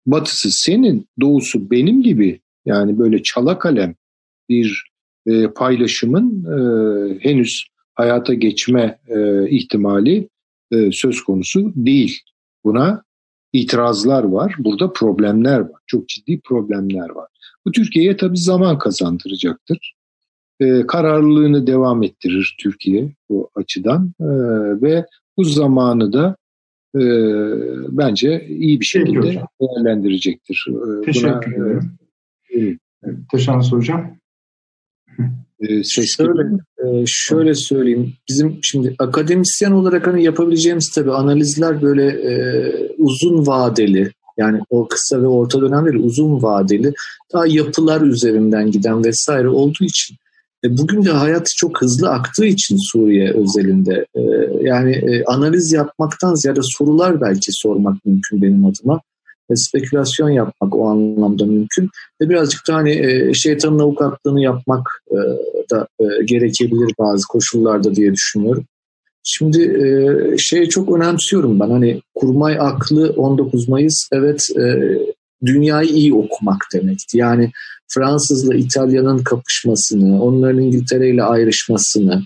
[0.06, 3.94] batısı senin, doğusu benim gibi yani böyle çala kalem
[4.48, 4.90] bir
[5.26, 6.58] e, paylaşımın e,
[7.20, 10.28] henüz hayata geçme e, ihtimali
[10.72, 12.20] e, söz konusu değil.
[12.64, 13.02] Buna
[13.52, 17.28] itirazlar var, burada problemler var, çok ciddi problemler var.
[17.66, 19.94] Bu Türkiye'ye tabii zaman kazandıracaktır.
[20.60, 24.26] E, kararlılığını devam ettirir Türkiye bu açıdan e,
[24.82, 25.06] ve
[25.36, 26.36] bu zamanı da
[26.96, 27.02] e,
[27.88, 30.66] bence iyi bir şekilde değerlendirecektir.
[30.68, 31.99] E, Teşekkür Buna, ederim.
[33.32, 34.16] Teşekkür Hocam.
[35.60, 36.42] Ee, şöyle,
[36.78, 38.12] e, şöyle söyleyeyim.
[38.28, 42.32] Bizim şimdi akademisyen olarak hani yapabileceğimiz tabii analizler böyle e,
[42.98, 46.92] uzun vadeli yani o kısa ve orta dönem değil uzun vadeli
[47.32, 50.16] daha yapılar üzerinden giden vesaire olduğu için
[50.64, 54.20] e, bugün de hayat çok hızlı aktığı için Suriye özelinde e,
[54.62, 59.00] yani e, analiz yapmaktan ziyade sorular belki sormak mümkün benim adıma
[59.50, 61.90] ve spekülasyon yapmak o anlamda mümkün.
[62.20, 65.18] Ve birazcık da hani e, şeytanın avukatlığını yapmak e,
[65.70, 68.64] da e, gerekebilir bazı koşullarda diye düşünüyorum.
[69.22, 69.88] Şimdi e,
[70.38, 74.64] şeyi çok önemsiyorum ben hani kurmay aklı 19 Mayıs evet e,
[75.46, 77.18] dünyayı iyi okumak demekti.
[77.18, 77.50] Yani
[77.88, 82.22] Fransızla İtalya'nın kapışmasını, onların İngiltere ile ayrışmasını,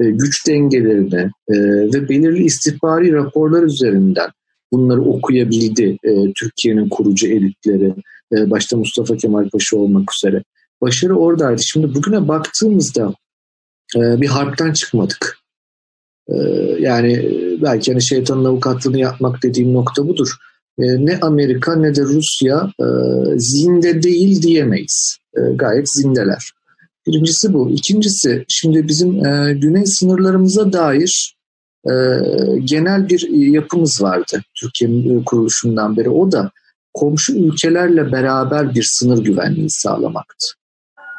[0.00, 1.54] e, güç dengelerini e,
[1.94, 4.30] ve belirli istihbari raporlar üzerinden
[4.74, 7.94] bunları okuyabildi e, Türkiye'nin kurucu elitleri,
[8.32, 10.42] e, başta Mustafa Kemal Paşa olmak üzere.
[10.82, 11.62] Başarı oradaydı.
[11.62, 13.14] Şimdi bugüne baktığımızda
[13.96, 15.38] e, bir harpten çıkmadık.
[16.28, 16.34] E,
[16.80, 17.30] yani
[17.62, 20.28] belki hani şeytanın avukatlığını yapmak dediğim nokta budur.
[20.78, 22.86] E, ne Amerika ne de Rusya e,
[23.36, 25.18] zinde değil diyemeyiz.
[25.36, 26.52] E, gayet zindeler.
[27.06, 27.70] Birincisi bu.
[27.70, 31.33] İkincisi şimdi bizim e, güney sınırlarımıza dair
[31.86, 31.94] e,
[32.64, 36.10] genel bir yapımız vardı Türkiye'nin kuruluşundan beri.
[36.10, 36.50] O da
[36.94, 40.46] komşu ülkelerle beraber bir sınır güvenliği sağlamaktı.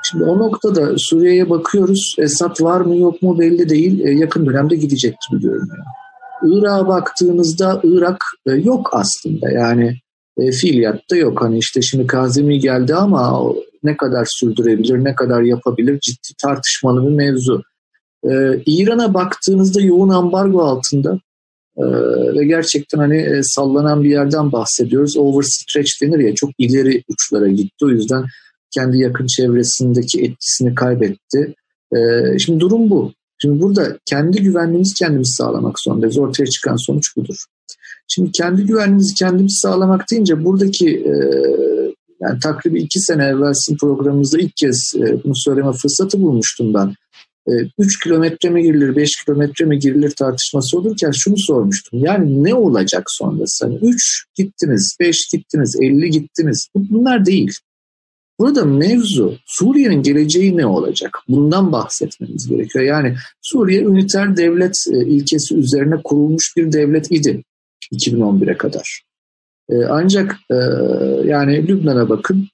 [0.04, 2.16] Şimdi o noktada Suriye'ye bakıyoruz.
[2.18, 4.00] Esad var mı yok mu belli değil.
[4.00, 5.86] E, yakın dönemde gidecek gibi görünüyor.
[6.44, 9.52] Irak'a baktığınızda Irak e, yok aslında.
[9.52, 9.96] Yani
[10.38, 11.42] e, fiiliyatta yok.
[11.42, 17.16] Hani işte şimdi Kazemi geldi ama ne kadar sürdürebilir, ne kadar yapabilir ciddi tartışmalı bir
[17.16, 17.64] mevzu.
[18.32, 21.20] Ee, İran'a baktığınızda yoğun ambargo altında
[21.78, 21.84] ee,
[22.36, 25.18] ve gerçekten hani e, sallanan bir yerden bahsediyoruz.
[25.18, 27.86] Overstretch denir ya çok ileri uçlara gitti.
[27.86, 28.26] O yüzden
[28.74, 31.56] kendi yakın çevresindeki etkisini kaybetti.
[31.96, 33.14] Ee, şimdi durum bu.
[33.42, 36.18] Şimdi burada kendi güvenliğimizi kendimiz sağlamak zorundayız.
[36.18, 37.36] Ortaya çıkan sonuç budur.
[38.08, 41.14] Şimdi kendi güvenliğimizi kendimiz sağlamak deyince buradaki e,
[42.22, 46.96] yani takribi iki sene evvel sizin programımızda ilk kez e, bunu söyleme fırsatı bulmuştum ben.
[47.78, 52.00] 3 kilometre mi girilir, 5 kilometre mi girilir tartışması olurken şunu sormuştum.
[52.06, 53.66] Yani ne olacak sonrası?
[53.66, 56.68] Hani 3 gittiniz, 5 gittiniz, 50 gittiniz.
[56.76, 57.52] Bunlar değil.
[58.40, 61.18] Burada mevzu Suriye'nin geleceği ne olacak?
[61.28, 62.86] Bundan bahsetmemiz gerekiyor.
[62.86, 67.44] Yani Suriye üniter devlet e, ilkesi üzerine kurulmuş bir devlet idi
[67.94, 69.02] 2011'e kadar.
[69.70, 70.56] E, ancak e,
[71.26, 72.48] yani Lübnan'a bakın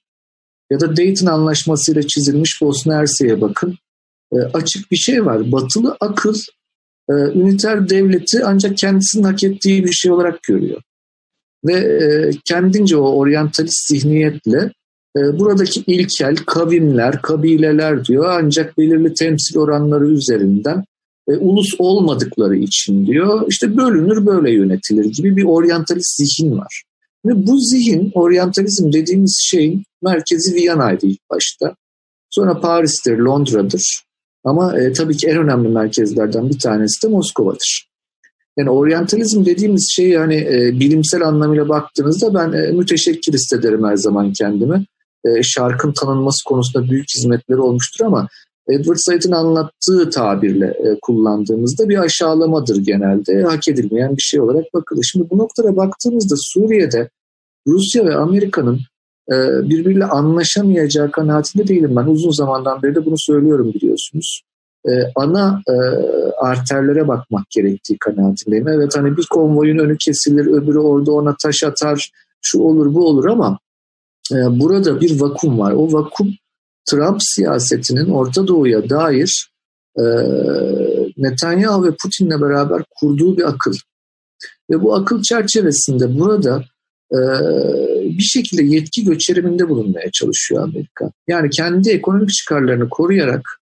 [0.70, 3.76] ya da Dayton Anlaşması ile çizilmiş Bosna Hersek'e bakın.
[4.54, 5.52] Açık bir şey var.
[5.52, 6.34] Batılı akıl
[7.10, 10.82] üniter devleti ancak kendisinin hak ettiği bir şey olarak görüyor.
[11.64, 14.72] Ve kendince o oryantalist zihniyetle
[15.16, 20.84] buradaki ilkel kavimler, kabileler diyor ancak belirli temsil oranları üzerinden
[21.28, 26.82] e, ulus olmadıkları için diyor işte bölünür böyle yönetilir gibi bir oryantalist zihin var.
[27.26, 31.74] Ve bu zihin oryantalizm dediğimiz şeyin merkezi Viyana'ydı ilk başta.
[32.30, 34.02] Sonra Paris'tir, Londra'dır.
[34.44, 37.88] Ama e, tabii ki en önemli merkezlerden bir tanesi de Moskova'dır.
[38.56, 44.32] Yani oryantalizm dediğimiz şey yani e, bilimsel anlamıyla baktığınızda ben e, müteşekkir hissederim her zaman
[44.32, 44.84] kendimi.
[45.24, 48.28] E, şarkın tanınması konusunda büyük hizmetleri olmuştur ama
[48.68, 53.42] Edward Said'in anlattığı tabirle e, kullandığımızda bir aşağılamadır genelde.
[53.42, 55.08] Hak edilmeyen bir şey olarak bakılır.
[55.12, 57.10] Şimdi bu noktada baktığımızda Suriye'de
[57.66, 58.80] Rusya ve Amerika'nın
[59.68, 62.06] birbiriyle anlaşamayacağı kanaatinde değilim ben.
[62.06, 64.42] Uzun zamandan beri de bunu söylüyorum biliyorsunuz.
[65.16, 65.62] ana
[66.38, 68.68] arterlere bakmak gerektiği kanaatindeyim.
[68.68, 72.10] Evet hani bir konvoyun önü kesilir, öbürü orada ona taş atar,
[72.42, 73.58] şu olur bu olur ama
[74.32, 75.72] ee, burada bir vakum var.
[75.72, 76.34] O vakum
[76.90, 79.50] Trump siyasetinin Orta Doğu'ya dair
[79.98, 80.04] e,
[81.16, 83.74] Netanyahu ve Putin'le beraber kurduğu bir akıl.
[84.70, 86.71] Ve bu akıl çerçevesinde burada e,
[88.18, 91.10] bir şekilde yetki göçeriminde bulunmaya çalışıyor Amerika.
[91.28, 93.60] Yani kendi ekonomik çıkarlarını koruyarak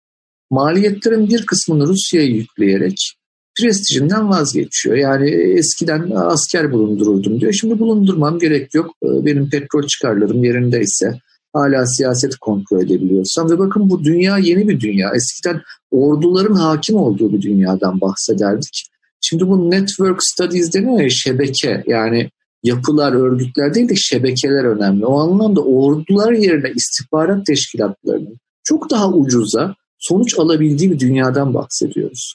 [0.51, 3.17] maliyetlerin bir kısmını Rusya'ya yükleyerek
[3.61, 4.97] prestijinden vazgeçiyor.
[4.97, 7.53] Yani eskiden asker bulundururdum diyor.
[7.53, 8.91] Şimdi bulundurmam gerek yok.
[9.05, 11.13] Ee, benim petrol çıkarlarım yerindeyse
[11.53, 15.13] hala siyaset kontrol edebiliyorsam ve bakın bu dünya yeni bir dünya.
[15.15, 15.61] Eskiden
[15.91, 18.87] orduların hakim olduğu bir dünyadan bahsederdik.
[19.21, 22.31] Şimdi bu network studies deniyor ya şebeke yani
[22.63, 25.07] yapılar, örgütler değil de şebekeler önemli.
[25.07, 32.35] O anlamda ordular yerine istihbarat teşkilatlarının çok daha ucuza sonuç alabildiği bir dünyadan bahsediyoruz.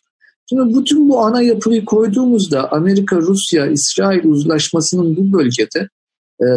[0.50, 5.90] Şimdi bütün bu ana yapıyı koyduğumuzda Amerika, Rusya, İsrail uzlaşmasının bu bölgede
[6.42, 6.48] e,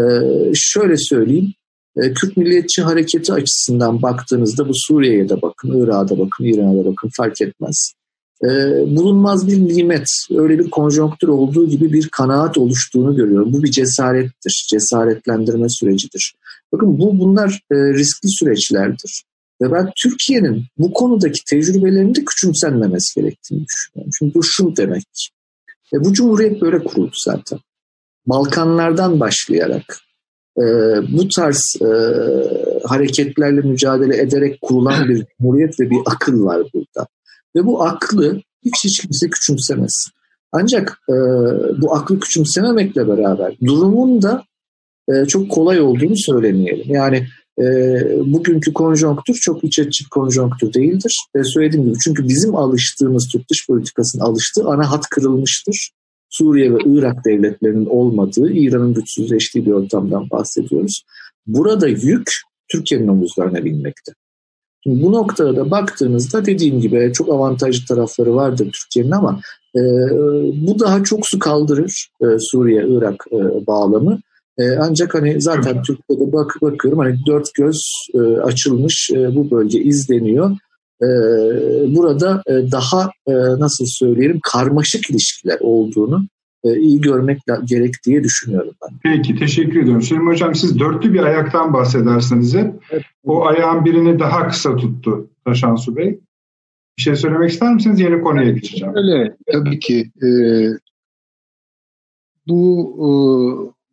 [0.55, 1.55] şöyle söyleyeyim
[1.97, 6.85] e, Kürt Milliyetçi Hareketi açısından baktığınızda bu Suriye'ye de bakın, Irak'a da bakın, İran'a da
[6.85, 7.93] bakın fark etmez.
[8.43, 8.49] E,
[8.97, 13.53] bulunmaz bir nimet, öyle bir konjonktür olduğu gibi bir kanaat oluştuğunu görüyorum.
[13.53, 16.35] Bu bir cesarettir, cesaretlendirme sürecidir.
[16.73, 19.25] Bakın bu bunlar riskli süreçlerdir.
[19.63, 24.11] Ve ben Türkiye'nin bu konudaki tecrübelerinde de küçümsenmemesi gerektiğini düşünüyorum.
[24.19, 25.31] Çünkü bu şu demek.
[25.95, 27.59] E, bu cumhuriyet böyle kuruldu zaten.
[28.27, 29.99] Balkanlardan başlayarak
[30.59, 30.63] e,
[31.13, 31.89] bu tarz e,
[32.85, 37.07] hareketlerle mücadele ederek kurulan bir cumhuriyet ve bir akıl var burada.
[37.57, 40.07] Ve bu aklı hiç hiç kimse küçümsemez.
[40.53, 41.15] Ancak e,
[41.83, 44.45] bu aklı küçümsememekle beraber durumun da
[45.09, 46.95] e, çok kolay olduğunu söylemeyelim.
[46.95, 47.27] Yani
[47.59, 47.65] e,
[48.33, 51.17] bugünkü konjonktür çok iç açık konjonktür değildir.
[51.37, 55.91] E, söylediğim gibi çünkü bizim alıştığımız Türk dış politikasının alıştığı ana hat kırılmıştır.
[56.31, 61.05] Suriye ve Irak devletlerinin olmadığı, İran'ın güçsüzleştiği bir ortamdan bahsediyoruz.
[61.47, 62.31] Burada yük
[62.73, 64.13] Türkiye'nin omuzlarına binmekte.
[64.85, 69.41] Şimdi bu noktada da baktığınızda dediğim gibi çok avantajlı tarafları vardır Türkiye'nin ama
[69.77, 69.81] e,
[70.67, 74.21] bu daha çok su kaldırır e, Suriye-Irak e, bağlamı.
[74.59, 77.81] E, ancak hani zaten Türkiye'de bak, bakıyorum hani dört göz
[78.15, 80.51] e, açılmış e, bu bölge izleniyor.
[81.03, 81.09] E,
[81.97, 86.34] burada e, daha e, nasıl söyleyelim karmaşık ilişkiler olduğunu e,
[86.65, 88.99] iyi görmek gerek diye düşünüyorum ben.
[89.03, 90.03] Peki teşekkür ediyorum.
[90.03, 92.75] Süleyman Hocam siz dörtlü bir ayaktan bahsedersiniz hep.
[92.91, 93.03] Evet.
[93.25, 96.21] O ayağın birini daha kısa tuttu Taşansu Bey.
[96.99, 98.01] Bir şey söylemek ister misiniz?
[98.01, 98.95] Yeni konuya geçeceğim.
[98.97, 100.11] Öyle tabii ki.
[100.23, 100.29] E,
[102.47, 103.09] bu e,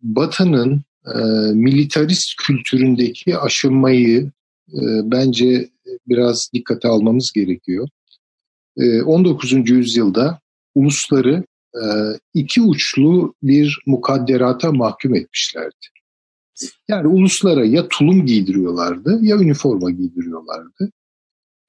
[0.01, 1.19] Batı'nın e,
[1.53, 4.31] militarist kültüründeki aşınmayı
[4.73, 5.69] e, bence
[6.07, 7.87] biraz dikkate almamız gerekiyor.
[8.77, 9.69] E, 19.
[9.69, 10.39] yüzyılda
[10.75, 11.43] ulusları e,
[12.33, 15.87] iki uçlu bir mukadderata mahkum etmişlerdi.
[16.87, 20.91] Yani uluslara ya tulum giydiriyorlardı ya üniforma giydiriyorlardı.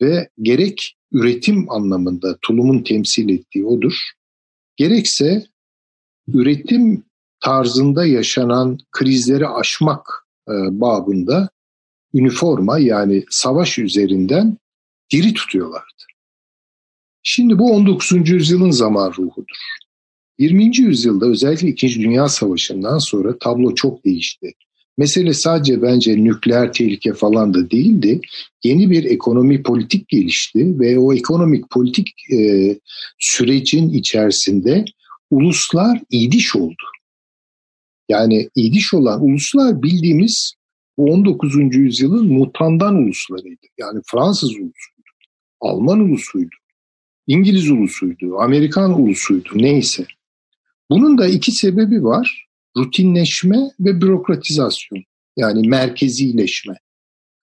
[0.02, 3.94] Ve gerek üretim anlamında tulumun temsil ettiği odur.
[4.76, 5.44] Gerekse
[6.28, 7.04] üretim
[7.40, 11.50] tarzında yaşanan krizleri aşmak e, babında
[12.14, 14.58] üniforma yani savaş üzerinden
[15.12, 16.02] diri tutuyorlardı.
[17.22, 18.30] Şimdi bu 19.
[18.30, 19.81] yüzyılın zaman ruhudur.
[20.42, 20.78] 20.
[20.78, 22.00] yüzyılda özellikle 2.
[22.00, 24.52] Dünya Savaşı'ndan sonra tablo çok değişti.
[24.98, 28.20] Mesele sadece bence nükleer tehlike falan da değildi.
[28.64, 32.38] Yeni bir ekonomi politik gelişti ve o ekonomik politik e,
[33.18, 34.84] sürecin içerisinde
[35.30, 36.82] uluslar idiş oldu.
[38.08, 40.54] Yani idiş olan uluslar bildiğimiz
[40.98, 41.54] bu 19.
[41.74, 43.66] yüzyılın mutandan uluslarıydı.
[43.78, 45.10] Yani Fransız ulusuydu,
[45.60, 46.56] Alman ulusuydu,
[47.26, 50.06] İngiliz ulusuydu, Amerikan ulusuydu neyse.
[50.90, 52.46] Bunun da iki sebebi var.
[52.76, 55.02] Rutinleşme ve bürokratizasyon.
[55.36, 56.74] Yani merkezileşme.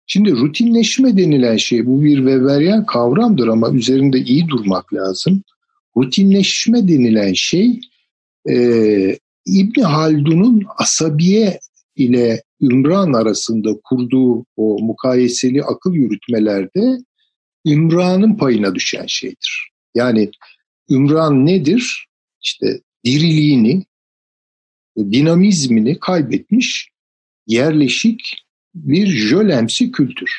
[0.07, 5.43] Şimdi rutinleşme denilen şey bu bir Weberian kavramdır ama üzerinde iyi durmak lazım.
[5.97, 7.81] Rutinleşme denilen şey
[8.49, 11.59] e, İbni Haldun'un asabiye
[11.97, 16.99] ile Ümran arasında kurduğu o mukayeseli akıl yürütmelerde
[17.67, 19.71] Ümran'ın payına düşen şeydir.
[19.95, 20.31] Yani
[20.91, 22.07] Ümran nedir?
[22.43, 23.85] İşte diriliğini,
[24.97, 26.89] dinamizmini kaybetmiş
[27.47, 28.21] yerleşik
[28.75, 30.31] bir jölemsi kültür.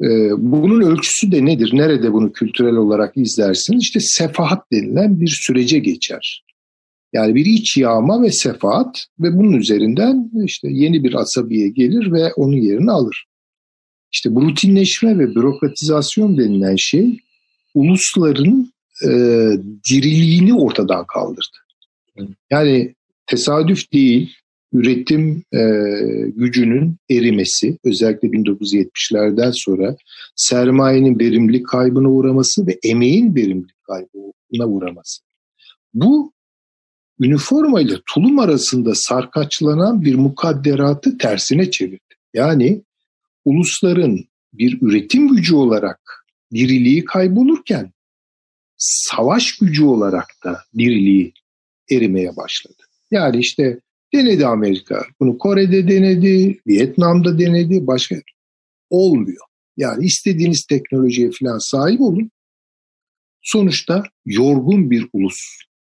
[0.00, 1.70] Ee, bunun ölçüsü de nedir?
[1.72, 3.82] Nerede bunu kültürel olarak izlersiniz?
[3.82, 6.44] İşte sefahat denilen bir sürece geçer.
[7.12, 12.32] Yani bir iç yağma ve sefaat ve bunun üzerinden işte yeni bir asabiye gelir ve
[12.32, 13.24] onun yerini alır.
[14.12, 17.18] İşte bu rutinleşme ve bürokratizasyon denilen şey
[17.74, 19.08] ulusların e,
[19.90, 21.56] diriliğini ortadan kaldırdı.
[22.50, 22.94] Yani
[23.26, 24.34] tesadüf değil,
[24.72, 25.60] üretim e,
[26.36, 29.96] gücünün erimesi, özellikle 1970'lerden sonra
[30.36, 35.22] sermayenin verimlilik kaybına uğraması ve emeğin verimlilik kaybına uğraması.
[35.94, 36.32] Bu
[37.20, 42.14] üniforma ile tulum arasında sarkaçlanan bir mukadderatı tersine çevirdi.
[42.34, 42.82] Yani
[43.44, 47.92] ulusların bir üretim gücü olarak diriliği kaybolurken
[48.84, 51.32] savaş gücü olarak da diriliği
[51.90, 52.82] erimeye başladı.
[53.10, 53.80] Yani işte
[54.14, 55.06] denedi Amerika.
[55.20, 58.16] Bunu Kore'de denedi, Vietnam'da denedi, başka
[58.90, 59.46] olmuyor.
[59.76, 62.30] Yani istediğiniz teknolojiye falan sahip olun.
[63.42, 65.40] Sonuçta yorgun bir ulus.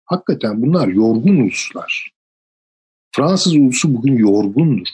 [0.05, 2.11] Hakikaten bunlar yorgun uluslar.
[3.15, 4.87] Fransız ulusu bugün yorgundur.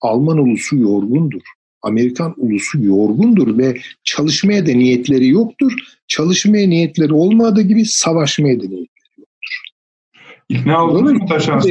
[0.00, 1.42] Alman ulusu yorgundur.
[1.84, 5.72] Amerikan ulusu yorgundur ve çalışmaya da niyetleri yoktur.
[6.08, 9.62] Çalışmaya niyetleri olmadığı gibi savaşmaya da niyetleri yoktur.
[10.48, 11.62] İkna oldunuz mu Taşan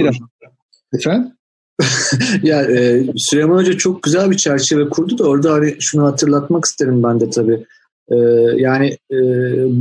[0.94, 1.32] Efendim?
[2.44, 7.04] ya e, Süleyman Hoca çok güzel bir çerçeve kurdu da orada hani şunu hatırlatmak isterim
[7.04, 7.66] ben de tabii.
[8.12, 8.16] E,
[8.56, 9.18] yani e,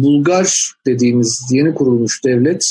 [0.03, 0.53] Bulgar
[0.87, 2.63] dediğimiz yeni kurulmuş devlet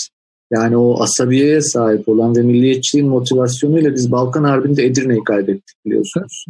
[0.51, 6.45] yani o asabiyeye sahip olan ve milliyetçiliğin motivasyonuyla biz Balkan Harbi'nde Edirne'yi kaybettik biliyorsunuz.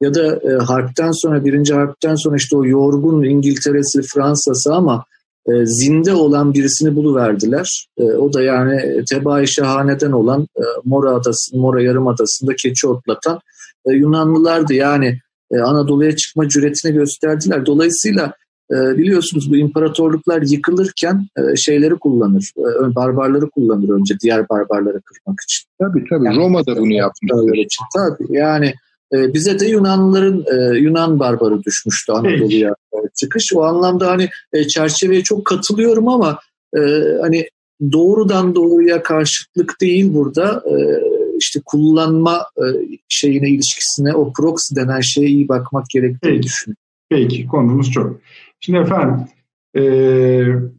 [0.00, 5.04] Ya da e, harpten sonra, birinci harpten sonra işte o yorgun İngiltere'si, Fransa'sı ama
[5.46, 7.86] e, zinde olan birisini buluverdiler.
[7.98, 13.40] E, o da yani Tebai Şahane'den olan e, Mora Adası, Mora Yarımadası'nda keçi otlatan
[13.86, 14.74] e, Yunanlılardı.
[14.74, 15.18] Yani
[15.52, 17.66] e, Anadolu'ya çıkma cüretini gösterdiler.
[17.66, 18.32] Dolayısıyla
[18.70, 25.68] biliyorsunuz bu imparatorluklar yıkılırken e, şeyleri kullanır, e, barbarları kullanır önce diğer barbarları kırmak için.
[25.78, 27.32] Tabii tabii yani, Roma da bunu yapmış.
[27.94, 28.74] Tabii yani
[29.14, 30.44] e, bize de Yunanlıların
[30.74, 32.74] Yunan barbarı düşmüştü Anadolu'ya
[33.20, 33.52] çıkış.
[33.54, 34.28] O anlamda hani
[34.68, 36.38] çerçeveye çok katılıyorum ama
[37.20, 37.48] hani
[37.92, 40.62] doğrudan doğruya karşıtlık değil burada.
[41.38, 42.46] İşte kullanma
[43.08, 46.42] şeyine ilişkisine o proxy denen şeye iyi bakmak gerektiğini Peki.
[46.42, 46.82] düşünüyorum.
[47.10, 48.20] Peki konumuz çok.
[48.60, 49.26] Şimdi efendim
[49.76, 49.82] e,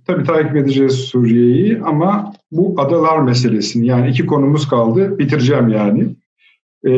[0.07, 6.15] tabii takip edeceğiz Suriye'yi ama bu adalar meselesini yani iki konumuz kaldı bitireceğim yani.
[6.87, 6.91] E,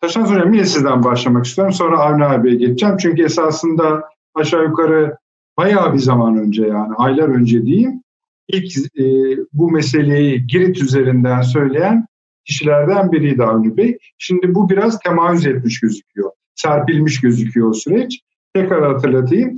[0.00, 2.96] Taşan Hocam yine sizden başlamak istiyorum sonra Avni abiye geçeceğim.
[2.96, 4.04] Çünkü esasında
[4.34, 5.16] aşağı yukarı
[5.58, 8.02] bayağı bir zaman önce yani aylar önce diyeyim
[8.48, 9.04] ilk e,
[9.52, 12.06] bu meseleyi Girit üzerinden söyleyen
[12.44, 13.98] kişilerden biriydi Avni Bey.
[14.18, 16.30] Şimdi bu biraz temayüz etmiş gözüküyor.
[16.54, 18.20] Serpilmiş gözüküyor o süreç.
[18.54, 19.56] Tekrar hatırlatayım.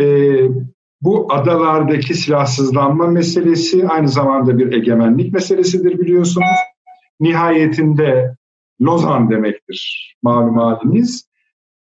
[0.00, 0.06] E,
[1.00, 6.58] bu adalardaki silahsızlanma meselesi aynı zamanda bir egemenlik meselesidir biliyorsunuz.
[7.20, 8.36] Nihayetinde
[8.82, 11.28] Lozan demektir malum haliniz.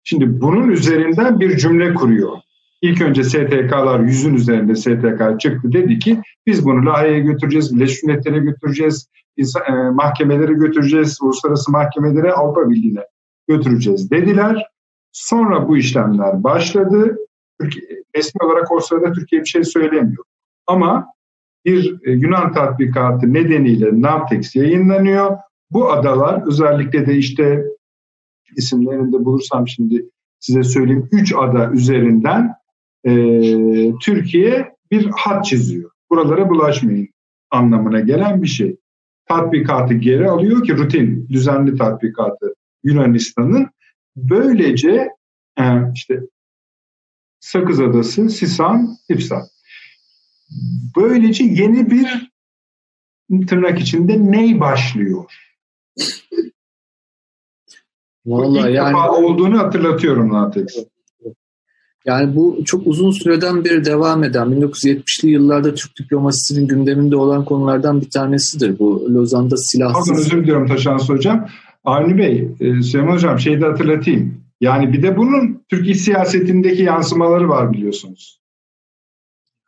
[0.04, 2.38] Şimdi bunun üzerinden bir cümle kuruyor.
[2.82, 9.10] İlk önce STK'lar yüzün üzerinde STK çıktı dedi ki biz bunu Lahey'e götüreceğiz, Birleşmiş götüreceğiz,
[9.38, 13.02] e, mahkemelere götüreceğiz, uluslararası mahkemelere, Avrupa Birliği'ne
[13.48, 14.75] götüreceğiz dediler.
[15.16, 17.18] Sonra bu işlemler başladı.
[17.62, 20.24] Türkiye, resmi olarak o sırada Türkiye bir şey söylemiyor.
[20.68, 21.08] Ama
[21.66, 25.38] bir e, Yunan tatbikatı nedeniyle Navtex yayınlanıyor.
[25.72, 27.64] Bu adalar özellikle de işte
[28.58, 30.10] isimlerini de bulursam şimdi
[30.40, 31.10] size söyleyeyim.
[31.12, 32.54] Üç ada üzerinden
[33.04, 33.12] e,
[34.02, 35.92] Türkiye bir hat çiziyor.
[36.10, 37.10] Buralara bulaşmayın
[37.52, 38.78] anlamına gelen bir şey.
[39.28, 43.75] Tatbikatı geri alıyor ki rutin, düzenli tatbikatı Yunanistan'ın.
[44.16, 45.10] Böylece
[45.60, 45.64] e,
[45.94, 46.20] işte
[47.40, 49.48] Sakız Adası, Sisan, İpsa.
[50.98, 52.32] Böylece yeni bir
[53.48, 55.26] tırnak içinde ney başlıyor?
[58.26, 60.78] Vallahi İlk yani defa olduğunu hatırlatıyorum Natex.
[62.06, 68.02] Yani bu çok uzun süreden beri devam eden 1970'li yıllarda Türk diplomasisinin gündeminde olan konulardan
[68.02, 70.08] bir tanesidir bu Lozan'da silahsız.
[70.08, 71.48] Pardon özür diliyorum Taşans Hocam.
[71.86, 74.42] Avni Bey, e, Süleyman Hocam şeyi de hatırlatayım.
[74.62, 78.40] Yani bir de bunun Türkiye siyasetindeki yansımaları var biliyorsunuz.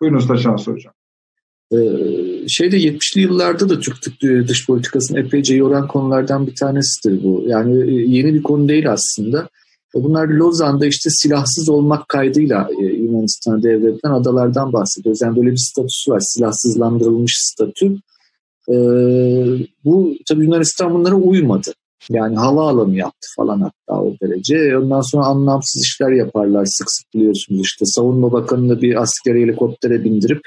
[0.02, 0.94] Buyurunuz Taşans Hocam.
[1.72, 1.78] Ee,
[2.48, 7.44] şeyde 70'li yıllarda da Türk dış politikasını epeyce yoran konulardan bir tanesidir bu.
[7.48, 9.50] Yani e, yeni bir konu değil aslında.
[9.94, 15.22] Bunlar Lozan'da işte silahsız olmak kaydıyla e, Yunanistan'a devredilen adalardan bahsediyoruz.
[15.22, 17.96] Yani böyle bir statüsü var, silahsızlandırılmış statü.
[18.70, 18.76] Ee,
[19.86, 21.74] bu tabii Yunanistan bunlara uymadı.
[22.10, 24.78] Yani havaalanı yaptı falan hatta o derece.
[24.78, 27.86] Ondan sonra anlamsız işler yaparlar sık sık biliyorsunuz işte.
[27.86, 30.42] Savunma Bakanı'nı bir askeri helikoptere bindirip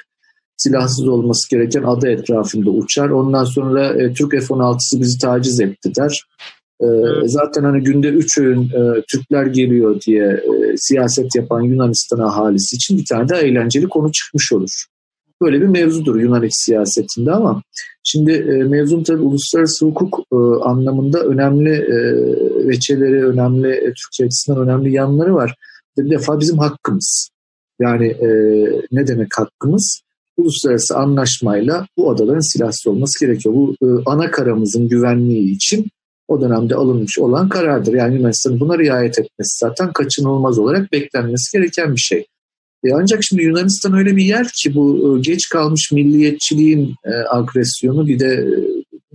[0.56, 3.10] silahsız olması gereken ada etrafında uçar.
[3.10, 6.24] Ondan sonra e, Türk F-16'sı bizi taciz etti der.
[6.80, 6.86] E,
[7.24, 12.98] zaten hani günde üç öğün e, Türkler geliyor diye e, siyaset yapan Yunanistan ahalisi için
[12.98, 14.84] bir tane de eğlenceli konu çıkmış olur.
[15.42, 17.62] Böyle bir mevzudur Yunan iç siyasetinde ama
[18.02, 21.98] şimdi e, mevzun tabii uluslararası hukuk e, anlamında önemli e,
[22.68, 25.54] veçeleri, önemli e, Türkçe açısından önemli yanları var.
[25.98, 27.30] Bir defa bizim hakkımız.
[27.80, 28.28] Yani e,
[28.92, 30.02] ne demek hakkımız?
[30.40, 33.54] uluslararası anlaşmayla bu adaların silahsız olması gerekiyor.
[33.54, 35.86] Bu e, ana karamızın güvenliği için
[36.28, 37.94] o dönemde alınmış olan karardır.
[37.94, 42.26] Yani Yunanistan'ın buna riayet etmesi zaten kaçınılmaz olarak beklenmesi gereken bir şey.
[42.84, 48.06] E ancak şimdi Yunanistan öyle bir yer ki bu e, geç kalmış milliyetçiliğin e, agresyonu
[48.06, 48.52] bir de e,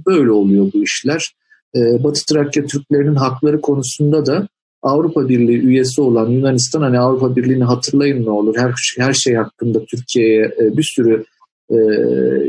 [0.06, 1.36] böyle oluyor bu işler.
[1.76, 4.48] E, Batı Trakya Türklerinin hakları konusunda da
[4.82, 9.86] Avrupa Birliği üyesi olan Yunanistan hani Avrupa Birliği'ni hatırlayın ne olur her her şey hakkında
[9.86, 11.26] Türkiye'ye e, bir sürü
[11.70, 11.78] e,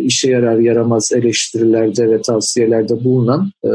[0.00, 3.70] işe yarar yaramaz eleştirilerde ve tavsiyelerde bulunan e,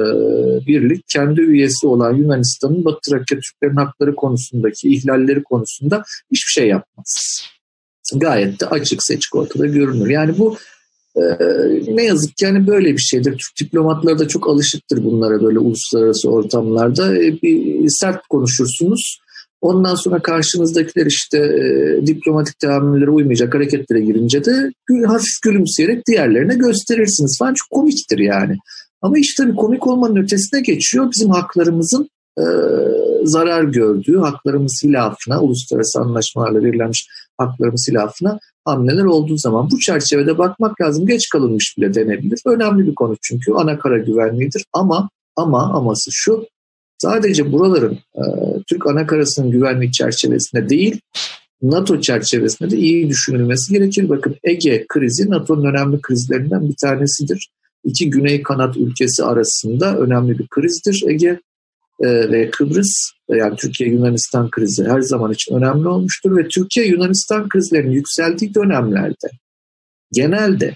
[0.67, 7.41] birlik kendi üyesi olan Yunanistan'ın Batı Trakya Türklerin hakları konusundaki ihlalleri konusunda hiçbir şey yapmaz.
[8.15, 10.09] Gayet de açık seçik ortada görünür.
[10.09, 10.57] Yani bu
[11.15, 13.31] ee, ne yazık ki yani böyle bir şeydir.
[13.31, 17.17] Türk diplomatları da çok alışıktır bunlara böyle uluslararası ortamlarda.
[17.17, 19.19] E, bir sert konuşursunuz.
[19.61, 24.71] Ondan sonra karşınızdakiler işte e, diplomatik teamüllere uymayacak hareketlere girince de
[25.05, 27.53] hafif gülümseyerek diğerlerine gösterirsiniz falan.
[27.53, 28.57] Çok komiktir yani.
[29.01, 31.11] Ama işte tabii komik olmanın ötesine geçiyor.
[31.11, 32.09] Bizim haklarımızın
[32.39, 32.43] e,
[33.23, 37.07] zarar gördüğü, haklarımız hilafına, uluslararası anlaşmalarla verilenmiş
[37.37, 41.07] haklarımız hilafına hamleler olduğu zaman bu çerçevede bakmak lazım.
[41.07, 42.39] Geç kalınmış bile denebilir.
[42.45, 46.45] Önemli bir konu çünkü ana kara güvenliğidir ama ama aması şu
[47.01, 48.23] sadece buraların e,
[48.69, 51.01] Türk ana karasının güvenlik çerçevesinde değil
[51.61, 54.09] NATO çerçevesinde de iyi düşünülmesi gerekir.
[54.09, 57.49] Bakın Ege krizi NATO'nun önemli krizlerinden bir tanesidir.
[57.83, 61.39] İki güney kanat ülkesi arasında önemli bir krizdir Ege
[62.03, 68.53] e, ve Kıbrıs yani Türkiye-Yunanistan krizi her zaman için önemli olmuştur ve Türkiye-Yunanistan krizlerinin yükseldiği
[68.55, 69.27] dönemlerde
[70.13, 70.73] genelde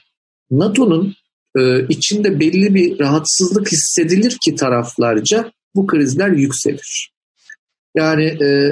[0.52, 1.16] NATO'nun
[1.58, 7.16] e, içinde belli bir rahatsızlık hissedilir ki taraflarca bu krizler yükselir.
[7.96, 8.72] Yani e,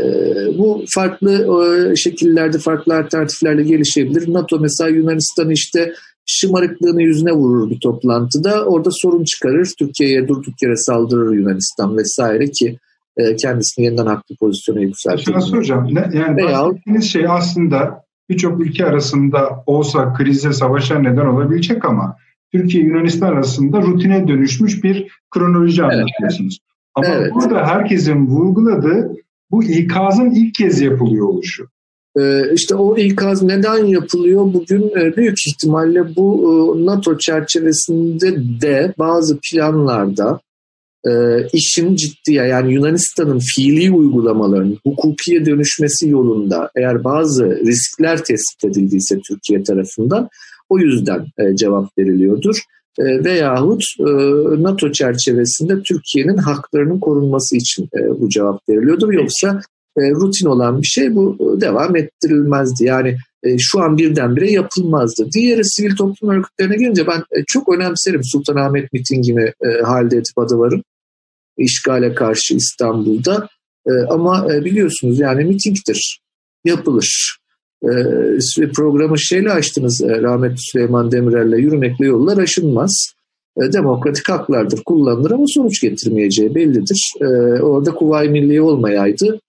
[0.58, 4.34] bu farklı e, şekillerde, farklı alternatiflerle gelişebilir.
[4.34, 5.94] NATO mesela Yunanistan'ı işte
[6.26, 8.66] şımarıklığını yüzüne vurur bir toplantıda.
[8.66, 9.74] Orada sorun çıkarır.
[9.80, 12.78] Türkiye'ye durduk yere saldırır Yunanistan vesaire ki
[13.18, 15.24] e, kendisini yeniden haklı pozisyona yükseltir.
[15.24, 15.88] Şuna soracağım.
[15.92, 22.18] Ne, yani Veya, bahsettiğiniz şey aslında birçok ülke arasında olsa krize, savaşa neden olabilecek ama
[22.52, 25.94] Türkiye Yunanistan arasında rutine dönüşmüş bir kronoloji evet.
[25.94, 26.60] anlatıyorsunuz.
[26.96, 27.34] Ama evet.
[27.34, 29.16] burada herkesin vurguladığı
[29.52, 31.68] bu ikazın ilk kez yapılıyor oluşu.
[32.20, 34.54] Ee, işte o ikaz neden yapılıyor?
[34.54, 40.40] Bugün e, büyük ihtimalle bu e, NATO çerçevesinde de bazı planlarda
[41.08, 41.12] e,
[41.54, 49.64] işin ciddiye yani Yunanistan'ın fiili uygulamalarının hukukiye dönüşmesi yolunda eğer bazı riskler tespit edildiyse Türkiye
[49.64, 50.30] tarafından
[50.70, 51.26] o yüzden
[51.56, 52.60] cevap veriliyordur.
[53.00, 53.84] Veyahut
[54.58, 57.90] NATO çerçevesinde Türkiye'nin haklarının korunması için
[58.20, 59.14] bu cevap veriliyordur.
[59.14, 59.62] Yoksa
[59.98, 62.86] e, rutin olan bir şey bu devam ettirilmezdi.
[62.86, 65.32] Yani e, şu an birdenbire yapılmazdı.
[65.32, 70.84] Diğeri sivil toplum örgütlerine gelince ben e, çok önemserim Sultanahmet mitingini e, halde edip adavarın
[71.58, 73.48] işgale karşı İstanbul'da.
[73.88, 76.22] E, ama e, biliyorsunuz yani mitingdir,
[76.66, 77.38] yapılır.
[77.84, 83.14] E, programı şeyle açtınız e, rahmetli Süleyman Demirel'le yürümekle yollar aşınmaz.
[83.58, 87.14] E, demokratik haklardır, kullanılır ama sonuç getirmeyeceği bellidir.
[87.22, 87.26] E,
[87.62, 89.40] orada Kuvayi Milliye olmayaydı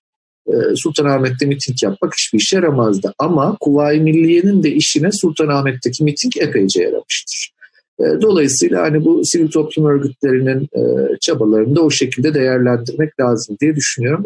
[0.46, 3.12] e, Sultanahmet'te miting yapmak hiçbir işe yaramazdı.
[3.18, 7.54] Ama Kuvayi Milliye'nin de işine Sultanahmet'teki miting epeyce yaramıştır.
[8.00, 10.82] E, dolayısıyla hani bu sivil toplum örgütlerinin e,
[11.20, 14.24] çabalarını da o şekilde değerlendirmek lazım diye düşünüyorum.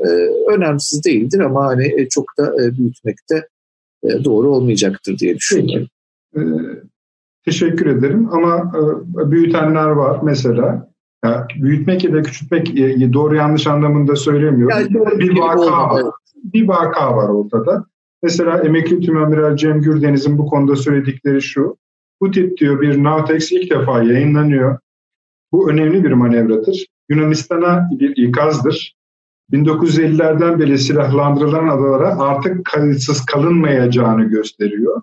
[0.57, 3.49] Önemsiz değildir ama hani çok da büyütmek de
[4.25, 5.89] doğru olmayacaktır diye düşünüyorum.
[7.45, 8.73] teşekkür ederim ama
[9.31, 10.89] büyütenler var mesela.
[11.25, 12.77] Ya, büyütmek ya da küçültmek
[13.13, 14.79] doğru yanlış anlamında söylemiyorum.
[14.79, 16.05] Yani bir vaka var.
[16.45, 17.85] Bir vaka var ortada.
[18.23, 21.77] Mesela emekli tümamiral Cem Gürdeniz'in bu konuda söyledikleri şu.
[22.21, 24.79] Bu tip diyor bir Nautex ilk defa yayınlanıyor.
[25.53, 26.87] Bu önemli bir manevradır.
[27.09, 28.98] Yunanistan'a bir ikazdır.
[29.53, 35.03] 1950'lerden beri silahlandırılan adalara artık kayıtsız kalınmayacağını gösteriyor.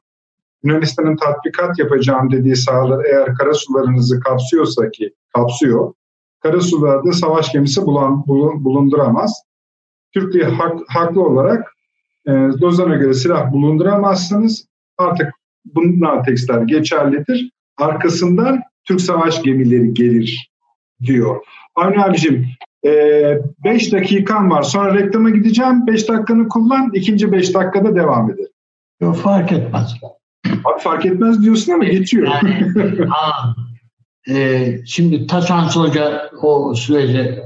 [0.64, 5.94] Yunanistan'ın tatbikat yapacağım dediği sahalar eğer karasularınızı kapsıyorsa ki kapsıyor,
[6.40, 8.28] karasularda savaş gemisi bulan,
[8.66, 9.42] bulunduramaz.
[10.14, 11.74] Türkiye hak, haklı olarak
[12.26, 14.68] e, Lozan'a göre silah bulunduramazsınız.
[14.98, 15.34] Artık
[15.66, 17.52] bunlar tekstler geçerlidir.
[17.78, 20.52] Arkasından Türk savaş gemileri gelir
[21.04, 21.46] diyor.
[21.76, 22.48] Avni abicim
[22.86, 24.64] 5 e, dakikan var.
[24.64, 25.88] Sonra reklama gideceğim.
[25.88, 26.92] 5 dakikanı kullan.
[26.94, 28.50] ikinci 5 dakikada devam edelim.
[29.02, 29.96] Yok fark etmez.
[30.46, 32.28] Abi fark etmez diyorsun ama geçiyor.
[32.28, 32.74] Yani,
[34.38, 37.40] e, şimdi Taşan Hoca o süreci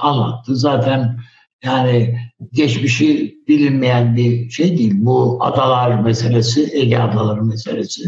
[0.00, 0.56] anlattı.
[0.56, 1.18] Zaten
[1.64, 2.18] yani
[2.52, 4.92] geçmişi bilinmeyen bir şey değil.
[4.96, 8.02] Bu adalar meselesi, Ege adaları meselesi.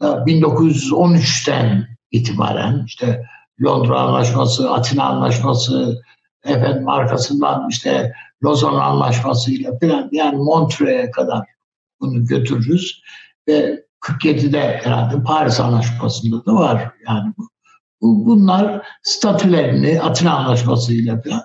[0.00, 3.24] 1913'ten itibaren işte
[3.62, 6.02] Londra Anlaşması, Atina Anlaşması,
[6.44, 8.12] efendim arkasından işte
[8.44, 11.46] Lozan Anlaşması ile falan yani Montreux'e kadar
[12.00, 13.02] bunu götürürüz
[13.48, 17.48] ve 47'de herhalde Paris Anlaşması'nda da var yani bu.
[18.02, 21.42] Bunlar statülerini Atina Anlaşması ile falan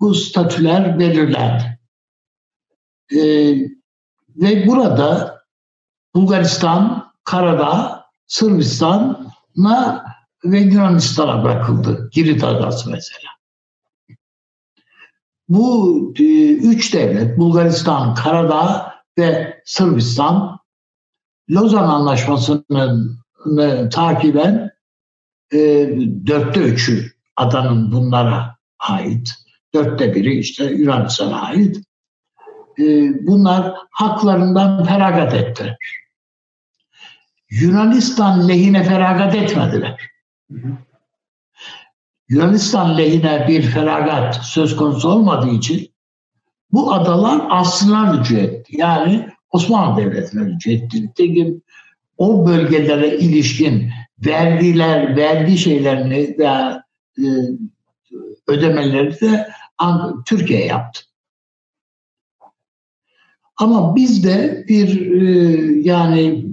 [0.00, 1.78] bu statüler belirlendi.
[3.12, 3.54] Ee,
[4.36, 5.38] ve burada
[6.14, 10.04] Bulgaristan, Karadağ, Sırbistan'a
[10.44, 12.10] ve Yunanistan'a bırakıldı.
[12.12, 13.30] Girit Adası mesela.
[15.48, 20.58] Bu e, üç devlet Bulgaristan, Karadağ ve Sırbistan
[21.50, 23.18] Lozan Anlaşması'nın
[23.90, 24.70] takiben
[25.52, 25.58] e,
[26.26, 29.34] dörtte üçü adanın bunlara ait.
[29.74, 31.76] Dörtte biri işte Yunanistan'a ait.
[32.78, 32.84] E,
[33.26, 35.76] bunlar haklarından feragat ettiler.
[37.50, 40.10] Yunanistan lehine feragat etmediler.
[42.28, 45.92] Yunanistan lehine bir feragat söz konusu olmadığı için
[46.72, 48.76] bu adalar aslına rücu etti.
[48.76, 51.02] Yani Osmanlı Devleti'ne rücu etti.
[51.02, 51.62] Nitekim
[52.18, 53.90] o bölgelere ilişkin
[54.26, 56.84] verdiler, verdiği şeylerini veya
[57.18, 57.24] e,
[58.46, 59.48] ödemeleri de
[60.26, 61.00] Türkiye yaptı.
[63.56, 66.47] Ama bizde bir e, yani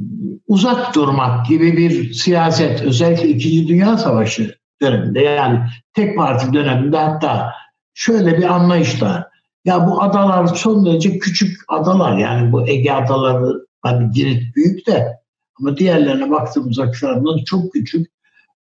[0.47, 5.59] uzak durmak gibi bir siyaset özellikle İkinci Dünya Savaşı döneminde yani
[5.93, 7.53] tek parti döneminde hatta
[7.93, 9.29] şöyle bir anlayışla
[9.65, 15.19] ya bu adalar son derece küçük adalar yani bu Ege adaları hani Girit büyük de
[15.59, 18.07] ama diğerlerine baktığımız akşamlar çok küçük.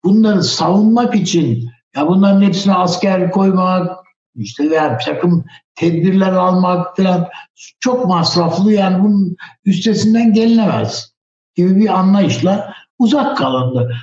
[0.03, 3.97] Bunları savunmak için ya bunların hepsine asker koymak,
[4.35, 5.45] işte veya bir takım
[5.75, 7.27] tedbirler almak falan
[7.79, 9.35] çok masraflı yani bunun
[9.65, 11.10] üstesinden gelinemez
[11.55, 13.93] gibi bir anlayışla uzak kalındı.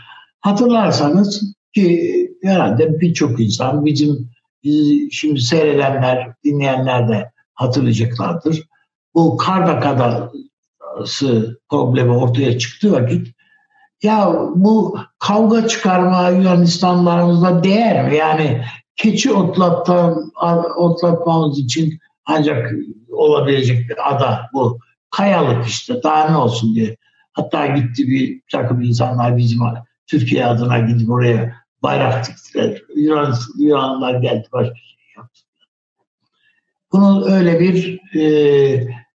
[0.41, 4.31] Hatırlarsanız ki herhalde birçok insan bizim
[4.65, 8.63] bizi şimdi seyredenler, dinleyenler de hatırlayacaklardır.
[9.15, 10.31] Bu Kardakadası
[11.71, 13.29] problemi ortaya çıktığı vakit
[14.03, 18.17] ya bu kavga çıkarma Yunanistanlarımızda değer mi?
[18.17, 18.65] Yani
[18.97, 20.33] keçi otlattan,
[20.77, 22.73] otlatmamız için ancak
[23.13, 24.79] olabilecek bir ada bu.
[25.11, 26.97] Kayalık işte daha ne olsun diye.
[27.39, 29.61] Hatta gitti bir takım insanlar bizim
[30.07, 32.83] Türkiye adına gidip oraya bayrak diktiler.
[32.97, 35.41] Yunan, Yunanlılar geldi başka şey yaptı.
[36.93, 38.23] Bunun öyle bir e,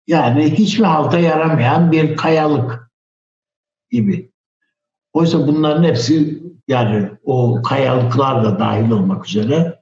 [0.07, 2.91] yani hiçbir halta yaramayan bir kayalık
[3.91, 4.31] gibi.
[5.13, 9.79] Oysa bunların hepsi yani o kayalıklar da dahil olmak üzere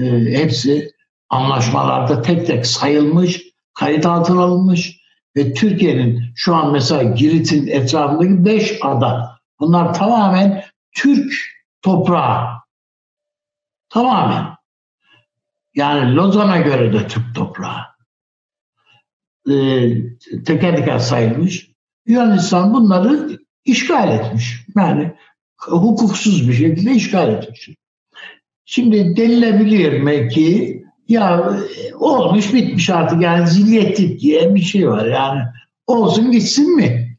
[0.00, 0.02] e,
[0.38, 0.92] hepsi
[1.28, 3.42] anlaşmalarda tek tek sayılmış,
[3.74, 5.05] kayıt altına alınmış
[5.36, 11.32] ve Türkiye'nin şu an mesela Girit'in etrafındaki beş ada bunlar tamamen Türk
[11.82, 12.48] toprağı.
[13.88, 14.56] Tamamen.
[15.74, 17.80] Yani Lozan'a göre de Türk toprağı.
[19.50, 19.88] Ee,
[20.44, 21.70] teker teker sayılmış.
[22.06, 24.64] Yunanistan bunları işgal etmiş.
[24.76, 25.14] Yani
[25.58, 27.70] hukuksuz bir şekilde işgal etmiş.
[28.64, 31.52] Şimdi denilebilir mi ki ya
[31.94, 35.42] olmuş bitmiş artık yani zilyetlik diye bir şey var yani
[35.86, 37.16] olsun gitsin mi?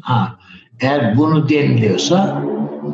[0.00, 0.38] Ha,
[0.80, 2.44] eğer bunu deniliyorsa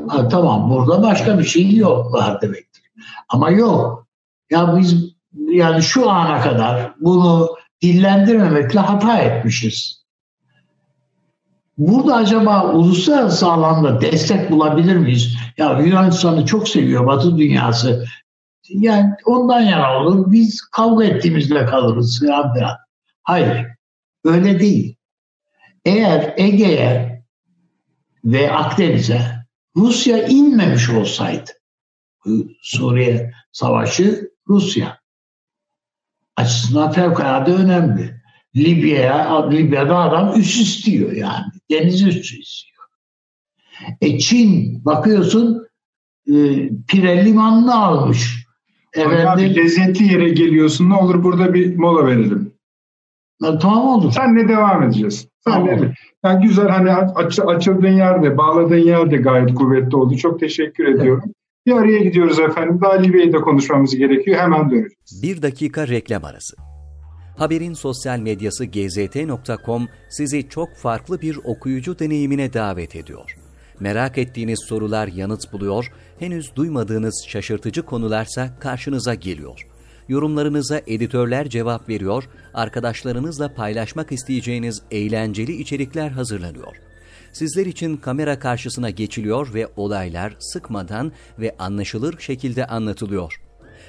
[0.09, 2.83] ha, tamam burada başka bir şey yok var demektir.
[3.29, 4.07] Ama yok.
[4.51, 5.17] Ya biz
[5.49, 7.49] yani şu ana kadar bunu
[7.83, 10.07] dillendirmemekle hata etmişiz.
[11.79, 15.37] Burada acaba uluslararası alanda destek bulabilir miyiz?
[15.57, 18.05] Ya Yunanistan'ı çok seviyor Batı dünyası.
[18.69, 20.33] Yani ondan yana olur.
[20.33, 22.77] Biz kavga ettiğimizde kalırız falan filan.
[23.23, 23.67] Hayır.
[24.25, 24.97] Öyle değil.
[25.85, 27.23] Eğer Ege'ye
[28.25, 29.21] ve Akdeniz'e
[29.77, 31.51] Rusya inmemiş olsaydı
[32.63, 34.99] Suriye Savaşı Rusya
[36.37, 38.17] açısından fevkalade önemli.
[38.57, 41.45] Libya'ya, Libya'da adam üs istiyor yani.
[41.71, 42.85] Deniz üssü istiyor.
[44.01, 45.67] E Çin bakıyorsun
[46.27, 46.33] e,
[46.89, 48.46] Pire limanını almış.
[48.95, 50.91] Efendim, abi lezzetli yere geliyorsun.
[50.91, 52.53] Ne olur burada bir mola verelim.
[53.43, 54.13] Ya, tamam olur.
[54.13, 55.29] Sen ne devam edeceğiz?
[55.45, 55.83] Sen tamam.
[55.83, 55.95] ne?
[56.25, 60.17] Yani güzel hani aç, açıldığın yerde, bağladığın yerde gayet kuvvetli oldu.
[60.17, 61.01] Çok teşekkür evet.
[61.01, 61.33] ediyorum.
[61.67, 62.81] Bir araya gidiyoruz efendim.
[62.83, 64.41] Daha Libya'yı da konuşmamız gerekiyor.
[64.41, 65.23] Hemen döneceğiz.
[65.23, 66.57] Bir dakika reklam arası.
[67.39, 73.37] Haberin sosyal medyası gzt.com sizi çok farklı bir okuyucu deneyimine davet ediyor.
[73.81, 79.67] Merak ettiğiniz sorular yanıt buluyor, henüz duymadığınız şaşırtıcı konularsa karşınıza geliyor.
[80.09, 82.25] Yorumlarınıza editörler cevap veriyor,
[82.55, 86.77] arkadaşlarınızla paylaşmak isteyeceğiniz eğlenceli içerikler hazırlanıyor.
[87.33, 93.41] Sizler için kamera karşısına geçiliyor ve olaylar sıkmadan ve anlaşılır şekilde anlatılıyor.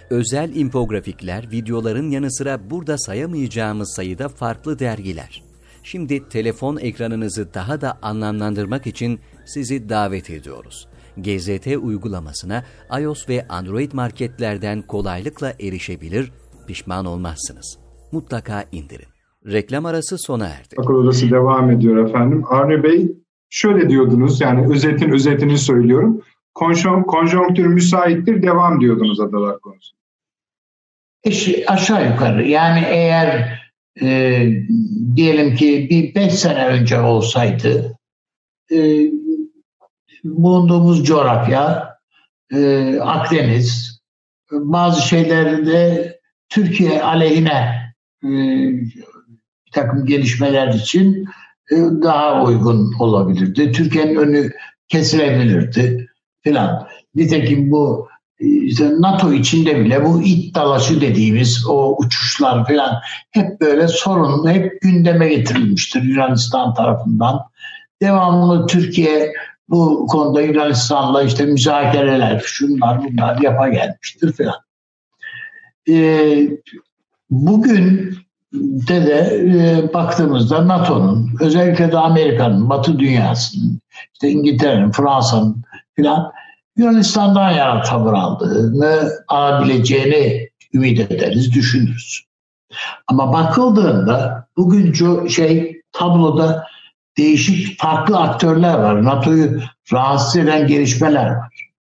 [0.10, 5.44] Özel infografikler, videoların yanı sıra burada sayamayacağımız sayıda farklı dergiler.
[5.84, 10.88] Şimdi telefon ekranınızı daha da anlamlandırmak için sizi davet ediyoruz.
[11.18, 12.64] GZT uygulamasına
[13.00, 16.32] iOS ve Android marketlerden kolaylıkla erişebilir,
[16.68, 17.80] pişman olmazsınız.
[18.12, 19.08] Mutlaka indirin.
[19.46, 20.76] Reklam arası sona erdi.
[20.78, 22.44] Akıl odası devam ediyor efendim.
[22.50, 23.12] Arne Bey
[23.50, 26.22] şöyle diyordunuz yani özetin özetini söylüyorum.
[26.54, 30.02] Konjonktür müsaittir devam diyordunuz adalar konusunda.
[31.24, 33.62] İşte aşağı yukarı yani eğer
[34.02, 34.48] e,
[35.16, 37.98] diyelim ki bir beş sene önce olsaydı
[38.72, 38.78] e,
[40.38, 41.98] bulunduğumuz coğrafya
[42.54, 44.02] e, Akdeniz
[44.52, 47.76] bazı şeylerde Türkiye aleyhine
[48.24, 48.28] e,
[49.66, 51.26] bir takım gelişmeler için
[51.72, 53.72] e, daha uygun olabilirdi.
[53.72, 54.52] Türkiye'nin önü
[54.88, 56.08] kesilebilirdi
[56.42, 56.88] filan.
[57.16, 58.08] Nitekim bu
[58.40, 63.02] işte NATO içinde bile bu it dalaşı dediğimiz o uçuşlar falan
[63.32, 67.40] hep böyle sorun, hep gündeme getirilmiştir Yunanistan tarafından.
[68.02, 69.34] Devamlı Türkiye
[69.70, 74.56] bu konuda Yunanistan'la işte müzakereler, şunlar bunlar yapa gelmiştir falan.
[75.90, 76.50] Ee,
[77.30, 78.14] bugün
[78.54, 83.82] de de e, baktığımızda NATO'nun, özellikle de Amerika'nın, Batı dünyasının,
[84.14, 85.64] işte İngiltere'nin, Fransa'nın
[85.96, 86.32] filan
[86.78, 92.24] Yunanistan'dan yana tavır aldığını alabileceğini ümit ederiz, düşünürüz.
[93.08, 94.94] Ama bakıldığında bugün
[95.28, 96.68] şey tabloda
[97.18, 99.04] değişik farklı aktörler var.
[99.04, 99.62] NATO'yu
[99.94, 101.72] rahatsız eden gelişmeler var.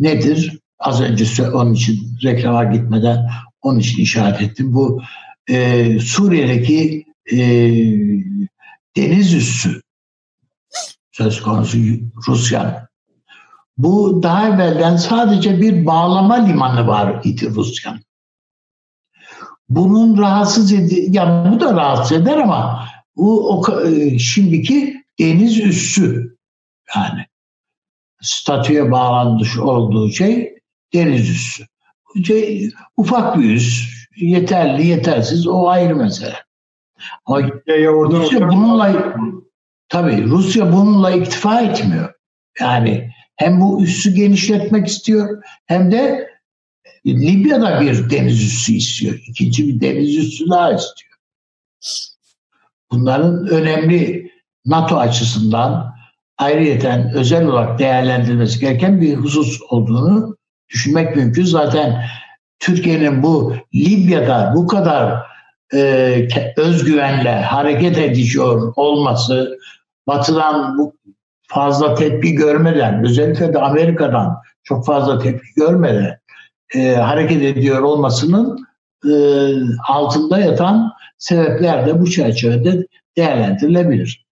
[0.00, 0.58] Nedir?
[0.78, 3.30] Az önce onun için reklama gitmeden
[3.62, 4.74] onun için işaret ettim.
[4.74, 5.02] Bu
[5.48, 7.38] e, Suriye'deki e,
[8.96, 9.82] deniz üssü
[11.12, 11.78] söz konusu
[12.28, 12.74] Rusya'nın
[13.78, 18.00] bu daha evvelden sadece bir bağlama limanı var idi Rusya'nın.
[19.68, 26.36] Bunun rahatsız edi, yani bu da rahatsız eder ama bu o, e, şimdiki deniz üssü
[26.96, 27.26] yani
[28.20, 30.58] statüye bağlanmış olduğu şey
[30.94, 31.66] deniz üssü.
[32.24, 36.36] Şey, ufak bir üs, yeterli yetersiz o ayrı mesele.
[37.24, 39.14] Ama ya Rusya bununla
[39.88, 42.14] tabii Rusya bununla iktifa etmiyor.
[42.60, 46.28] Yani hem bu üssü genişletmek istiyor hem de
[47.06, 49.22] Libya'da bir deniz üssü istiyor.
[49.28, 51.12] İkinci bir deniz üssü daha istiyor.
[52.92, 54.30] Bunların önemli
[54.66, 55.94] NATO açısından
[56.38, 60.36] ayrıyeten özel olarak değerlendirilmesi gereken bir husus olduğunu
[60.68, 61.44] düşünmek mümkün.
[61.44, 62.04] Zaten
[62.58, 65.22] Türkiye'nin bu Libya'da bu kadar
[65.74, 69.58] e, özgüvenle hareket ediyor olması,
[70.06, 70.94] Batı'dan bu
[71.48, 76.18] fazla tepki görmeden, özellikle de Amerika'dan çok fazla tepki görmeden
[76.74, 78.66] e, hareket ediyor olmasının
[79.10, 79.14] e,
[79.88, 84.26] altında yatan sebepler de bu çerçevede değerlendirilebilir.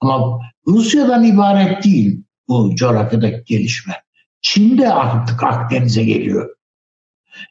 [0.00, 3.94] Ama Rusya'dan ibaret değil bu coğrafyadaki gelişme.
[4.42, 6.56] Çin de artık Akdeniz'e geliyor.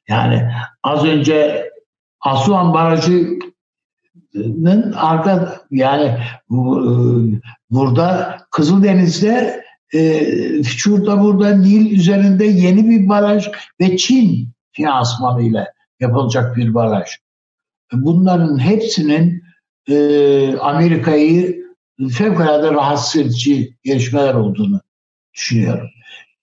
[0.07, 0.51] Yani
[0.83, 1.69] az önce
[2.21, 3.41] Asuan Barajı'nın
[4.93, 6.17] arka yani e,
[7.69, 9.63] burada Kızıldeniz'de
[9.93, 13.49] e, şurada burada Nil üzerinde yeni bir baraj
[13.81, 15.67] ve Çin finansmanıyla
[15.99, 17.09] yapılacak bir baraj.
[17.93, 19.43] Bunların hepsinin
[19.89, 21.65] e, Amerika'yı
[22.11, 24.81] fevkalade rahatsız edici gelişmeler olduğunu
[25.33, 25.89] düşünüyorum.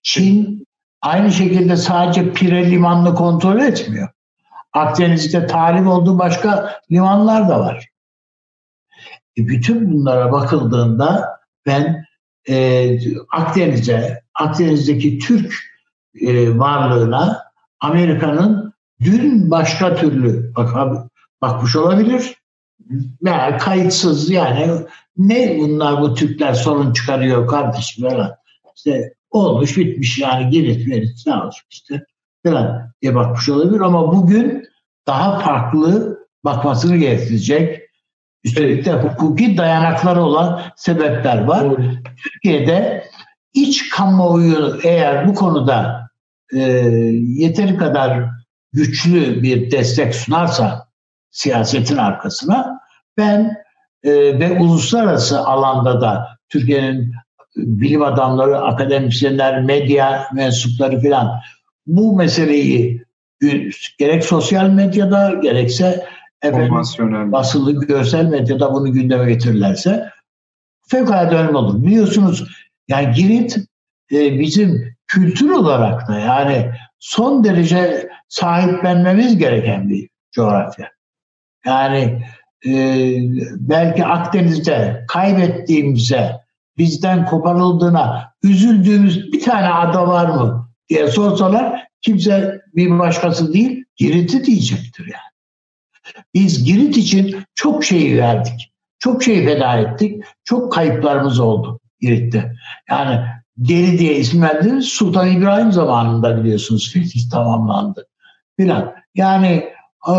[0.02, 0.66] Çin
[1.02, 4.08] aynı şekilde sadece Pire limanını kontrol etmiyor.
[4.72, 7.88] Akdeniz'de talip olduğu başka limanlar da var.
[9.38, 12.06] E bütün bunlara bakıldığında ben
[12.48, 12.98] e,
[13.32, 15.54] Akdeniz'e, Akdeniz'deki Türk
[16.20, 17.42] e, varlığına
[17.80, 18.65] Amerika'nın
[19.00, 20.74] dün başka türlü bak,
[21.42, 22.34] bakmış olabilir.
[23.22, 24.70] Veya kayıtsız yani
[25.16, 28.34] ne bunlar bu Türkler sorun çıkarıyor kardeşim falan.
[28.76, 32.04] İşte olmuş bitmiş yani girit verit ne olmuş işte
[32.46, 34.68] falan diye bakmış olabilir ama bugün
[35.06, 37.82] daha farklı bakmasını gerektirecek
[38.44, 41.64] üstelik de hukuki dayanakları olan sebepler var.
[41.64, 41.82] Doğru.
[42.22, 43.04] Türkiye'de
[43.54, 46.08] iç kamuoyu eğer bu konuda
[46.54, 46.60] e,
[47.22, 48.35] yeteri kadar
[48.72, 50.88] güçlü bir destek sunarsa
[51.30, 52.80] siyasetin arkasına
[53.16, 53.56] ben
[54.02, 57.14] e, ve uluslararası alanda da Türkiye'nin
[57.56, 61.40] bilim adamları, akademisyenler, medya mensupları filan
[61.86, 63.04] bu meseleyi
[63.98, 66.06] gerek sosyal medyada gerekse
[66.42, 70.10] efendim, basılı görsel medyada bunu gündeme getirirlerse
[70.88, 71.82] fevkalade önemli olur.
[71.82, 72.44] Biliyorsunuz
[72.88, 73.56] yani Girit
[74.12, 80.90] e, bizim kültür olarak da yani son derece sahiplenmemiz gereken bir coğrafya.
[81.66, 82.22] Yani
[82.66, 82.72] e,
[83.56, 86.32] belki Akdeniz'de kaybettiğimize,
[86.78, 94.44] bizden koparıldığına üzüldüğümüz bir tane ada var mı diye sorsalar kimse bir başkası değil Girit'i
[94.44, 95.36] diyecektir yani.
[96.34, 98.72] Biz Girit için çok şey verdik.
[98.98, 100.24] Çok şey feda ettik.
[100.44, 102.52] Çok kayıplarımız oldu Girit'te.
[102.90, 103.26] Yani
[103.56, 104.82] Deli diye isim verdi.
[104.82, 108.06] Sultan İbrahim zamanında biliyorsunuz fetih tamamlandı.
[108.56, 108.94] Filan.
[109.14, 109.64] Yani
[110.08, 110.12] e,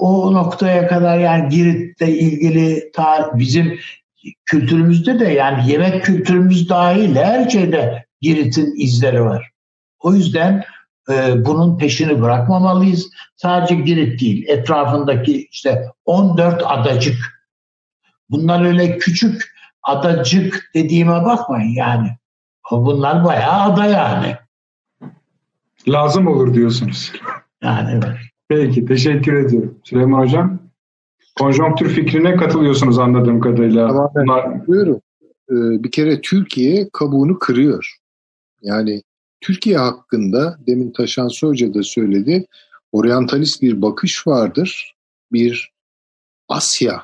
[0.00, 3.78] o noktaya kadar yani Girit'le ilgili ta, bizim
[4.44, 9.50] kültürümüzde de yani yemek kültürümüz dahil her şeyde Girit'in izleri var.
[10.00, 10.64] O yüzden
[11.10, 13.10] e, bunun peşini bırakmamalıyız.
[13.36, 17.48] Sadece Girit değil, etrafındaki işte 14 adacık.
[18.30, 22.08] Bunlar öyle küçük adacık dediğime bakmayın yani.
[22.70, 24.36] Bunlar bayağı ada yani.
[25.88, 27.12] Lazım olur diyorsunuz.
[27.62, 28.16] Yani evet.
[28.48, 29.78] Peki, teşekkür ediyorum.
[29.84, 30.58] Süleyman Hocam,
[31.38, 33.88] konjonktür fikrine katılıyorsunuz anladığım kadarıyla.
[33.88, 34.66] Tamam, Bunlar...
[34.66, 35.00] Buyurun.
[35.50, 37.96] Ee, bir kere Türkiye kabuğunu kırıyor.
[38.62, 39.02] Yani
[39.40, 42.46] Türkiye hakkında demin Taşansı Hoca da söyledi.
[42.92, 44.94] Oryantalist bir bakış vardır.
[45.32, 45.72] Bir
[46.48, 47.02] Asya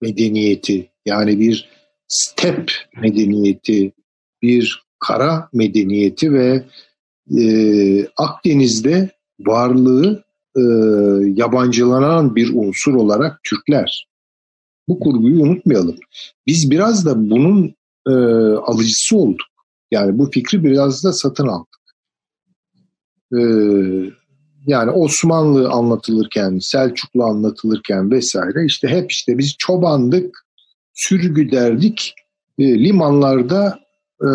[0.00, 1.68] medeniyeti yani bir
[2.08, 3.92] step medeniyeti,
[4.42, 6.64] bir kara medeniyeti ve
[7.38, 9.10] e, Akdeniz'de
[9.40, 10.24] varlığı
[10.56, 10.62] e,
[11.34, 14.08] yabancılanan bir unsur olarak Türkler.
[14.88, 15.96] Bu kurguyu unutmayalım.
[16.46, 17.74] Biz biraz da bunun
[18.08, 18.12] e,
[18.54, 19.46] alıcısı olduk.
[19.90, 21.78] Yani bu fikri biraz da satın aldık.
[23.32, 23.38] Ee,
[24.66, 30.46] yani Osmanlı anlatılırken, Selçuklu anlatılırken vesaire işte hep işte biz çobandık,
[30.94, 32.14] sürgü derdik.
[32.58, 33.78] E, limanlarda
[34.22, 34.28] e,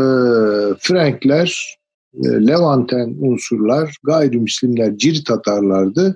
[0.79, 1.77] Frankler,
[2.13, 6.15] e, Levanten unsurlar, gayrimüslimler cirit atarlardı.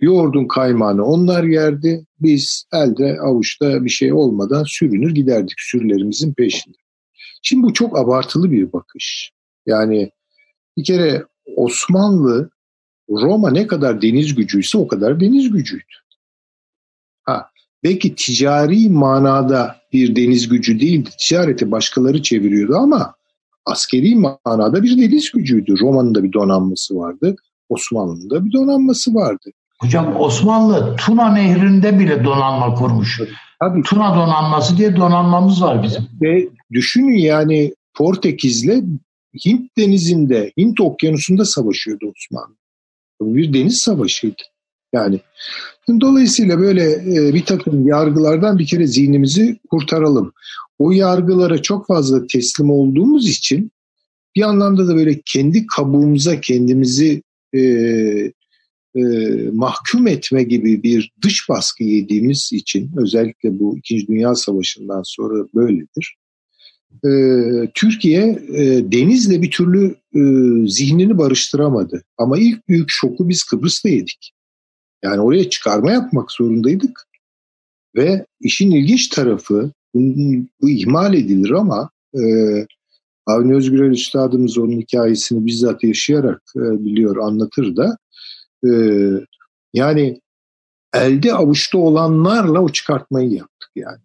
[0.00, 2.06] Yoğurdun kaymağını onlar yerdi.
[2.20, 6.76] Biz elde avuçta bir şey olmadan sürünür giderdik sürülerimizin peşinde.
[7.42, 9.30] Şimdi bu çok abartılı bir bakış.
[9.66, 10.10] Yani
[10.76, 11.24] bir kere
[11.56, 12.50] Osmanlı
[13.10, 15.94] Roma ne kadar deniz gücüyse o kadar deniz gücüydü.
[17.22, 17.50] Ha,
[17.84, 21.10] belki ticari manada bir deniz gücü değildi.
[21.18, 23.14] Ticareti başkaları çeviriyordu ama
[23.66, 25.74] askeri manada bir deniz gücüydü.
[25.80, 27.36] Roma'nın da bir donanması vardı.
[27.68, 29.50] Osmanlı'nın da bir donanması vardı.
[29.80, 33.20] Hocam Osmanlı Tuna Nehri'nde bile donanma kurmuş.
[33.60, 33.82] Tabii.
[33.82, 36.08] Tuna donanması diye donanmamız var bizim.
[36.22, 38.82] Ve düşünün yani Portekiz'le
[39.46, 42.56] Hint denizinde, Hint okyanusunda savaşıyordu Osmanlı.
[43.20, 44.42] Bu bir deniz savaşıydı.
[44.92, 45.20] Yani
[46.00, 50.32] dolayısıyla böyle e, bir takım yargılardan bir kere zihnimizi kurtaralım.
[50.78, 53.70] O yargılara çok fazla teslim olduğumuz için
[54.36, 57.22] bir anlamda da böyle kendi kabuğumuza kendimizi
[57.54, 57.60] e,
[58.96, 59.02] e,
[59.52, 66.16] mahkum etme gibi bir dış baskı yediğimiz için özellikle bu İkinci Dünya Savaşı'ndan sonra böyledir.
[67.04, 67.10] E,
[67.74, 68.22] Türkiye
[68.54, 70.20] e, denizle bir türlü e,
[70.68, 72.02] zihnini barıştıramadı.
[72.18, 74.32] Ama ilk büyük şoku biz Kıbrıs'ta yedik.
[75.02, 77.08] Yani oraya çıkarma yapmak zorundaydık.
[77.96, 80.00] Ve işin ilginç tarafı bu,
[80.62, 82.22] bu ihmal edilir ama e,
[83.26, 87.96] Avni Özgürel Üstadımız onun hikayesini bizzat yaşayarak e, biliyor, anlatır da
[88.66, 88.70] e,
[89.74, 90.20] yani
[90.94, 94.00] elde avuçta olanlarla o çıkartmayı yaptık yani.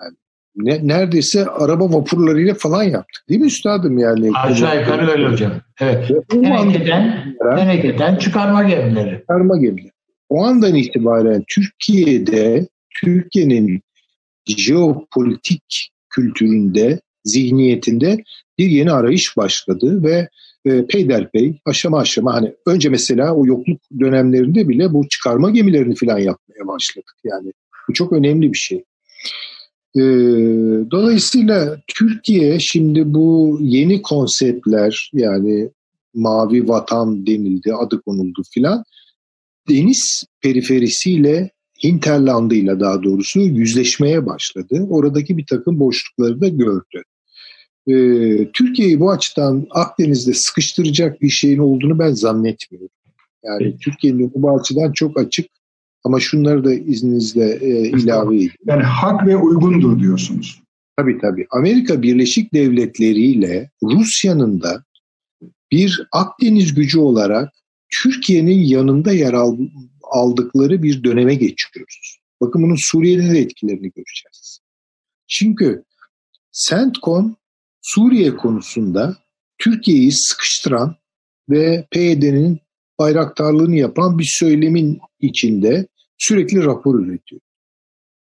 [0.00, 0.16] yani
[0.56, 4.30] ne, neredeyse araba vapurlarıyla falan yaptık değil mi üstadım yani?
[4.34, 5.52] Aşağı yukarı öyle hocam.
[5.80, 6.10] Evet.
[6.30, 9.18] Tenekeden, tenekeden çıkarma gemileri.
[9.20, 9.89] Çıkarma gemileri.
[10.30, 12.68] O andan itibaren Türkiye'de
[13.02, 13.80] Türkiye'nin
[14.46, 18.24] jeopolitik kültüründe, zihniyetinde
[18.58, 20.28] bir yeni arayış başladı ve
[20.64, 26.18] e, peyderpey aşama aşama hani önce mesela o yokluk dönemlerinde bile bu çıkarma gemilerini falan
[26.18, 27.14] yapmaya başladık.
[27.24, 27.52] Yani
[27.88, 28.84] bu çok önemli bir şey.
[29.96, 30.02] E,
[30.90, 35.70] dolayısıyla Türkiye şimdi bu yeni konseptler yani
[36.14, 38.84] mavi vatan denildi, adı konuldu filan
[39.70, 41.50] deniz periferisiyle
[41.84, 44.86] hinterlandıyla daha doğrusu yüzleşmeye başladı.
[44.90, 47.02] Oradaki bir takım boşlukları da gördü.
[47.86, 52.88] Ee, Türkiye'yi bu açıdan Akdeniz'de sıkıştıracak bir şeyin olduğunu ben zannetmiyorum.
[53.44, 55.46] Yani Türkiye'nin bu açıdan çok açık
[56.04, 58.52] ama şunları da izninizle e, ilave edeyim.
[58.66, 60.62] Yani hak ve uygundur diyorsunuz.
[60.96, 61.46] Tabii tabii.
[61.50, 64.84] Amerika Birleşik Devletleri ile Rusya'nın da
[65.72, 67.52] bir Akdeniz gücü olarak
[67.90, 69.34] Türkiye'nin yanında yer
[70.02, 72.20] aldıkları bir döneme geçiyoruz.
[72.40, 74.60] Bakın bunun Suriye'de de etkilerini göreceğiz.
[75.28, 75.84] Çünkü
[76.68, 77.36] CENTCOM
[77.82, 79.16] Suriye konusunda
[79.58, 80.96] Türkiye'yi sıkıştıran
[81.50, 82.58] ve PYD'nin
[82.98, 85.86] bayraktarlığını yapan bir söylemin içinde
[86.18, 87.40] sürekli rapor üretiyor.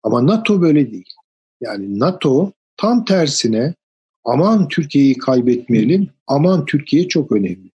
[0.03, 1.13] Ama NATO böyle değil.
[1.61, 3.73] Yani NATO tam tersine
[4.23, 7.66] aman Türkiye'yi kaybetmeyelim, aman Türkiye çok önemli.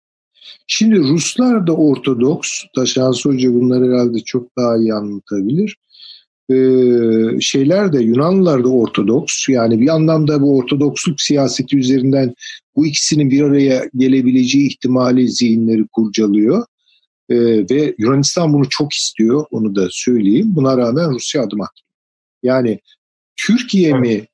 [0.67, 5.77] Şimdi Ruslar da Ortodoks, Taşansı Hoca bunları herhalde çok daha iyi anlatabilir.
[6.49, 9.49] Ee, şeyler de Yunanlılar da Ortodoks.
[9.49, 12.33] Yani bir anlamda bu Ortodoksluk siyaseti üzerinden
[12.75, 16.65] bu ikisinin bir araya gelebileceği ihtimali zihinleri kurcalıyor.
[17.29, 17.35] Ee,
[17.69, 20.55] ve Yunanistan bunu çok istiyor, onu da söyleyeyim.
[20.55, 21.91] Buna rağmen Rusya adım atmıyor.
[22.43, 22.79] Yani
[23.35, 24.25] Türkiye mi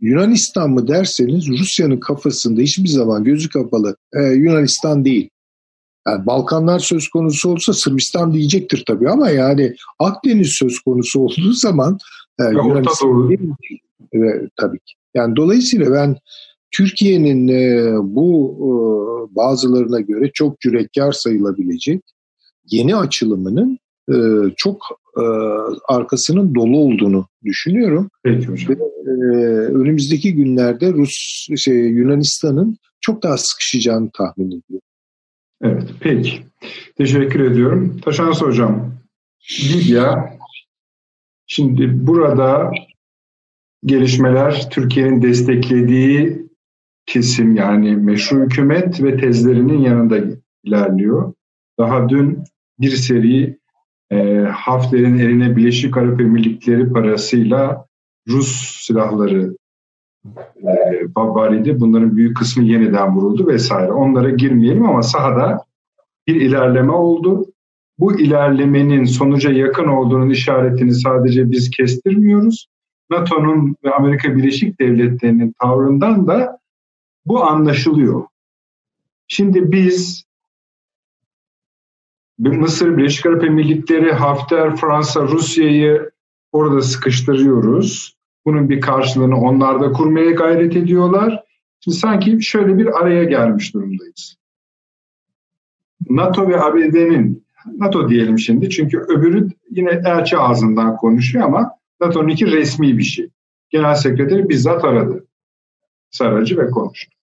[0.00, 5.30] Yunanistan mı derseniz Rusya'nın kafasında hiçbir zaman gözü kapalı e, Yunanistan değil.
[6.08, 11.98] Yani Balkanlar söz konusu olsa Sırbistan diyecektir tabii ama yani Akdeniz söz konusu olduğu zaman
[12.40, 13.50] e, Yunanistan değil,
[14.14, 14.18] e,
[14.56, 14.94] tabii ki.
[15.14, 16.16] Yani dolayısıyla ben
[16.70, 22.02] Türkiye'nin e, bu e, bazılarına göre çok cüretkar sayılabilecek
[22.70, 23.78] yeni açılımının
[24.10, 24.16] e,
[24.56, 24.78] çok
[25.16, 25.24] e,
[25.88, 28.10] arkasının dolu olduğunu düşünüyorum.
[28.22, 28.68] Peki hocam.
[28.68, 29.16] Ve, e,
[29.66, 34.86] önümüzdeki günlerde Rus şey, Yunanistan'ın çok daha sıkışacağını tahmin ediyorum.
[35.64, 36.42] Evet, peki.
[36.96, 38.00] Teşekkür ediyorum.
[38.04, 38.92] Taşans Hocam,
[39.60, 40.38] Libya,
[41.46, 42.72] şimdi burada
[43.84, 46.46] gelişmeler Türkiye'nin desteklediği
[47.06, 50.16] kesim yani meşru hükümet ve tezlerinin yanında
[50.64, 51.34] ilerliyor.
[51.78, 52.44] Daha dün
[52.80, 53.58] bir seri
[54.10, 57.86] e, Hafter'in eline Birleşik Arap Emirlikleri parasıyla
[58.28, 59.56] Rus silahları
[60.62, 63.92] e, Babari'de bunların büyük kısmı yeniden vuruldu vesaire.
[63.92, 65.64] Onlara girmeyelim ama sahada
[66.26, 67.46] bir ilerleme oldu.
[67.98, 72.66] Bu ilerlemenin sonuca yakın olduğunun işaretini sadece biz kestirmiyoruz.
[73.10, 76.58] NATO'nun ve Amerika Birleşik Devletleri'nin tavrından da
[77.26, 78.24] bu anlaşılıyor.
[79.28, 80.24] Şimdi biz
[82.38, 86.10] Mısır, Birleşik Arap Emirlikleri, Hafter, Fransa, Rusya'yı
[86.52, 88.16] orada sıkıştırıyoruz.
[88.46, 91.44] Bunun bir karşılığını onlar da kurmaya gayret ediyorlar.
[91.80, 94.36] Şimdi sanki şöyle bir araya gelmiş durumdayız.
[96.10, 97.44] NATO ve ABD'nin,
[97.78, 103.28] NATO diyelim şimdi çünkü öbürü yine elçi ağzından konuşuyor ama NATO'nun iki resmi bir şey.
[103.70, 105.26] Genel sekreteri bizzat aradı.
[106.10, 107.14] Saracı ve konuştu.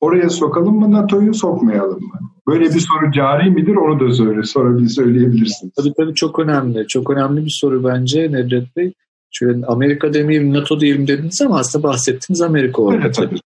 [0.00, 2.20] Oraya sokalım mı NATO'yu sokmayalım mı?
[2.46, 5.74] Böyle bir soru cari midir onu da söyle, sorabilir, söyleyebilirsiniz.
[5.76, 6.86] Tabii tabii çok önemli.
[6.86, 8.92] Çok önemli bir soru bence Nedret Bey.
[9.30, 13.40] Şöyle Amerika demeyeyim NATO diyelim dediniz ama aslında bahsettiğiniz Amerika orada evet, tabii.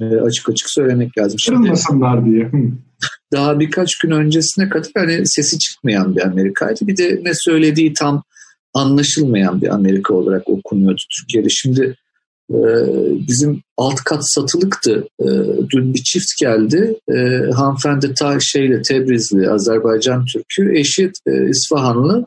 [0.00, 1.38] E, açık açık söylemek lazım.
[1.46, 2.50] Kırılmasınlar diye.
[3.32, 6.86] Daha birkaç gün öncesine kadar hani sesi çıkmayan bir Amerika'ydı.
[6.86, 8.22] Bir de ne söylediği tam
[8.74, 11.48] anlaşılmayan bir Amerika olarak okunuyordu Türkiye'de.
[11.50, 11.96] Şimdi
[12.50, 12.58] e,
[13.28, 15.08] bizim alt kat satılıktı.
[15.20, 15.26] E,
[15.70, 16.96] dün bir çift geldi.
[17.08, 17.14] E,
[17.54, 22.26] hanımefendi ta şeyle Tebrizli, Azerbaycan Türk'ü, eşi e, İsfahanlı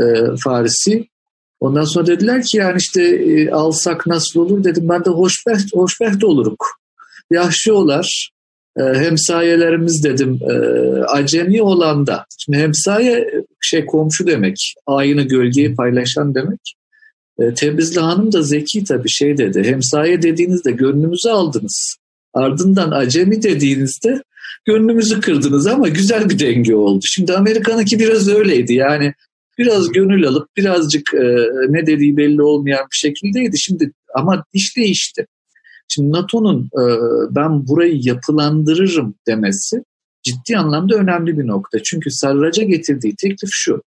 [0.00, 0.04] e,
[0.44, 1.06] Farisi.
[1.64, 4.88] Ondan sonra dediler ki yani işte e, alsak nasıl olur dedim.
[4.88, 6.66] Ben de hoşbeht, hoşbeht oluruk.
[7.30, 8.30] Yaşıyorlar.
[8.78, 10.54] E, hemsayelerimiz dedim e,
[11.04, 12.26] acemi olan da.
[12.38, 13.30] Şimdi hemsaye
[13.60, 14.74] şey komşu demek.
[14.86, 16.60] Aynı gölgeyi paylaşan demek.
[17.38, 19.62] E, Tebrizli Hanım da zeki tabii şey dedi.
[19.64, 21.96] Hemsaye dediğinizde gönlümüzü aldınız.
[22.34, 24.22] Ardından acemi dediğinizde
[24.64, 27.00] gönlümüzü kırdınız ama güzel bir denge oldu.
[27.06, 28.74] Şimdi Amerika'nınki biraz öyleydi.
[28.74, 29.14] Yani
[29.58, 33.58] biraz gönül alıp birazcık e, ne dediği belli olmayan bir şekildeydi.
[33.58, 35.26] Şimdi ama iş değişti.
[35.88, 36.84] Şimdi NATO'nun e,
[37.30, 39.84] ben burayı yapılandırırım demesi
[40.22, 41.78] ciddi anlamda önemli bir nokta.
[41.82, 43.82] Çünkü Sarrac'a getirdiği teklif şu.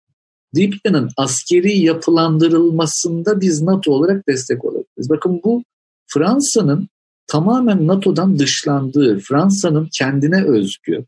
[0.56, 5.10] Libya'nın askeri yapılandırılmasında biz NATO olarak destek olabiliriz.
[5.10, 5.62] Bakın bu
[6.06, 6.88] Fransa'nın
[7.26, 11.05] tamamen NATO'dan dışlandığı, Fransa'nın kendine özgü,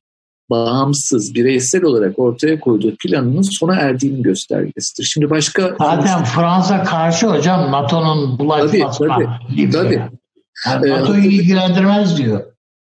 [0.51, 5.05] bağımsız, bireysel olarak ortaya koyduğu planının sona erdiğinin göstergesidir.
[5.05, 5.77] Şimdi başka...
[5.79, 9.15] Zaten Fransa karşı hocam NATO'nun bulaşmasına.
[9.15, 9.27] Tabii,
[9.57, 9.71] tabii.
[9.71, 10.03] tabii.
[10.67, 12.41] Yani NATO'yu ilgilendirmez diyor.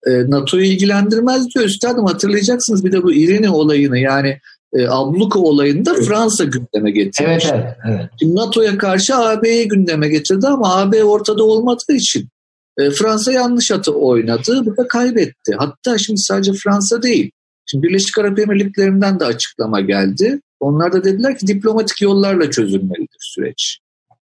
[0.06, 1.64] NATO'yu ilgilendirmez diyor.
[1.64, 4.38] Üstadım hatırlayacaksınız bir de bu İrene olayını yani
[4.74, 5.94] e, abluka olayında.
[5.94, 7.46] Fransa gündeme getirmiş.
[7.50, 8.10] Evet, evet, evet.
[8.20, 12.28] Şimdi NATO'ya karşı AB'yi gündeme getirdi ama AB ortada olmadığı için
[12.78, 14.66] e, Fransa yanlış atı oynadı.
[14.66, 15.54] Bu da kaybetti.
[15.58, 17.30] Hatta şimdi sadece Fransa değil.
[17.66, 20.40] Şimdi Birleşik Arap Emirlikleri'nden de açıklama geldi.
[20.60, 23.78] Onlar da dediler ki diplomatik yollarla çözülmelidir süreç.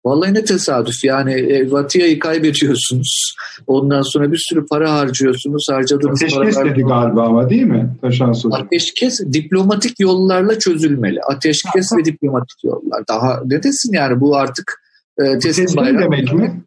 [0.06, 3.36] Vallahi ne tesadüf yani e, Vatiya'yı kaybediyorsunuz.
[3.68, 5.68] Ondan sonra bir sürü para harcıyorsunuz.
[5.72, 6.76] Harcadığınız Ateşkes paralar...
[6.76, 7.90] dedi galiba ama değil mi?
[8.02, 8.56] Taşan Sucu.
[8.56, 11.20] Ateşkes diplomatik yollarla çözülmeli.
[11.22, 13.08] Ateşkes ve diplomatik yollar.
[13.10, 14.82] Daha ne desin yani bu artık
[15.18, 16.02] e, teslim bayrağı.
[16.02, 16.62] demek mi?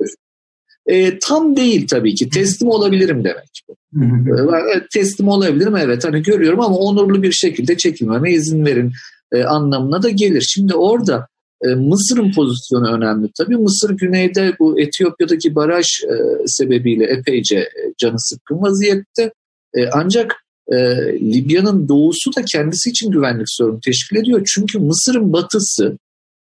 [0.87, 2.29] E, tam değil tabii ki.
[2.29, 3.63] Teslim olabilirim demek.
[4.77, 8.93] e, teslim olabilirim evet hani görüyorum ama onurlu bir şekilde çekilmeme izin verin
[9.33, 10.47] e, anlamına da gelir.
[10.49, 11.27] Şimdi orada
[11.65, 13.29] e, Mısır'ın pozisyonu önemli.
[13.39, 16.15] Tabii Mısır güneyde bu Etiyopya'daki baraj e,
[16.47, 19.33] sebebiyle epeyce e, canı sıkkın vaziyette.
[19.75, 20.37] E, ancak
[20.73, 20.77] e,
[21.21, 24.49] Libya'nın doğusu da kendisi için güvenlik sorunu teşkil ediyor.
[24.55, 25.99] Çünkü Mısır'ın batısı,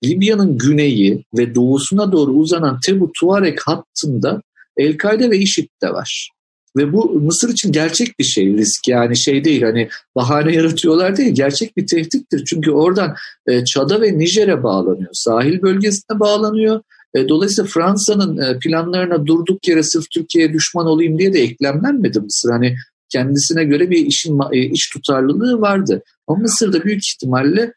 [0.05, 4.43] Libya'nın güneyi ve doğusuna doğru uzanan Tebu Tuareg hattında
[4.77, 6.31] El-Kaide ve IŞİD de var.
[6.77, 11.35] Ve bu Mısır için gerçek bir şey risk yani şey değil hani bahane yaratıyorlar değil
[11.35, 12.45] gerçek bir tehdittir.
[12.45, 13.15] Çünkü oradan
[13.47, 16.81] e, Çad'a ve Nijer'e bağlanıyor sahil bölgesine bağlanıyor.
[17.15, 22.51] E, dolayısıyla Fransa'nın e, planlarına durduk yere sırf Türkiye'ye düşman olayım diye de eklemlenmedi Mısır.
[22.51, 22.77] Hani
[23.09, 26.03] kendisine göre bir işin e, iş tutarlılığı vardı.
[26.27, 27.73] Ama Mısır'da büyük ihtimalle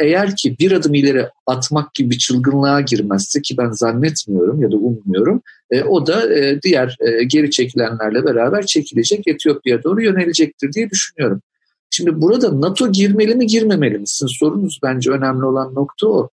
[0.00, 4.76] eğer ki bir adım ileri atmak gibi bir çılgınlığa girmezse ki ben zannetmiyorum ya da
[4.76, 10.90] ummuyorum e, o da e, diğer e, geri çekilenlerle beraber çekilecek Etiyopya'ya doğru yönelecektir diye
[10.90, 11.42] düşünüyorum.
[11.90, 14.04] Şimdi burada NATO girmeli mi girmemeli mi?
[14.06, 16.28] Sorunuz bence önemli olan nokta o.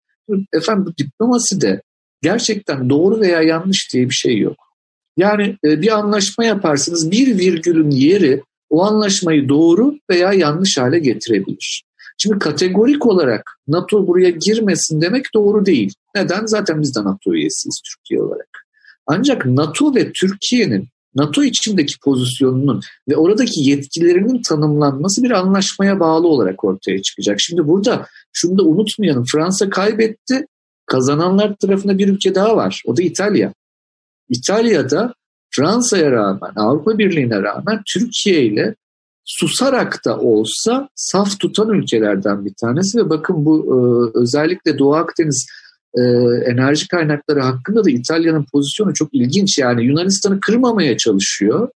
[0.53, 1.83] Efendim bu diplomasi de
[2.23, 4.57] gerçekten doğru veya yanlış diye bir şey yok.
[5.17, 11.85] Yani bir anlaşma yaparsınız bir virgülün yeri o anlaşmayı doğru veya yanlış hale getirebilir.
[12.19, 15.95] Şimdi kategorik olarak NATO buraya girmesin demek doğru değil.
[16.15, 16.47] Neden?
[16.47, 18.49] Zaten biz de NATO üyesiyiz Türkiye olarak.
[19.07, 26.65] Ancak NATO ve Türkiye'nin NATO içindeki pozisyonunun ve oradaki yetkilerinin tanımlanması bir anlaşmaya bağlı olarak
[26.65, 27.41] ortaya çıkacak.
[27.41, 29.25] Şimdi burada şunu da unutmayalım.
[29.33, 30.47] Fransa kaybetti.
[30.87, 32.83] Kazananlar tarafında bir ülke daha var.
[32.87, 33.53] O da İtalya.
[34.29, 35.15] İtalya'da
[35.51, 38.75] Fransa'ya rağmen, Avrupa Birliği'ne rağmen Türkiye ile
[39.29, 45.47] susarak da olsa saf tutan ülkelerden bir tanesi ve bakın bu e, özellikle Doğu Akdeniz
[45.95, 46.03] e,
[46.51, 49.59] enerji kaynakları hakkında da İtalya'nın pozisyonu çok ilginç.
[49.59, 51.69] Yani Yunanistan'ı kırmamaya çalışıyor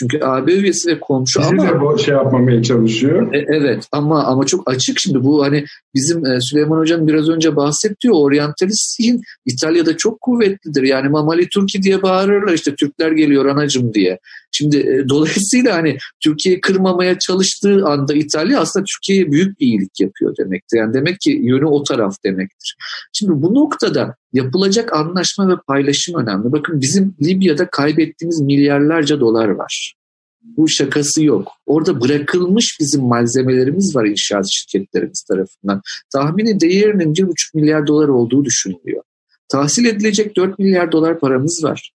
[0.00, 1.68] çünkü AB üyesi ve komşu Bizi ama...
[1.68, 3.34] de bu şey yapmamaya çalışıyor.
[3.34, 5.64] E, evet ama ama çok açık şimdi bu hani
[5.94, 10.82] bizim e, Süleyman Hocam biraz önce bahsetti oryantalist zihin İtalya'da çok kuvvetlidir.
[10.82, 14.18] Yani Mamali Turki diye bağırırlar işte Türkler geliyor anacım diye.
[14.52, 20.36] Şimdi e, dolayısıyla hani Türkiye'yi kırmamaya çalıştığı anda İtalya aslında Türkiye'ye büyük bir iyilik yapıyor
[20.36, 20.78] demektir.
[20.78, 22.76] Yani demek ki yönü o taraf demektir.
[23.12, 26.52] Şimdi bu noktada yapılacak anlaşma ve paylaşım önemli.
[26.52, 29.94] Bakın bizim Libya'da kaybettiğimiz milyarlarca dolar var.
[30.42, 31.52] Bu şakası yok.
[31.66, 35.80] Orada bırakılmış bizim malzemelerimiz var inşaat şirketlerimiz tarafından.
[36.12, 39.02] Tahmini değerinin 1,5 milyar dolar olduğu düşünülüyor.
[39.48, 41.92] Tahsil edilecek 4 milyar dolar paramız var.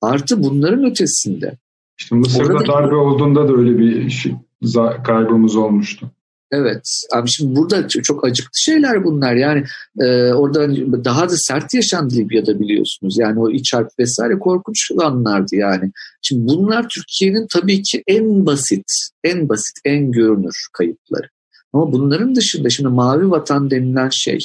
[0.00, 1.58] Artı bunların ötesinde
[1.98, 4.32] İşte Mısır'da Orada darbe olduğunda da öyle bir şey,
[5.04, 6.10] kaybımız olmuştu.
[6.50, 6.82] Evet.
[7.12, 9.34] Abi şimdi burada çok acıklı şeyler bunlar.
[9.34, 9.64] Yani
[10.00, 10.68] e, orada
[11.04, 13.18] daha da sert yaşandı Libya'da biliyorsunuz.
[13.18, 15.90] Yani o iç harp vesaire korkunç anlardı yani.
[16.22, 18.86] Şimdi bunlar Türkiye'nin tabii ki en basit,
[19.24, 21.28] en basit, en görünür kayıpları.
[21.72, 24.38] Ama bunların dışında şimdi mavi vatan denilen şey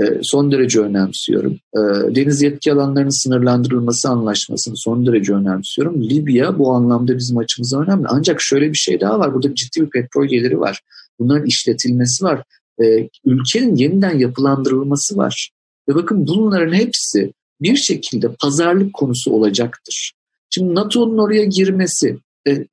[0.00, 1.52] e, son derece önemsiyorum.
[1.52, 1.80] E,
[2.14, 6.02] deniz yetki alanlarının sınırlandırılması anlaşmasını son derece önemsiyorum.
[6.02, 8.06] Libya bu anlamda bizim açımızdan önemli.
[8.08, 9.34] Ancak şöyle bir şey daha var.
[9.34, 10.80] Burada ciddi bir petrol geliri var.
[11.20, 12.42] Bunların işletilmesi var.
[12.82, 15.50] E, ülkenin yeniden yapılandırılması var.
[15.88, 20.12] Ve bakın bunların hepsi bir şekilde pazarlık konusu olacaktır.
[20.50, 22.18] Şimdi NATO'nun oraya girmesi,
[22.48, 22.66] e,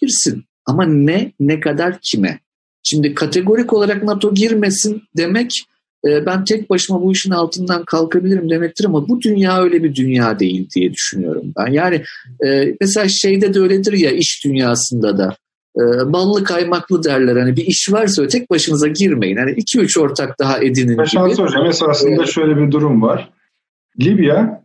[0.00, 2.40] girsin ama ne, ne kadar kime?
[2.82, 5.50] Şimdi kategorik olarak NATO girmesin demek
[6.06, 10.38] e, ben tek başıma bu işin altından kalkabilirim demektir ama bu dünya öyle bir dünya
[10.38, 11.72] değil diye düşünüyorum ben.
[11.72, 12.02] Yani
[12.46, 15.36] e, mesela şeyde de öyledir ya iş dünyasında da
[15.76, 17.36] e, ballı kaymaklı derler.
[17.36, 19.36] Hani bir iş varsa tek başınıza girmeyin.
[19.36, 21.42] Hani iki üç ortak daha edinin Başan gibi.
[21.42, 23.30] Hocam esasında şöyle bir durum var.
[24.00, 24.64] Libya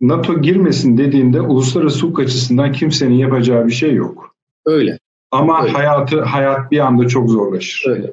[0.00, 4.36] NATO girmesin dediğinde uluslararası hukuk açısından kimsenin yapacağı bir şey yok.
[4.66, 4.98] Öyle.
[5.30, 5.72] Ama öyle.
[5.72, 7.90] hayatı hayat bir anda çok zorlaşır.
[7.90, 8.12] Öyle.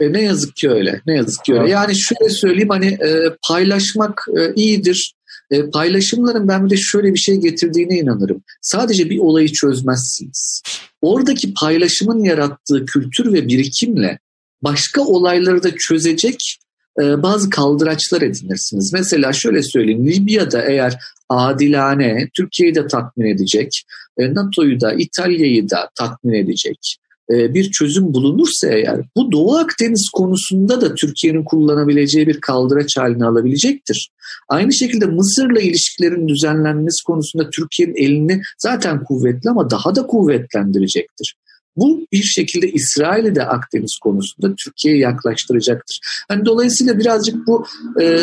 [0.00, 1.00] E, ne yazık ki öyle.
[1.06, 1.70] Ne yazık ki öyle.
[1.70, 5.14] Yani şöyle söyleyeyim hani e, paylaşmak e, iyidir.
[5.52, 8.42] E, paylaşımların ben bir de şöyle bir şey getirdiğine inanırım.
[8.60, 10.62] Sadece bir olayı çözmezsiniz.
[11.02, 14.18] Oradaki paylaşımın yarattığı kültür ve birikimle
[14.62, 16.58] başka olayları da çözecek
[17.00, 18.92] e, bazı kaldıraçlar edinirsiniz.
[18.92, 20.98] Mesela şöyle söyleyeyim Libya'da eğer
[21.28, 23.82] adilane Türkiye'yi de tatmin edecek,
[24.18, 26.96] e, NATO'yu da İtalya'yı da tatmin edecek
[27.30, 34.10] bir çözüm bulunursa eğer bu Doğu Akdeniz konusunda da Türkiye'nin kullanabileceği bir kaldıraç haline alabilecektir.
[34.48, 41.34] Aynı şekilde Mısır'la ilişkilerin düzenlenmesi konusunda Türkiye'nin elini zaten kuvvetli ama daha da kuvvetlendirecektir.
[41.76, 46.00] Bu bir şekilde İsrail'i de Akdeniz konusunda Türkiye'ye yaklaştıracaktır.
[46.30, 47.66] Yani dolayısıyla birazcık bu
[48.00, 48.18] e,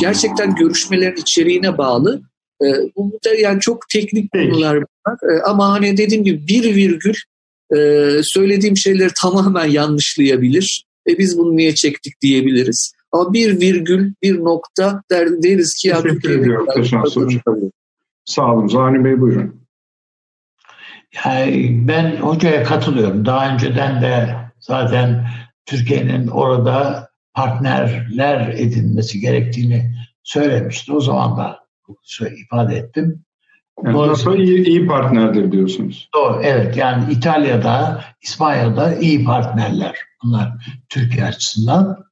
[0.00, 2.22] gerçekten görüşmelerin içeriğine bağlı.
[2.62, 2.66] E,
[2.96, 5.36] bu da yani çok teknik konular bunlar.
[5.36, 7.14] E, ama hani dediğim gibi bir virgül
[7.76, 10.84] e, söylediğim şeyleri tamamen yanlışlayabilir.
[11.08, 12.92] E biz bunu niye çektik diyebiliriz.
[13.12, 15.92] Ama bir virgül, bir nokta der, deriz ki...
[16.02, 17.40] Teşekkür ediyorum Taşans Hocam.
[18.24, 18.66] Sağ olun.
[18.66, 19.64] Zahni Bey buyurun.
[21.24, 23.26] Yani ben hocaya katılıyorum.
[23.26, 25.26] Daha önceden de zaten
[25.66, 30.92] Türkiye'nin orada partnerler edinmesi gerektiğini söylemişti.
[30.92, 31.58] O zaman da
[32.44, 33.23] ifade ettim.
[33.82, 36.08] Yani NATO iyi, iyi partnerdir diyorsunuz.
[36.14, 36.76] Doğru, evet.
[36.76, 39.96] Yani İtalya'da, İspanya'da iyi partnerler.
[40.22, 40.52] Bunlar
[40.88, 42.04] Türkiye açısından.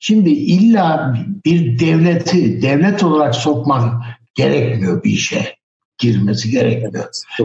[0.00, 4.04] Şimdi illa bir devleti devlet olarak sokmak
[4.34, 5.56] gerekmiyor bir işe.
[5.98, 7.04] Girmesi gerekmiyor.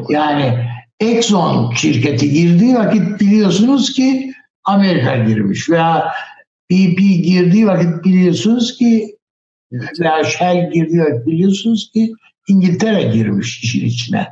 [0.10, 0.70] Yani
[1.00, 4.34] Exxon şirketi girdiği vakit biliyorsunuz ki
[4.64, 6.14] Amerika girmiş veya
[6.72, 9.18] BP girdiği vakit biliyorsunuz ki
[9.72, 12.14] veya Shell girdiği vakit biliyorsunuz ki
[12.48, 14.28] İngiltere girmiş işin içine.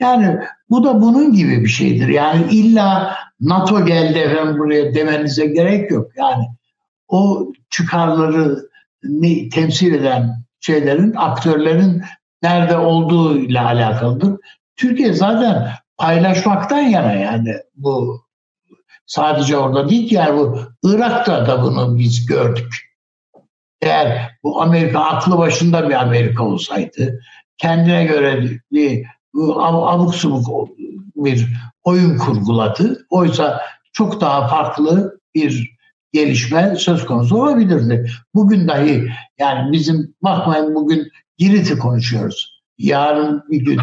[0.00, 0.38] Yani
[0.70, 2.08] bu da bunun gibi bir şeydir.
[2.08, 6.10] Yani illa NATO geldi efendim buraya demenize gerek yok.
[6.16, 6.44] Yani
[7.08, 8.58] o çıkarları
[9.52, 12.02] temsil eden şeylerin, aktörlerin
[12.42, 14.36] nerede olduğu ile alakalıdır.
[14.76, 18.20] Türkiye zaten paylaşmaktan yana yani bu
[19.06, 22.94] sadece orada değil ki yani bu Irak'ta da bunu biz gördük.
[23.80, 27.20] Eğer bu Amerika aklı başında bir Amerika olsaydı
[27.58, 30.68] kendine göre bir abuk subuk
[31.16, 31.48] bir
[31.84, 33.06] oyun kurguladı.
[33.10, 33.62] Oysa
[33.92, 35.74] çok daha farklı bir
[36.12, 38.10] gelişme söz konusu olabilirdi.
[38.34, 41.08] Bugün dahi yani bizim bakmayın bugün
[41.38, 42.62] Girit'i konuşuyoruz.
[42.78, 43.78] Yarın bir gün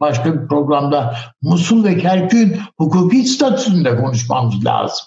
[0.00, 5.06] başka bir programda Musul ve Kerkük'ün hukuki statüsünde konuşmamız lazım.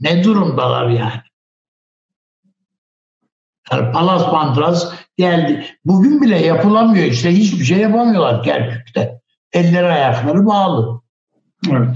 [0.00, 1.22] Ne durumdalar yani?
[3.72, 5.66] Yani Palas Mantras geldi.
[5.84, 7.30] Bugün bile yapılamıyor işte.
[7.30, 9.20] Hiçbir şey yapamıyorlar Kerkük'te.
[9.52, 11.00] Elleri ayakları bağlı.
[11.70, 11.88] Evet.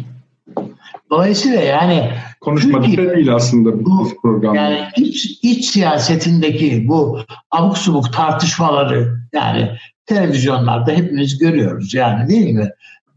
[1.10, 2.10] Dolayısıyla yani
[2.40, 4.55] konuşmadık Türkiye, değil aslında bu program.
[4.55, 7.20] Yani iç, iç siyasetindeki bu
[7.51, 9.70] abuk subuk tartışmaları yani
[10.06, 12.70] televizyonlarda hepimiz görüyoruz yani değil mi?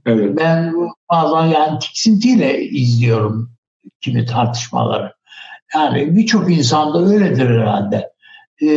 [0.05, 0.39] Evet.
[0.39, 0.73] Ben
[1.11, 3.51] bazen yani tiksintiyle izliyorum
[4.01, 5.13] kimi tartışmaları.
[5.75, 8.09] Yani birçok insanda öyledir herhalde
[8.61, 8.67] e,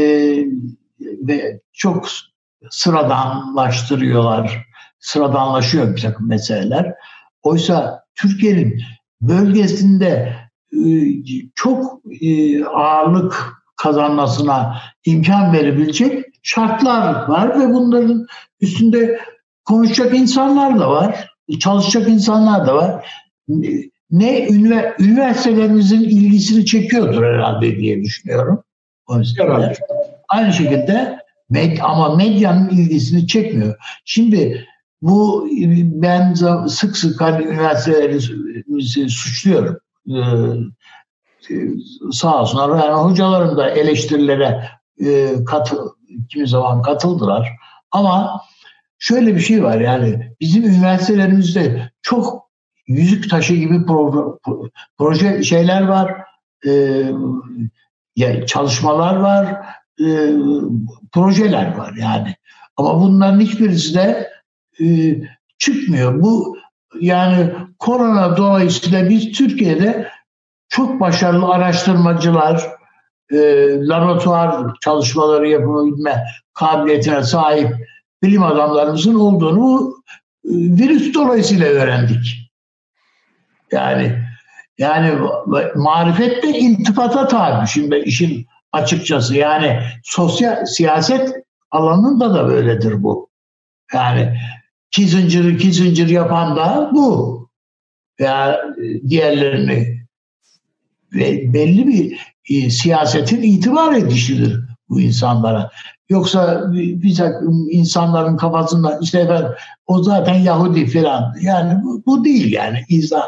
[1.01, 2.09] ve çok
[2.71, 4.67] sıradanlaştırıyorlar.
[4.99, 6.95] Sıradanlaşıyor bir takım meseleler.
[7.43, 8.83] Oysa Türkiye'nin
[9.21, 10.37] bölgesinde
[10.73, 10.89] e,
[11.55, 18.27] çok e, ağırlık kazanmasına imkan verebilecek şartlar var ve bunların
[18.61, 19.21] üstünde
[19.65, 21.29] konuşacak insanlar da var,
[21.61, 23.07] çalışacak insanlar da var.
[24.11, 24.49] Ne
[24.99, 28.63] üniversitelerimizin ilgisini çekiyordur herhalde diye düşünüyorum.
[29.39, 29.75] Herhalde.
[30.29, 31.19] Aynı şekilde
[31.51, 33.75] med, ama medyanın ilgisini çekmiyor.
[34.05, 34.67] Şimdi
[35.03, 36.35] bu ben
[36.67, 39.79] sık sık hani üniversitelerimizi suçluyorum.
[40.09, 41.57] Ee,
[42.13, 44.69] sağ olsunlar yani hocalarım da eleştirilere
[45.05, 45.77] e, katı,
[46.29, 47.53] kimi zaman katıldılar.
[47.91, 48.43] Ama
[48.99, 52.51] şöyle bir şey var yani bizim üniversitelerimizde çok
[52.87, 54.21] yüzük taşı gibi proje,
[54.99, 56.15] proje şeyler var,
[56.67, 59.67] e, çalışmalar var,
[60.01, 60.07] e,
[61.13, 62.37] projeler var yani.
[62.77, 64.31] Ama bunların hiçbirisi de
[64.81, 64.87] e,
[65.59, 66.23] çıkmıyor.
[66.23, 66.57] Bu
[67.01, 70.09] yani korona dolayısıyla biz Türkiye'de
[70.69, 72.63] çok başarılı araştırmacılar,
[73.31, 73.39] e,
[73.89, 76.25] laboratuvar çalışmaları yapabilme
[76.55, 77.75] kabiliyetine sahip
[78.23, 79.95] bilim adamlarımızın olduğunu
[80.45, 82.51] e, virüs dolayısıyla öğrendik.
[83.73, 84.27] Yani
[84.79, 85.19] yani
[85.75, 87.69] marifet de iltifata tabi.
[87.69, 91.35] Şimdi işin açıkçası yani sosyal siyaset
[91.71, 93.29] alanında da böyledir bu.
[93.95, 94.39] Yani
[94.91, 97.37] Kissinger'ı Kissinger yapan da bu.
[98.21, 98.61] Veya
[99.09, 100.07] diğerlerini
[101.15, 102.19] ve belli bir
[102.51, 105.71] e, siyasetin itibar edişidir bu insanlara.
[106.09, 109.53] Yoksa bir takım insanların kafasında işte efendim
[109.87, 111.35] o zaten Yahudi falan.
[111.41, 113.25] Yani bu, bu değil yani insan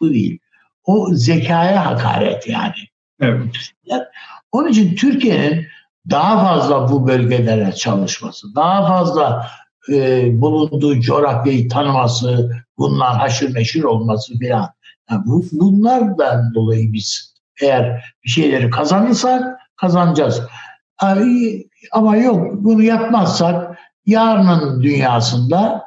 [0.00, 0.38] bu değil.
[0.84, 2.74] O zekaya hakaret yani.
[3.20, 3.56] Evet.
[4.52, 5.66] Onun için Türkiye'nin
[6.10, 9.46] daha fazla bu bölgelere çalışması, daha fazla
[9.92, 14.70] e, bulunduğu coğrafyayı tanıması, bunlar haşır neşir olması filan.
[15.10, 20.42] Yani bu, bunlardan dolayı biz eğer bir şeyleri kazanırsak kazanacağız.
[21.92, 25.84] Ama yok bunu yapmazsak yarının dünyasında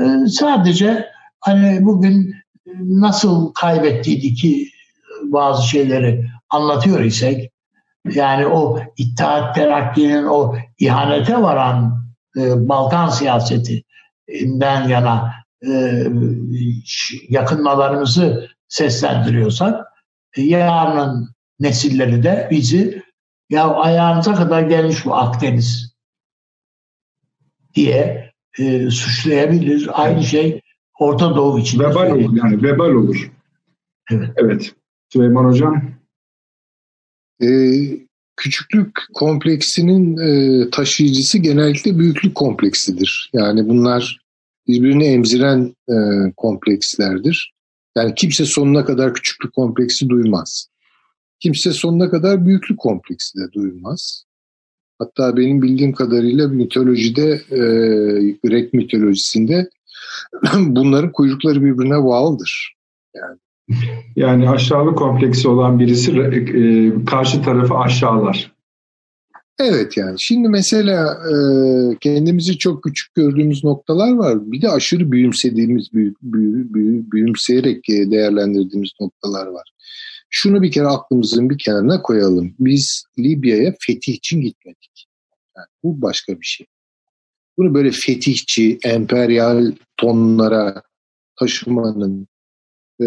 [0.00, 1.06] e, sadece
[1.40, 2.34] hani bugün
[2.80, 4.68] nasıl kaybettiydik ki
[5.22, 7.50] bazı şeyleri anlatıyor isek
[8.14, 12.04] yani o İttihat Terakki'nin o ihanete varan
[12.36, 15.32] e, Balkan siyasetinden yana
[15.66, 16.02] e,
[17.28, 19.86] yakınmalarımızı seslendiriyorsak
[20.36, 23.02] e, yarının nesilleri de bizi
[23.50, 25.96] ya ayağınıza kadar gelmiş bu Akdeniz
[27.74, 29.90] diye e, suçlayabilir.
[29.92, 30.60] Aynı şey
[30.98, 31.80] Orta Doğu için.
[31.80, 33.32] Vebal olur yani vebal olur.
[34.10, 34.30] Evet.
[34.36, 34.74] Evet.
[35.08, 35.82] Süleyman Hocam.
[37.42, 38.05] Ee,
[38.36, 43.30] küçüklük kompleksinin e, taşıyıcısı genellikle büyüklük kompleksidir.
[43.32, 44.20] Yani bunlar
[44.68, 45.96] birbirini emziren e,
[46.36, 47.52] komplekslerdir.
[47.96, 50.68] Yani kimse sonuna kadar küçüklük kompleksi duymaz.
[51.40, 54.24] Kimse sonuna kadar büyüklük kompleksi de duymaz.
[54.98, 57.60] Hatta benim bildiğim kadarıyla mitolojide, e,
[58.44, 59.70] Grek mitolojisinde
[60.56, 62.74] bunların kuyrukları birbirine bağlıdır.
[63.14, 63.38] Yani
[64.16, 68.56] yani aşağılık kompleksi olan birisi e, karşı tarafı aşağılar.
[69.58, 71.36] Evet yani şimdi mesela e,
[72.00, 74.52] kendimizi çok küçük gördüğümüz noktalar var.
[74.52, 79.72] Bir de aşırı büyümsediğimiz, büyü, büyü, büyü, büyümseyerek değerlendirdiğimiz noktalar var.
[80.30, 82.54] Şunu bir kere aklımızın bir kenarına koyalım.
[82.58, 85.06] Biz Libya'ya fetih için gitmedik.
[85.56, 86.66] Yani bu başka bir şey.
[87.58, 90.82] Bunu böyle fetihçi, emperyal tonlara
[91.38, 92.28] taşımanın,
[93.00, 93.06] e,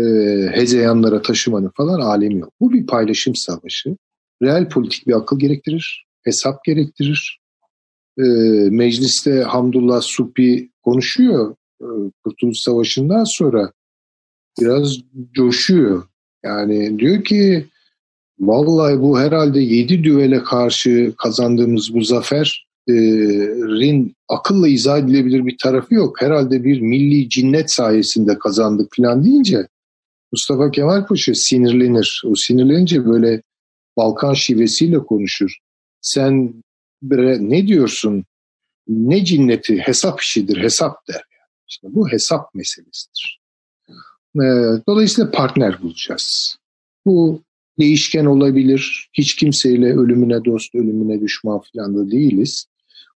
[0.51, 2.53] hezeyanlara taşımanın falan alemi yok.
[2.59, 3.98] Bu bir paylaşım savaşı.
[4.42, 7.40] Real politik bir akıl gerektirir, hesap gerektirir.
[8.18, 8.24] E,
[8.69, 11.88] mecliste Hamdullah Supi konuşuyor e,
[12.24, 13.72] Kurtuluş Savaşı'ndan sonra
[14.61, 14.98] biraz
[15.34, 16.03] coşuyor.
[16.43, 17.66] Yani diyor ki
[18.40, 25.95] vallahi bu herhalde yedi düvele karşı kazandığımız bu zafer rin akılla izah edilebilir bir tarafı
[25.95, 26.22] yok.
[26.22, 29.68] Herhalde bir milli cinnet sayesinde kazandık falan deyince
[30.32, 32.22] Mustafa Kemal Paşa sinirlenir.
[32.25, 33.41] O sinirlenince böyle
[33.98, 35.58] Balkan şivesiyle konuşur.
[36.01, 36.53] Sen
[37.01, 38.25] ne diyorsun?
[38.88, 39.77] Ne cinneti?
[39.80, 41.22] Hesap işidir, hesap der.
[41.69, 43.40] İşte bu hesap meselesidir.
[44.88, 46.58] Dolayısıyla partner bulacağız.
[47.06, 47.41] Bu
[47.80, 49.09] değişken olabilir.
[49.14, 52.66] Hiç kimseyle ölümüne dost, ölümüne düşman falan da değiliz.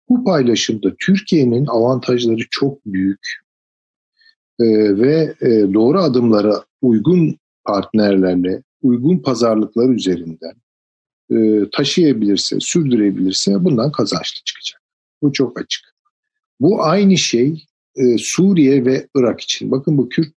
[0.09, 3.42] Bu paylaşımda Türkiye'nin avantajları çok büyük ee,
[5.01, 10.53] ve e, doğru adımlara uygun partnerlerle, uygun pazarlıklar üzerinden
[11.31, 14.81] e, taşıyabilirse, sürdürebilirse bundan kazançlı çıkacak.
[15.21, 15.81] Bu çok açık.
[16.59, 19.71] Bu aynı şey e, Suriye ve Irak için.
[19.71, 20.33] Bakın bu Kürt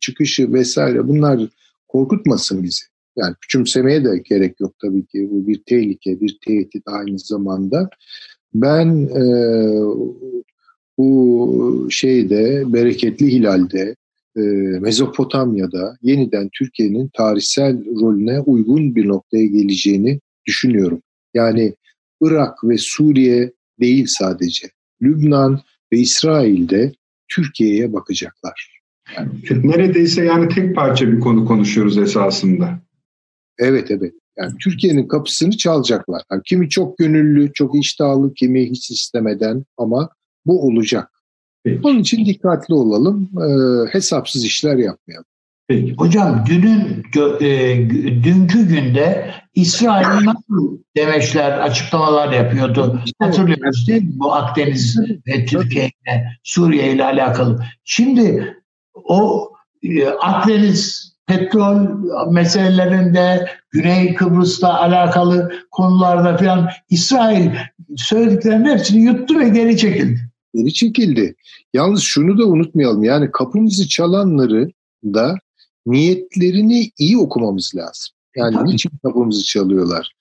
[0.00, 1.40] çıkışı vesaire bunlar
[1.88, 2.84] korkutmasın bizi.
[3.16, 5.28] Yani küçümsemeye de gerek yok tabii ki.
[5.30, 7.90] Bu bir tehlike, bir tehdit aynı zamanda.
[8.54, 9.22] Ben e,
[11.00, 13.96] bu şeyde, bereketli hilalde,
[14.36, 14.40] e,
[14.80, 21.02] Mezopotamya'da yeniden Türkiye'nin tarihsel rolüne uygun bir noktaya geleceğini düşünüyorum.
[21.34, 21.74] Yani
[22.20, 24.68] Irak ve Suriye değil sadece.
[25.02, 25.60] Lübnan
[25.92, 26.92] ve İsrail'de
[27.28, 28.80] Türkiye'ye bakacaklar.
[29.16, 29.30] Yani,
[29.62, 32.80] neredeyse yani tek parça bir konu konuşuyoruz esasında.
[33.58, 34.14] Evet evet.
[34.38, 36.22] Yani Türkiye'nin kapısını çalacaklar.
[36.32, 40.08] Yani kimi çok gönüllü, çok iştahlı, kimi hiç istemeden ama
[40.50, 41.10] bu olacak.
[41.64, 41.80] Peki.
[41.82, 43.46] Onun için dikkatli olalım, e,
[43.92, 45.26] hesapsız işler yapmayalım.
[45.68, 45.94] Peki.
[45.98, 47.04] Hocam dünün
[47.40, 47.76] e,
[48.24, 53.00] dünkü günde İsrail nasıl demeçler, açıklamalar yapıyordu.
[53.18, 54.12] Hatırlıyoruz değil mi?
[54.14, 57.64] Bu Akdeniz ve Türkiye ile Suriye ile alakalı.
[57.84, 58.56] Şimdi
[58.94, 61.76] o e, Akdeniz petrol
[62.30, 67.50] meselelerinde Güney Kıbrıs'ta alakalı konularda falan İsrail
[67.96, 70.29] söylediklerinin hepsini yuttu ve geri çekildi.
[70.54, 71.34] Geri çekildi.
[71.74, 73.04] Yalnız şunu da unutmayalım.
[73.04, 74.70] Yani kapımızı çalanları
[75.04, 75.34] da
[75.86, 78.14] niyetlerini iyi okumamız lazım.
[78.36, 78.68] Yani Tabii.
[78.68, 80.12] niçin kapımızı çalıyorlar?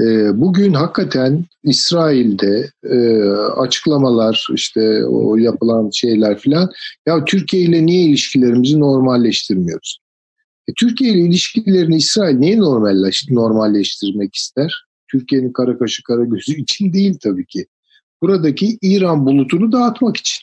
[0.00, 6.70] Ee, bugün hakikaten İsrail'de e, açıklamalar işte o yapılan şeyler filan
[7.06, 9.98] ya Türkiye ile niye ilişkilerimizi normalleştirmiyoruz?
[10.68, 14.84] E, Türkiye ile ilişkilerini İsrail niye normalleş, normalleştirmek ister?
[15.10, 17.66] Türkiye'nin kara kaşı kara gözü için değil tabii ki.
[18.22, 20.42] Buradaki İran bulutunu dağıtmak için.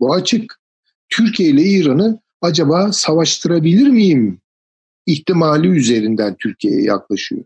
[0.00, 0.60] Bu açık.
[1.08, 4.40] Türkiye ile İran'ı acaba savaştırabilir miyim
[5.06, 7.44] ihtimali üzerinden Türkiye'ye yaklaşıyor.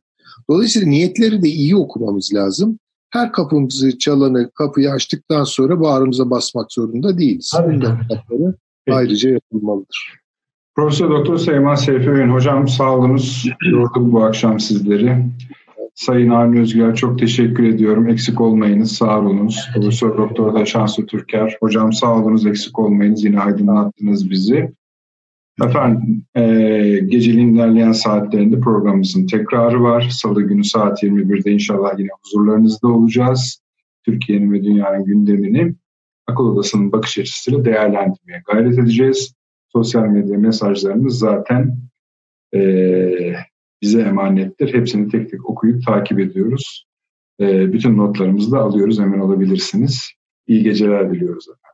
[0.50, 2.78] Dolayısıyla niyetleri de iyi okumamız lazım.
[3.10, 7.52] Her kapımızı çalanı kapıyı açtıktan sonra bağrımıza basmak zorunda değiliz.
[7.56, 8.96] Tabii.
[8.96, 10.24] ayrıca yapılmalıdır.
[10.76, 13.46] Profesör Doktor Seyman Seyfi Öğün hocam sağ olunuz.
[13.70, 15.24] Yorduk bu akşam sizleri.
[15.94, 18.08] Sayın Avni Özgür çok teşekkür ediyorum.
[18.08, 19.68] Eksik olmayınız, sağ olunuz.
[19.74, 21.56] Profesör Doktor da Şansı Türker.
[21.60, 23.24] Hocam sağ olunuz, eksik olmayınız.
[23.24, 24.72] Yine aydınlattınız bizi.
[25.62, 26.42] Efendim, e,
[27.06, 30.08] geceliğin ilerleyen saatlerinde programımızın tekrarı var.
[30.10, 33.60] Salı günü saat 21'de inşallah yine huzurlarınızda olacağız.
[34.04, 35.74] Türkiye'nin ve dünyanın gündemini
[36.26, 39.34] akıl odasının bakış açısıyla değerlendirmeye gayret edeceğiz.
[39.72, 41.78] Sosyal medya mesajlarımız zaten
[42.54, 42.60] e,
[43.82, 44.74] bize emanettir.
[44.74, 46.86] Hepsini tek tek okuyup takip ediyoruz.
[47.40, 50.10] E, bütün notlarımızı da alıyoruz, emin olabilirsiniz.
[50.46, 51.73] İyi geceler diliyoruz efendim.